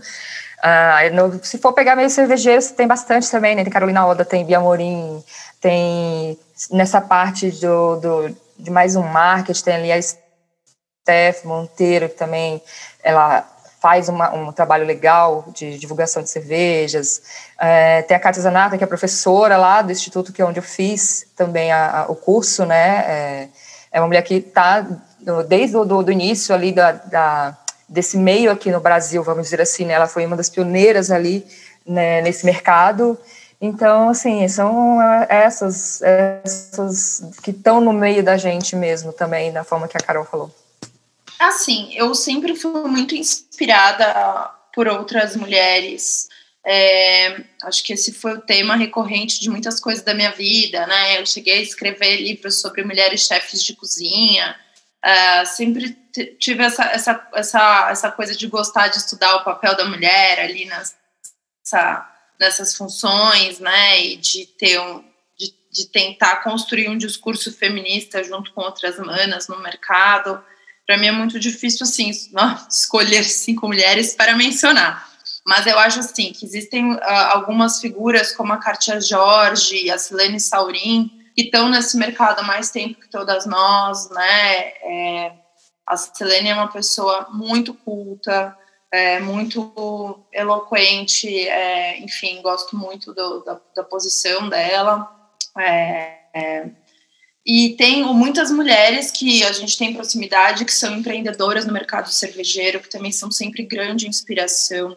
Uh, 0.64 1.14
no, 1.14 1.45
se 1.45 1.59
for 1.59 1.75
pegar 1.75 1.95
meio 1.95 2.09
cervejeiro, 2.09 2.62
tem 2.75 2.87
bastante 2.87 3.31
também, 3.31 3.55
né? 3.55 3.64
Tem 3.64 3.73
Carolina 3.73 4.07
Oda, 4.07 4.25
tem 4.25 4.47
Bia 4.47 4.61
Morim, 4.61 5.23
tem 5.61 6.38
nessa 6.71 7.03
parte 7.03 7.51
do, 7.51 7.97
do, 7.97 8.37
de 8.59 8.71
mais 8.71 8.97
um 8.97 9.03
marketing, 9.03 9.64
tem 9.64 9.75
ali 9.75 9.92
a 9.92 9.99
Steph 11.02 11.44
Monteiro, 11.44 12.08
que 12.08 12.14
também 12.14 12.62
ela 13.02 13.46
faz 13.80 14.08
uma, 14.08 14.32
um 14.32 14.52
trabalho 14.52 14.86
legal 14.86 15.44
de 15.52 15.76
divulgação 15.76 16.22
de 16.22 16.30
cervejas. 16.30 17.20
É, 17.60 18.02
tem 18.02 18.16
a 18.16 18.20
Cátia 18.20 18.40
Zanata, 18.40 18.78
que 18.78 18.84
é 18.84 18.86
professora 18.86 19.56
lá 19.56 19.82
do 19.82 19.90
Instituto, 19.90 20.32
que 20.32 20.40
é 20.40 20.44
onde 20.44 20.60
eu 20.60 20.62
fiz 20.62 21.26
também 21.34 21.72
a, 21.72 22.02
a, 22.02 22.06
o 22.06 22.14
curso, 22.14 22.64
né? 22.64 23.04
É, 23.08 23.48
é 23.90 24.00
uma 24.00 24.06
mulher 24.06 24.22
que 24.22 24.34
está 24.34 24.86
desde 25.48 25.76
o 25.76 25.84
do, 25.84 26.00
do, 26.02 26.12
início 26.12 26.54
ali 26.54 26.70
da, 26.70 26.92
da, 26.92 27.58
desse 27.88 28.16
meio 28.16 28.52
aqui 28.52 28.70
no 28.70 28.80
Brasil, 28.80 29.22
vamos 29.24 29.44
dizer 29.44 29.60
assim, 29.60 29.84
né? 29.84 29.94
Ela 29.94 30.06
foi 30.06 30.24
uma 30.24 30.36
das 30.36 30.48
pioneiras 30.48 31.10
ali 31.10 31.44
né, 31.84 32.22
nesse 32.22 32.46
mercado. 32.46 33.18
Então, 33.60 34.10
assim, 34.10 34.46
são 34.46 35.00
essas, 35.28 36.00
essas 36.02 37.24
que 37.42 37.50
estão 37.50 37.80
no 37.80 37.92
meio 37.92 38.22
da 38.22 38.36
gente 38.36 38.76
mesmo 38.76 39.12
também, 39.12 39.52
da 39.52 39.64
forma 39.64 39.88
que 39.88 39.96
a 39.96 40.00
Carol 40.00 40.24
falou. 40.24 40.50
Assim, 41.42 41.92
eu 41.94 42.14
sempre 42.14 42.55
fui 42.55 42.70
muito 42.88 43.16
inspirada 43.16 44.48
por 44.72 44.87
outras 44.87 45.35
mulheres. 45.35 46.28
É, 46.64 47.42
acho 47.64 47.83
que 47.83 47.92
esse 47.92 48.12
foi 48.12 48.35
o 48.35 48.40
tema 48.40 48.76
recorrente 48.76 49.40
de 49.40 49.50
muitas 49.50 49.81
coisas 49.81 50.05
da 50.05 50.14
minha 50.14 50.31
vida, 50.31 50.87
né? 50.87 51.18
Eu 51.20 51.26
cheguei 51.26 51.59
a 51.59 51.62
escrever 51.62 52.20
livros 52.20 52.61
sobre 52.61 52.85
mulheres 52.85 53.26
chefes 53.26 53.64
de 53.64 53.74
cozinha. 53.74 54.57
Uh, 55.05 55.44
sempre 55.44 55.98
tive 56.38 56.62
essa, 56.62 56.85
essa, 56.85 57.28
essa, 57.35 57.88
essa 57.90 58.12
coisa 58.12 58.37
de 58.37 58.46
gostar 58.46 58.87
de 58.87 58.98
estudar 58.98 59.35
o 59.35 59.44
papel 59.44 59.76
da 59.76 59.85
mulher 59.85 60.38
ali 60.38 60.64
nessa, 60.66 62.09
nessas 62.38 62.76
funções, 62.76 63.59
né? 63.59 64.00
E 64.00 64.16
de 64.16 64.46
ter 64.46 64.78
um, 64.81 65.05
de, 65.37 65.52
de 65.72 65.87
tentar 65.87 66.37
construir 66.44 66.88
um 66.88 66.96
discurso 66.96 67.52
feminista 67.52 68.22
junto 68.22 68.52
com 68.52 68.61
outras 68.61 68.96
manas 69.00 69.48
no 69.48 69.59
mercado 69.59 70.40
para 70.87 70.97
mim 70.97 71.07
é 71.07 71.12
muito 71.12 71.38
difícil, 71.38 71.85
assim, 71.85 72.11
escolher 72.71 73.25
cinco 73.25 73.66
mulheres 73.66 74.14
para 74.14 74.37
mencionar. 74.37 75.11
Mas 75.45 75.66
eu 75.66 75.79
acho, 75.79 76.01
assim, 76.01 76.33
que 76.33 76.45
existem 76.45 76.92
uh, 76.92 77.01
algumas 77.33 77.81
figuras, 77.81 78.35
como 78.35 78.53
a 78.53 78.59
Cartia 78.59 79.01
Jorge, 79.01 79.90
a 79.90 79.99
Silene 79.99 80.38
Saurin, 80.38 81.11
que 81.35 81.42
estão 81.42 81.68
nesse 81.68 81.97
mercado 81.97 82.40
há 82.40 82.42
mais 82.42 82.71
tempo 82.71 83.01
que 83.01 83.11
todas 83.11 83.47
nós, 83.47 84.09
né? 84.11 84.59
É, 84.83 85.33
a 85.87 85.97
Silene 85.97 86.51
é 86.51 86.55
uma 86.55 86.68
pessoa 86.68 87.29
muito 87.33 87.75
culta, 87.75 88.57
é, 88.90 89.18
muito 89.21 90.25
eloquente, 90.33 91.49
é, 91.49 91.99
enfim, 92.01 92.40
gosto 92.42 92.77
muito 92.77 93.12
do, 93.12 93.42
da, 93.42 93.61
da, 93.75 93.83
posição 93.83 94.49
dela. 94.49 95.11
É, 95.59 96.18
é 96.35 96.71
e 97.44 97.74
tem 97.76 98.05
muitas 98.14 98.50
mulheres 98.52 99.11
que 99.11 99.42
a 99.42 99.52
gente 99.52 99.76
tem 99.76 99.92
proximidade, 99.92 100.64
que 100.64 100.72
são 100.72 100.96
empreendedoras 100.96 101.64
no 101.66 101.72
mercado 101.72 102.09
cervejeiro, 102.09 102.81
que 102.81 102.88
também 102.88 103.11
são 103.11 103.31
sempre 103.31 103.64
grande 103.64 104.07
inspiração. 104.07 104.96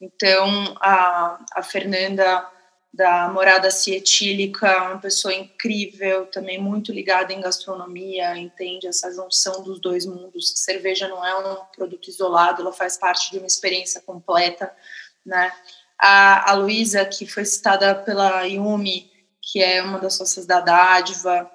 Então, 0.00 0.74
a, 0.80 1.38
a 1.54 1.62
Fernanda 1.62 2.48
da 2.92 3.28
Morada 3.28 3.70
Cietílica, 3.70 4.84
uma 4.84 4.98
pessoa 4.98 5.34
incrível, 5.34 6.26
também 6.26 6.58
muito 6.60 6.92
ligada 6.92 7.32
em 7.32 7.40
gastronomia, 7.40 8.36
entende 8.36 8.86
essa 8.86 9.10
junção 9.12 9.62
dos 9.62 9.80
dois 9.80 10.04
mundos. 10.04 10.52
Cerveja 10.56 11.08
não 11.08 11.24
é 11.24 11.34
um 11.38 11.56
produto 11.74 12.08
isolado, 12.08 12.62
ela 12.62 12.72
faz 12.72 12.98
parte 12.98 13.30
de 13.30 13.38
uma 13.38 13.46
experiência 13.46 14.00
completa, 14.00 14.70
né? 15.24 15.52
A, 15.98 16.50
a 16.50 16.54
Luísa, 16.54 17.04
que 17.04 17.26
foi 17.26 17.44
citada 17.44 17.94
pela 17.94 18.42
Yumi, 18.42 19.10
que 19.40 19.62
é 19.62 19.82
uma 19.82 19.98
das 19.98 20.14
sócias 20.14 20.46
da 20.46 20.60
Dádiva, 20.60 21.50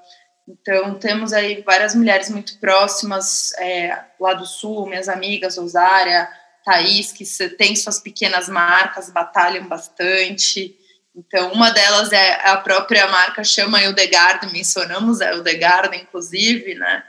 então, 0.47 0.95
temos 0.95 1.33
aí 1.33 1.61
várias 1.61 1.93
mulheres 1.93 2.29
muito 2.29 2.57
próximas 2.57 3.51
é, 3.59 3.99
lá 4.17 4.33
do 4.33 4.45
Sul, 4.45 4.87
minhas 4.87 5.09
amigas, 5.09 5.57
Osária, 5.57 6.29
Thaís, 6.63 7.11
que 7.11 7.25
têm 7.49 7.75
suas 7.75 7.99
pequenas 7.99 8.47
marcas, 8.47 9.09
batalham 9.09 9.67
bastante. 9.67 10.73
Então, 11.13 11.51
uma 11.51 11.71
delas 11.71 12.13
é 12.13 12.47
a 12.47 12.55
própria 12.57 13.07
marca 13.07 13.43
chama 13.43 13.81
Eudegard, 13.83 14.49
mencionamos 14.53 15.19
a 15.19 15.31
Eudegard, 15.33 15.97
inclusive, 15.97 16.75
né? 16.75 17.03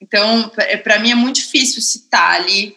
Então, 0.00 0.52
para 0.84 0.98
mim 0.98 1.10
é 1.10 1.14
muito 1.16 1.36
difícil 1.36 1.82
citar 1.82 2.36
ali 2.36 2.76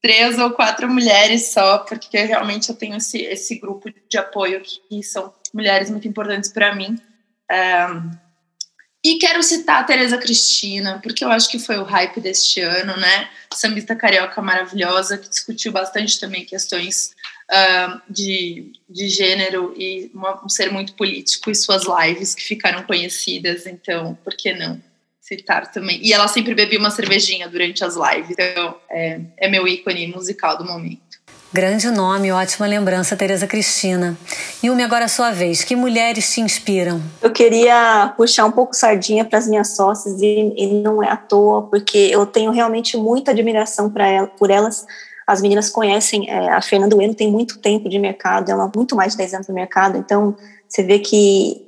três 0.00 0.38
ou 0.38 0.50
quatro 0.50 0.88
mulheres 0.88 1.52
só, 1.52 1.78
porque 1.78 2.18
realmente 2.18 2.68
eu 2.68 2.76
tenho 2.76 2.96
esse, 2.96 3.22
esse 3.22 3.58
grupo 3.58 3.90
de 4.08 4.18
apoio 4.18 4.60
que 4.60 5.02
são 5.02 5.34
mulheres 5.52 5.90
muito 5.90 6.06
importantes 6.06 6.52
para 6.52 6.74
mim. 6.74 7.00
É, 7.50 7.86
e 9.08 9.18
quero 9.18 9.42
citar 9.42 9.80
a 9.80 9.84
Tereza 9.84 10.18
Cristina, 10.18 11.00
porque 11.02 11.24
eu 11.24 11.30
acho 11.30 11.48
que 11.48 11.58
foi 11.58 11.78
o 11.78 11.84
hype 11.84 12.20
deste 12.20 12.60
ano, 12.60 12.96
né? 12.96 13.30
Sambista 13.54 13.96
carioca 13.96 14.42
maravilhosa, 14.42 15.16
que 15.16 15.28
discutiu 15.28 15.72
bastante 15.72 16.20
também 16.20 16.44
questões 16.44 17.12
uh, 17.50 18.00
de, 18.08 18.72
de 18.88 19.08
gênero 19.08 19.74
e 19.76 20.10
uma, 20.14 20.44
um 20.44 20.48
ser 20.48 20.70
muito 20.70 20.94
político 20.94 21.50
e 21.50 21.54
suas 21.54 21.84
lives 21.84 22.34
que 22.34 22.42
ficaram 22.42 22.82
conhecidas, 22.82 23.66
então, 23.66 24.16
por 24.22 24.36
que 24.36 24.52
não 24.52 24.80
citar 25.20 25.70
também? 25.70 26.00
E 26.02 26.12
ela 26.12 26.28
sempre 26.28 26.54
bebia 26.54 26.78
uma 26.78 26.90
cervejinha 26.90 27.48
durante 27.48 27.82
as 27.84 27.96
lives, 27.96 28.36
então 28.38 28.78
é, 28.90 29.20
é 29.38 29.48
meu 29.48 29.66
ícone 29.66 30.06
musical 30.08 30.58
do 30.58 30.64
momento. 30.64 31.07
Grande 31.50 31.90
nome, 31.90 32.30
ótima 32.30 32.66
lembrança, 32.66 33.16
Tereza 33.16 33.46
Cristina. 33.46 34.18
Yumi, 34.62 34.82
agora 34.82 35.06
a 35.06 35.08
sua 35.08 35.30
vez. 35.30 35.64
Que 35.64 35.74
mulheres 35.74 36.30
te 36.30 36.42
inspiram? 36.42 37.00
Eu 37.22 37.32
queria 37.32 38.12
puxar 38.18 38.44
um 38.44 38.50
pouco 38.50 38.76
sardinha 38.76 39.24
para 39.24 39.38
as 39.38 39.48
minhas 39.48 39.68
sócias 39.68 40.20
e, 40.20 40.52
e, 40.54 40.66
não 40.82 41.02
é 41.02 41.10
à 41.10 41.16
toa, 41.16 41.62
porque 41.62 41.96
eu 41.96 42.26
tenho 42.26 42.50
realmente 42.50 42.98
muita 42.98 43.30
admiração 43.30 43.90
ela, 43.96 44.26
por 44.26 44.50
elas. 44.50 44.86
As 45.26 45.40
meninas 45.40 45.70
conhecem, 45.70 46.28
é, 46.28 46.50
a 46.50 46.60
Fernanda 46.60 46.94
Bueno 46.94 47.14
tem 47.14 47.32
muito 47.32 47.58
tempo 47.58 47.88
de 47.88 47.98
mercado, 47.98 48.50
ela 48.50 48.70
muito 48.74 48.94
mais 48.94 49.12
de 49.12 49.18
10 49.18 49.34
anos 49.34 49.48
no 49.48 49.54
mercado, 49.54 49.96
então 49.96 50.36
você 50.68 50.82
vê 50.82 50.98
que 50.98 51.66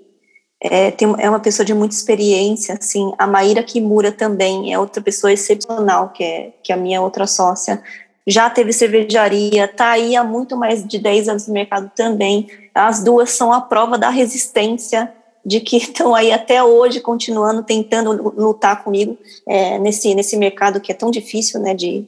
é, 0.62 0.90
tem, 0.90 1.14
é 1.18 1.28
uma 1.28 1.40
pessoa 1.40 1.64
de 1.64 1.72
muita 1.72 1.94
experiência, 1.94 2.76
assim, 2.78 3.12
a 3.18 3.26
Maíra 3.26 3.62
Kimura 3.62 4.12
também 4.12 4.72
é 4.72 4.78
outra 4.78 5.02
pessoa 5.02 5.32
excepcional, 5.32 6.10
que 6.10 6.22
é, 6.22 6.52
que 6.62 6.70
é 6.70 6.74
a 6.74 6.78
minha 6.78 7.00
outra 7.00 7.26
sócia, 7.26 7.82
já 8.26 8.50
teve 8.50 8.72
cervejaria, 8.72 9.64
está 9.64 9.90
aí 9.90 10.14
há 10.14 10.22
muito 10.22 10.56
mais 10.56 10.86
de 10.86 10.98
10 10.98 11.28
anos 11.28 11.46
no 11.46 11.54
mercado 11.54 11.90
também. 11.94 12.48
As 12.74 13.02
duas 13.02 13.30
são 13.30 13.52
a 13.52 13.60
prova 13.60 13.98
da 13.98 14.10
resistência 14.10 15.12
de 15.44 15.60
que 15.60 15.76
estão 15.78 16.14
aí 16.14 16.32
até 16.32 16.62
hoje 16.62 17.00
continuando 17.00 17.62
tentando 17.62 18.12
lutar 18.36 18.84
comigo 18.84 19.16
é, 19.46 19.78
nesse, 19.78 20.14
nesse 20.14 20.36
mercado 20.36 20.80
que 20.80 20.92
é 20.92 20.94
tão 20.94 21.10
difícil 21.10 21.60
né, 21.60 21.74
de, 21.74 22.04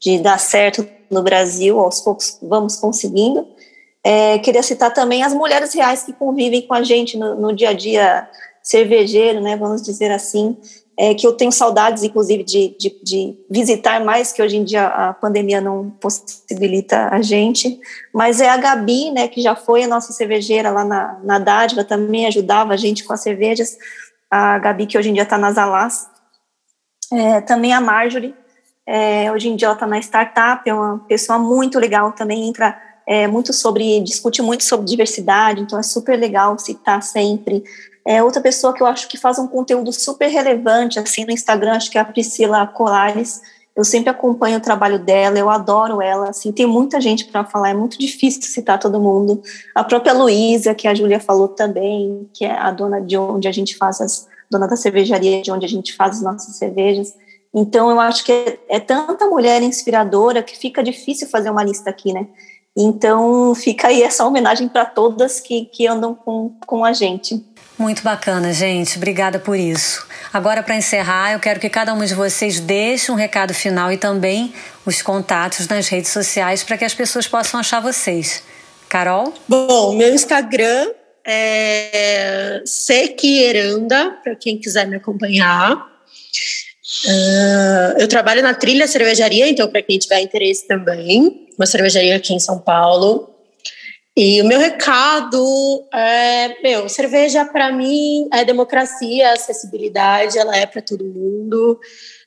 de 0.00 0.18
dar 0.18 0.38
certo 0.38 0.86
no 1.10 1.22
Brasil, 1.22 1.78
aos 1.78 2.00
poucos 2.00 2.38
vamos 2.42 2.76
conseguindo. 2.76 3.46
É, 4.02 4.38
queria 4.38 4.62
citar 4.62 4.92
também 4.94 5.24
as 5.24 5.34
mulheres 5.34 5.74
reais 5.74 6.04
que 6.04 6.12
convivem 6.12 6.62
com 6.62 6.74
a 6.74 6.82
gente 6.82 7.16
no, 7.16 7.34
no 7.34 7.52
dia 7.52 7.70
a 7.70 7.72
dia 7.72 8.28
cervejeiro, 8.62 9.40
né, 9.40 9.56
vamos 9.56 9.82
dizer 9.82 10.10
assim, 10.10 10.56
é, 10.98 11.14
que 11.14 11.26
eu 11.26 11.32
tenho 11.34 11.52
saudades, 11.52 12.02
inclusive, 12.02 12.42
de, 12.42 12.74
de, 12.78 12.96
de, 13.02 13.38
visitar 13.50 14.02
mais, 14.02 14.32
que 14.32 14.42
hoje 14.42 14.56
em 14.56 14.64
dia 14.64 14.86
a 14.86 15.12
pandemia 15.12 15.60
não 15.60 15.90
possibilita 15.90 17.08
a 17.10 17.20
gente, 17.20 17.78
mas 18.14 18.40
é 18.40 18.48
a 18.48 18.56
Gabi, 18.56 19.10
né, 19.10 19.28
que 19.28 19.42
já 19.42 19.54
foi 19.54 19.84
a 19.84 19.88
nossa 19.88 20.12
cervejeira 20.12 20.70
lá 20.70 20.84
na, 20.84 21.20
na 21.22 21.38
Dádiva, 21.38 21.84
também 21.84 22.26
ajudava 22.26 22.72
a 22.72 22.76
gente 22.76 23.04
com 23.04 23.12
as 23.12 23.20
cervejas, 23.20 23.76
a 24.30 24.58
Gabi, 24.58 24.86
que 24.86 24.96
hoje 24.96 25.10
em 25.10 25.12
dia 25.12 25.24
está 25.24 25.36
nas 25.36 25.58
Alás, 25.58 26.08
é, 27.12 27.40
também 27.42 27.74
a 27.74 27.80
Marjorie, 27.80 28.34
é, 28.86 29.30
hoje 29.30 29.48
em 29.48 29.56
dia 29.56 29.66
ela 29.66 29.74
está 29.74 29.86
na 29.86 29.98
startup, 29.98 30.68
é 30.68 30.72
uma 30.72 30.98
pessoa 31.00 31.38
muito 31.38 31.78
legal, 31.78 32.12
também 32.12 32.48
entra 32.48 32.80
é, 33.06 33.26
muito 33.26 33.52
sobre, 33.52 34.00
discute 34.00 34.40
muito 34.40 34.64
sobre 34.64 34.86
diversidade, 34.86 35.60
então 35.60 35.78
é 35.78 35.82
super 35.82 36.18
legal 36.18 36.58
citar 36.58 37.02
sempre, 37.02 37.62
é 38.06 38.22
outra 38.22 38.40
pessoa 38.40 38.72
que 38.72 38.80
eu 38.80 38.86
acho 38.86 39.08
que 39.08 39.18
faz 39.18 39.36
um 39.36 39.48
conteúdo 39.48 39.92
super 39.92 40.28
relevante, 40.28 40.96
assim, 40.98 41.24
no 41.24 41.32
Instagram, 41.32 41.72
acho 41.72 41.90
que 41.90 41.98
é 41.98 42.00
a 42.00 42.04
Priscila 42.04 42.64
Colares. 42.64 43.42
Eu 43.74 43.84
sempre 43.84 44.08
acompanho 44.08 44.58
o 44.58 44.60
trabalho 44.60 44.98
dela, 44.98 45.36
eu 45.36 45.50
adoro 45.50 46.00
ela, 46.00 46.30
assim, 46.30 46.52
tem 46.52 46.66
muita 46.66 47.00
gente 47.00 47.24
para 47.24 47.44
falar, 47.44 47.70
é 47.70 47.74
muito 47.74 47.98
difícil 47.98 48.42
citar 48.42 48.78
todo 48.78 49.00
mundo. 49.00 49.42
A 49.74 49.82
própria 49.82 50.14
Luísa, 50.14 50.72
que 50.72 50.86
a 50.86 50.94
Júlia 50.94 51.18
falou 51.18 51.48
também, 51.48 52.30
que 52.32 52.44
é 52.44 52.52
a 52.52 52.70
dona 52.70 53.00
de 53.00 53.18
onde 53.18 53.48
a 53.48 53.52
gente 53.52 53.76
faz 53.76 54.00
as, 54.00 54.28
dona 54.48 54.68
da 54.68 54.76
cervejaria, 54.76 55.42
de 55.42 55.50
onde 55.50 55.66
a 55.66 55.68
gente 55.68 55.92
faz 55.92 56.18
as 56.18 56.22
nossas 56.22 56.54
cervejas. 56.56 57.12
Então, 57.52 57.90
eu 57.90 57.98
acho 57.98 58.24
que 58.24 58.30
é, 58.30 58.58
é 58.68 58.80
tanta 58.80 59.26
mulher 59.26 59.60
inspiradora 59.62 60.44
que 60.44 60.56
fica 60.56 60.80
difícil 60.80 61.26
fazer 61.28 61.50
uma 61.50 61.64
lista 61.64 61.90
aqui, 61.90 62.12
né? 62.12 62.28
Então, 62.76 63.52
fica 63.54 63.88
aí 63.88 64.02
essa 64.02 64.24
homenagem 64.24 64.68
para 64.68 64.84
todas 64.84 65.40
que, 65.40 65.64
que 65.64 65.86
andam 65.88 66.14
com, 66.14 66.54
com 66.66 66.84
a 66.84 66.92
gente. 66.92 67.44
Muito 67.78 68.02
bacana, 68.02 68.52
gente. 68.52 68.96
Obrigada 68.96 69.38
por 69.38 69.58
isso. 69.58 70.06
Agora, 70.32 70.62
para 70.62 70.76
encerrar, 70.76 71.32
eu 71.32 71.40
quero 71.40 71.60
que 71.60 71.68
cada 71.68 71.92
um 71.92 72.04
de 72.04 72.14
vocês 72.14 72.58
deixe 72.58 73.12
um 73.12 73.14
recado 73.14 73.52
final 73.52 73.92
e 73.92 73.98
também 73.98 74.54
os 74.84 75.02
contatos 75.02 75.68
nas 75.68 75.88
redes 75.88 76.10
sociais 76.10 76.62
para 76.62 76.78
que 76.78 76.84
as 76.84 76.94
pessoas 76.94 77.28
possam 77.28 77.60
achar 77.60 77.80
vocês. 77.80 78.42
Carol? 78.88 79.34
Bom, 79.46 79.94
meu 79.94 80.14
Instagram 80.14 80.90
é 81.26 82.62
Sequieranda, 82.64 84.18
para 84.22 84.34
quem 84.36 84.58
quiser 84.58 84.86
me 84.86 84.96
acompanhar. 84.96 85.74
Uh, 87.04 87.98
eu 87.98 88.08
trabalho 88.08 88.42
na 88.42 88.54
Trilha 88.54 88.86
Cervejaria, 88.86 89.48
então, 89.48 89.68
para 89.68 89.82
quem 89.82 89.98
tiver 89.98 90.20
interesse 90.20 90.66
também, 90.66 91.48
uma 91.58 91.66
cervejaria 91.66 92.16
aqui 92.16 92.32
em 92.32 92.38
São 92.38 92.58
Paulo. 92.58 93.35
E 94.18 94.40
o 94.40 94.46
meu 94.46 94.58
recado 94.58 95.86
é, 95.92 96.62
meu, 96.62 96.88
cerveja 96.88 97.44
para 97.44 97.70
mim 97.70 98.26
é 98.32 98.46
democracia, 98.46 99.34
acessibilidade, 99.34 100.38
ela 100.38 100.56
é 100.56 100.64
para 100.64 100.80
todo 100.80 101.04
mundo. 101.04 101.78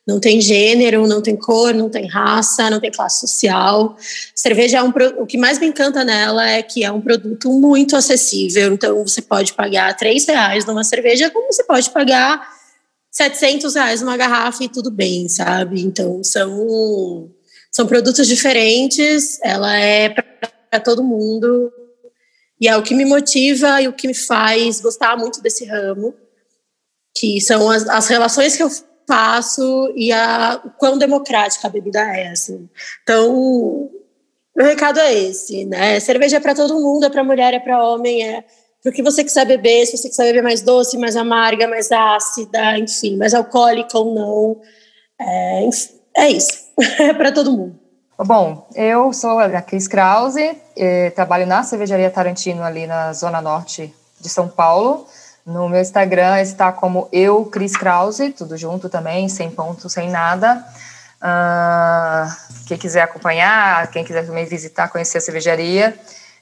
Não 0.06 0.20
tem 0.20 0.40
gênero, 0.40 1.08
não 1.08 1.20
tem 1.20 1.36
cor, 1.36 1.74
não 1.74 1.90
tem 1.90 2.08
raça, 2.08 2.70
não 2.70 2.80
tem 2.80 2.92
classe 2.92 3.22
social. 3.22 3.98
Cerveja 4.36 4.78
é 4.78 4.84
um 4.84 4.94
o 5.18 5.26
que 5.26 5.38
mais 5.38 5.58
me 5.58 5.66
encanta 5.66 6.04
nela 6.04 6.48
é 6.48 6.62
que 6.62 6.84
é 6.84 6.92
um 6.92 7.02
produto 7.02 7.52
muito 7.52 7.96
acessível. 7.96 8.72
Então 8.72 9.04
você 9.04 9.22
pode 9.22 9.54
pagar 9.54 9.96
três 9.98 10.28
reais 10.28 10.66
numa 10.66 10.84
cerveja, 10.84 11.32
como 11.32 11.52
você 11.52 11.64
pode 11.64 11.90
pagar 11.90 12.48
700 13.12 13.74
reais 13.74 14.02
numa 14.02 14.16
garrafa 14.16 14.64
e 14.64 14.70
tudo 14.70 14.92
bem, 14.92 15.28
sabe? 15.28 15.82
Então 15.82 16.24
são 16.24 17.32
são 17.72 17.88
produtos 17.88 18.28
diferentes. 18.28 19.40
Ela 19.44 19.76
é 19.76 20.10
para 20.10 20.80
todo 20.80 21.04
mundo 21.04 21.72
e 22.60 22.68
é 22.68 22.76
o 22.76 22.84
que 22.84 22.94
me 22.94 23.06
motiva 23.06 23.82
e 23.82 23.88
o 23.88 23.94
que 23.94 24.08
me 24.08 24.14
faz 24.14 24.82
gostar 24.82 25.16
muito 25.18 25.42
desse 25.42 25.66
ramo, 25.66 26.14
que 27.18 27.40
são 27.40 27.70
as, 27.70 27.88
as 27.88 28.08
relações 28.08 28.56
que 28.56 28.64
eu 28.64 28.70
faço 29.08 29.92
e 29.96 30.12
a, 30.12 30.62
o 30.64 30.70
quão 30.72 30.98
democrática 30.98 31.68
a 31.68 31.72
bebida 31.72 32.00
é. 32.00 32.30
Assim. 32.30 32.70
Então, 33.02 33.90
meu 34.56 34.68
recado 34.68 35.00
é 35.00 35.14
esse, 35.14 35.66
né? 35.66 36.00
Cerveja 36.00 36.38
é 36.38 36.40
para 36.40 36.54
todo 36.54 36.80
mundo, 36.80 37.06
é 37.06 37.10
para 37.10 37.24
mulher, 37.24 37.54
é 37.54 37.60
para 37.60 37.84
homem, 37.84 38.28
é 38.28 38.44
para 38.82 38.92
o 38.92 38.94
que 38.94 39.02
você 39.02 39.24
quiser 39.24 39.46
beber, 39.46 39.86
se 39.86 39.98
você 39.98 40.10
quiser 40.10 40.26
beber 40.26 40.44
mais 40.44 40.62
doce, 40.62 40.98
mais 40.98 41.16
amarga, 41.16 41.68
mais 41.68 41.92
ácida, 41.92 42.78
enfim, 42.78 43.18
mais 43.18 43.34
alcoólica 43.34 43.98
ou 43.98 44.14
não. 44.14 44.62
É, 45.20 45.70
é 46.18 46.30
isso, 46.30 46.60
é 47.00 47.14
para 47.14 47.32
todo 47.32 47.52
mundo. 47.52 47.79
Bom, 48.26 48.68
eu 48.76 49.14
sou 49.14 49.40
a 49.40 49.62
Cris 49.62 49.88
Krause, 49.88 50.62
eh, 50.76 51.10
trabalho 51.12 51.48
na 51.48 51.64
cervejaria 51.64 52.12
Tarantino 52.12 52.62
ali 52.64 52.86
na 52.86 53.14
zona 53.14 53.42
norte 53.42 53.96
de 54.20 54.28
São 54.28 54.50
Paulo. 54.50 55.08
No 55.46 55.70
meu 55.70 55.80
Instagram 55.80 56.42
está 56.42 56.70
como 56.70 57.08
eu, 57.14 57.46
Cris 57.46 57.78
Krause, 57.78 58.32
tudo 58.34 58.58
junto 58.58 58.90
também, 58.90 59.30
sem 59.30 59.50
ponto, 59.50 59.90
sem 59.90 60.10
nada. 60.10 60.66
Uh, 61.22 62.66
quem 62.68 62.78
quiser 62.78 63.04
acompanhar, 63.04 63.88
quem 63.88 64.04
quiser 64.04 64.26
também 64.26 64.46
visitar, 64.46 64.90
conhecer 64.90 65.20
a 65.20 65.22
cervejaria, 65.22 65.98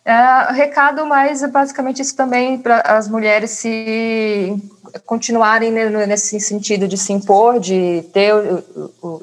Uh, 0.07 0.53
recado, 0.53 1.05
mas 1.05 1.43
basicamente 1.51 2.01
isso 2.01 2.15
também 2.15 2.57
para 2.57 2.79
as 2.79 3.09
mulheres 3.09 3.51
se 3.51 4.55
continuarem 5.05 5.69
nesse 5.69 6.39
sentido 6.39 6.87
de 6.87 6.97
se 6.97 7.11
impor, 7.11 7.59
de 7.59 8.05
ter, 8.13 8.33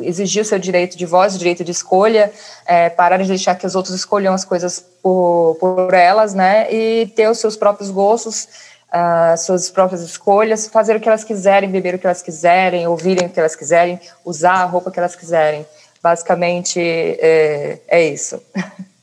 exigir 0.00 0.42
o 0.42 0.44
seu 0.44 0.58
direito 0.58 0.98
de 0.98 1.06
voz, 1.06 1.38
direito 1.38 1.64
de 1.64 1.72
escolha, 1.72 2.30
é, 2.66 2.90
parar 2.90 3.16
de 3.16 3.26
deixar 3.26 3.54
que 3.54 3.66
os 3.66 3.74
outros 3.74 3.94
escolham 3.94 4.34
as 4.34 4.44
coisas 4.44 4.84
por, 5.02 5.56
por 5.58 5.94
elas, 5.94 6.34
né, 6.34 6.70
e 6.70 7.06
ter 7.16 7.30
os 7.30 7.38
seus 7.38 7.56
próprios 7.56 7.90
gostos, 7.90 8.46
uh, 8.92 9.38
suas 9.38 9.70
próprias 9.70 10.02
escolhas, 10.02 10.66
fazer 10.66 10.96
o 10.96 11.00
que 11.00 11.08
elas 11.08 11.24
quiserem, 11.24 11.70
beber 11.70 11.94
o 11.94 11.98
que 11.98 12.06
elas 12.06 12.20
quiserem, 12.20 12.86
ouvirem 12.86 13.26
o 13.26 13.30
que 13.30 13.40
elas 13.40 13.56
quiserem, 13.56 13.98
usar 14.22 14.56
a 14.56 14.64
roupa 14.64 14.90
que 14.90 14.98
elas 14.98 15.16
quiserem. 15.16 15.66
Basicamente, 16.02 16.78
é, 16.78 17.78
é 17.88 18.04
isso. 18.04 18.38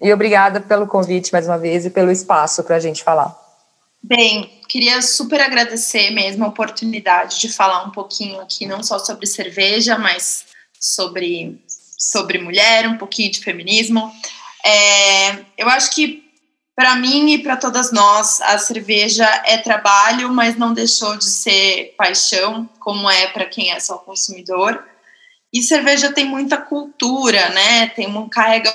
E 0.00 0.12
obrigada 0.12 0.60
pelo 0.60 0.86
convite 0.86 1.32
mais 1.32 1.46
uma 1.46 1.58
vez 1.58 1.84
e 1.84 1.90
pelo 1.90 2.10
espaço 2.10 2.64
para 2.64 2.76
a 2.76 2.80
gente 2.80 3.04
falar. 3.04 3.38
Bem, 4.02 4.50
queria 4.66 5.02
super 5.02 5.40
agradecer 5.40 6.10
mesmo 6.10 6.44
a 6.44 6.48
oportunidade 6.48 7.38
de 7.38 7.50
falar 7.50 7.84
um 7.84 7.90
pouquinho 7.90 8.40
aqui, 8.40 8.64
não 8.64 8.82
só 8.82 8.98
sobre 8.98 9.26
cerveja, 9.26 9.98
mas 9.98 10.46
sobre, 10.78 11.62
sobre 11.98 12.38
mulher, 12.38 12.88
um 12.88 12.96
pouquinho 12.96 13.30
de 13.30 13.40
feminismo. 13.40 14.10
É, 14.64 15.32
eu 15.58 15.68
acho 15.68 15.90
que 15.94 16.30
para 16.74 16.96
mim 16.96 17.34
e 17.34 17.42
para 17.42 17.58
todas 17.58 17.92
nós, 17.92 18.40
a 18.40 18.56
cerveja 18.56 19.26
é 19.44 19.58
trabalho, 19.58 20.32
mas 20.32 20.56
não 20.56 20.72
deixou 20.72 21.14
de 21.18 21.26
ser 21.26 21.94
paixão, 21.98 22.66
como 22.78 23.10
é 23.10 23.26
para 23.26 23.44
quem 23.44 23.70
é 23.70 23.78
só 23.78 23.98
consumidor. 23.98 24.82
E 25.52 25.62
cerveja 25.62 26.10
tem 26.10 26.24
muita 26.24 26.56
cultura, 26.56 27.50
né? 27.50 27.88
Tem 27.88 28.06
um 28.06 28.26
carrega 28.30 28.74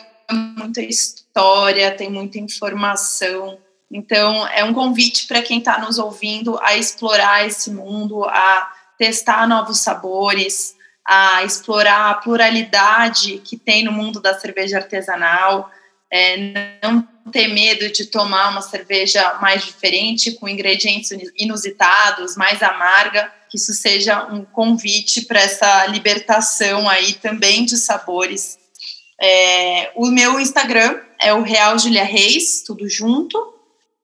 muita 0.65 0.81
história, 0.81 1.91
tem 1.91 2.09
muita 2.09 2.39
informação. 2.39 3.57
Então, 3.91 4.47
é 4.47 4.63
um 4.63 4.73
convite 4.73 5.27
para 5.27 5.41
quem 5.41 5.59
está 5.59 5.79
nos 5.79 5.99
ouvindo 5.99 6.59
a 6.61 6.75
explorar 6.75 7.45
esse 7.45 7.69
mundo, 7.71 8.25
a 8.25 8.71
testar 8.97 9.47
novos 9.47 9.79
sabores, 9.79 10.75
a 11.05 11.43
explorar 11.43 12.09
a 12.09 12.13
pluralidade 12.15 13.37
que 13.43 13.57
tem 13.57 13.83
no 13.83 13.91
mundo 13.91 14.19
da 14.19 14.37
cerveja 14.39 14.77
artesanal, 14.77 15.69
é, 16.11 16.79
não 16.83 17.07
ter 17.31 17.47
medo 17.47 17.91
de 17.91 18.05
tomar 18.05 18.49
uma 18.49 18.61
cerveja 18.61 19.37
mais 19.41 19.63
diferente, 19.63 20.31
com 20.31 20.47
ingredientes 20.47 21.11
inusitados, 21.37 22.35
mais 22.35 22.61
amarga, 22.63 23.31
que 23.49 23.57
isso 23.57 23.73
seja 23.73 24.25
um 24.25 24.43
convite 24.45 25.21
para 25.25 25.41
essa 25.41 25.85
libertação 25.87 26.89
aí 26.89 27.13
também 27.13 27.65
de 27.65 27.77
sabores 27.77 28.57
é, 29.21 29.91
o 29.95 30.07
meu 30.07 30.39
Instagram 30.39 30.99
é 31.21 31.33
o 31.33 31.41
Real 31.41 31.77
Julia 31.79 32.03
Reis, 32.03 32.63
tudo 32.65 32.87
junto. 32.89 33.53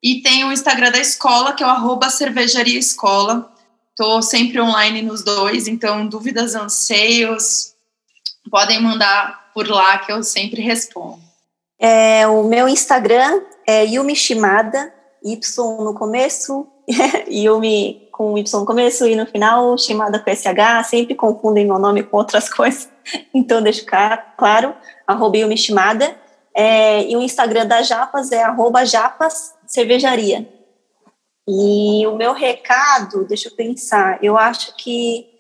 E 0.03 0.21
tem 0.21 0.43
o 0.43 0.51
Instagram 0.51 0.91
da 0.91 0.99
escola, 0.99 1.53
que 1.53 1.63
é 1.63 1.65
o 1.65 1.69
arroba 1.69 2.09
cervejaria 2.09 2.79
escola. 2.79 3.51
Estou 3.91 4.21
sempre 4.21 4.59
online 4.59 5.01
nos 5.01 5.23
dois, 5.23 5.67
então 5.67 6.07
dúvidas, 6.07 6.55
anseios, 6.55 7.73
podem 8.49 8.81
mandar 8.81 9.51
por 9.53 9.67
lá 9.67 9.99
que 9.99 10.11
eu 10.11 10.23
sempre 10.23 10.61
respondo. 10.61 11.19
É, 11.79 12.25
o 12.27 12.43
meu 12.43 12.67
Instagram 12.67 13.41
é 13.67 13.85
Yumi 13.85 14.15
Shimada, 14.15 14.93
Y 15.23 15.83
no 15.83 15.93
começo, 15.93 16.65
Yumi 17.29 18.07
com 18.11 18.37
Y 18.37 18.59
no 18.59 18.65
começo 18.65 19.05
e 19.05 19.15
no 19.15 19.25
final, 19.25 19.77
Shimada 19.77 20.19
com 20.19 20.31
SH, 20.31 20.87
sempre 20.89 21.13
confundem 21.15 21.65
meu 21.65 21.77
nome 21.77 22.01
com 22.03 22.17
outras 22.17 22.49
coisas, 22.49 22.89
então 23.33 23.61
deixo 23.61 23.85
claro 24.37 24.73
arroba 25.11 25.37
Yumishimada, 25.37 26.15
é, 26.53 27.03
e 27.03 27.15
o 27.15 27.21
Instagram 27.21 27.65
da 27.65 27.81
Japas 27.81 28.31
é 28.31 28.43
arroba 28.43 28.85
Japas 28.85 29.53
Cervejaria. 29.65 30.47
E 31.47 32.05
o 32.07 32.15
meu 32.15 32.33
recado, 32.33 33.25
deixa 33.25 33.49
eu 33.49 33.55
pensar, 33.55 34.19
eu 34.23 34.37
acho 34.37 34.75
que 34.75 35.31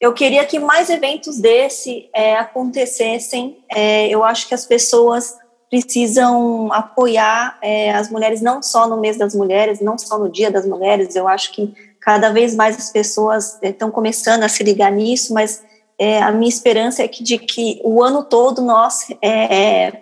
eu 0.00 0.12
queria 0.12 0.44
que 0.44 0.58
mais 0.58 0.90
eventos 0.90 1.38
desse 1.38 2.10
é, 2.14 2.36
acontecessem. 2.36 3.64
É, 3.74 4.06
eu 4.08 4.22
acho 4.22 4.46
que 4.46 4.54
as 4.54 4.66
pessoas 4.66 5.34
precisam 5.70 6.70
apoiar 6.72 7.58
é, 7.62 7.90
as 7.92 8.10
mulheres, 8.10 8.40
não 8.40 8.62
só 8.62 8.86
no 8.86 9.00
mês 9.00 9.16
das 9.16 9.34
mulheres, 9.34 9.80
não 9.80 9.96
só 9.96 10.18
no 10.18 10.28
dia 10.28 10.50
das 10.50 10.66
mulheres. 10.66 11.16
Eu 11.16 11.26
acho 11.26 11.52
que 11.52 11.74
cada 12.00 12.30
vez 12.30 12.54
mais 12.54 12.76
as 12.76 12.90
pessoas 12.90 13.58
estão 13.62 13.90
começando 13.90 14.42
a 14.42 14.48
se 14.48 14.62
ligar 14.62 14.92
nisso, 14.92 15.32
mas 15.32 15.64
é, 15.98 16.22
a 16.22 16.32
minha 16.32 16.48
esperança 16.48 17.02
é 17.02 17.08
que 17.08 17.22
de 17.22 17.38
que 17.38 17.80
o 17.84 18.02
ano 18.02 18.24
todo 18.24 18.62
nós 18.62 19.06
é, 19.22 19.92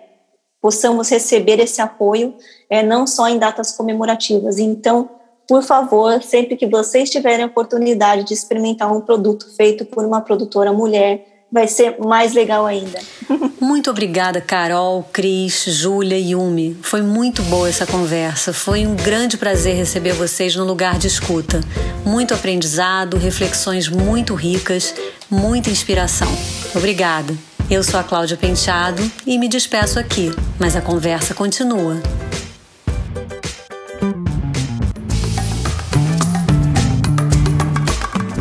possamos 0.61 1.09
receber 1.09 1.59
esse 1.59 1.81
apoio, 1.81 2.35
é, 2.69 2.81
não 2.81 3.05
só 3.05 3.27
em 3.27 3.37
datas 3.37 3.73
comemorativas. 3.73 4.57
Então, 4.59 5.09
por 5.47 5.61
favor, 5.61 6.21
sempre 6.23 6.55
que 6.55 6.65
vocês 6.65 7.09
tiverem 7.09 7.43
a 7.43 7.47
oportunidade 7.47 8.23
de 8.23 8.33
experimentar 8.33 8.91
um 8.91 9.01
produto 9.01 9.53
feito 9.55 9.85
por 9.85 10.05
uma 10.05 10.21
produtora 10.21 10.71
mulher, 10.71 11.32
vai 11.53 11.67
ser 11.67 11.97
mais 11.99 12.33
legal 12.33 12.65
ainda. 12.65 12.99
Muito 13.61 13.91
obrigada, 13.91 14.41
Carol, 14.41 15.07
Cris, 15.13 15.65
Júlia 15.67 16.17
e 16.17 16.31
Yumi. 16.31 16.75
Foi 16.81 17.01
muito 17.01 17.41
boa 17.43 17.69
essa 17.69 17.85
conversa. 17.85 18.51
Foi 18.51 18.85
um 18.85 18.95
grande 18.95 19.37
prazer 19.37 19.75
receber 19.75 20.13
vocês 20.13 20.55
no 20.55 20.65
lugar 20.65 20.97
de 20.97 21.07
escuta. 21.07 21.61
Muito 22.03 22.33
aprendizado, 22.33 23.17
reflexões 23.17 23.87
muito 23.87 24.33
ricas, 24.33 24.93
muita 25.29 25.69
inspiração. 25.69 26.27
Obrigada. 26.75 27.33
Eu 27.69 27.83
sou 27.83 27.99
a 27.99 28.03
Cláudia 28.03 28.35
Penteado 28.35 29.09
e 29.25 29.37
me 29.37 29.47
despeço 29.47 29.97
aqui, 29.97 30.31
mas 30.59 30.75
a 30.75 30.81
conversa 30.81 31.33
continua. 31.33 32.01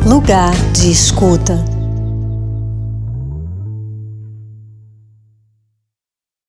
Lugar 0.05 0.53
de 0.73 0.91
escuta. 0.91 1.72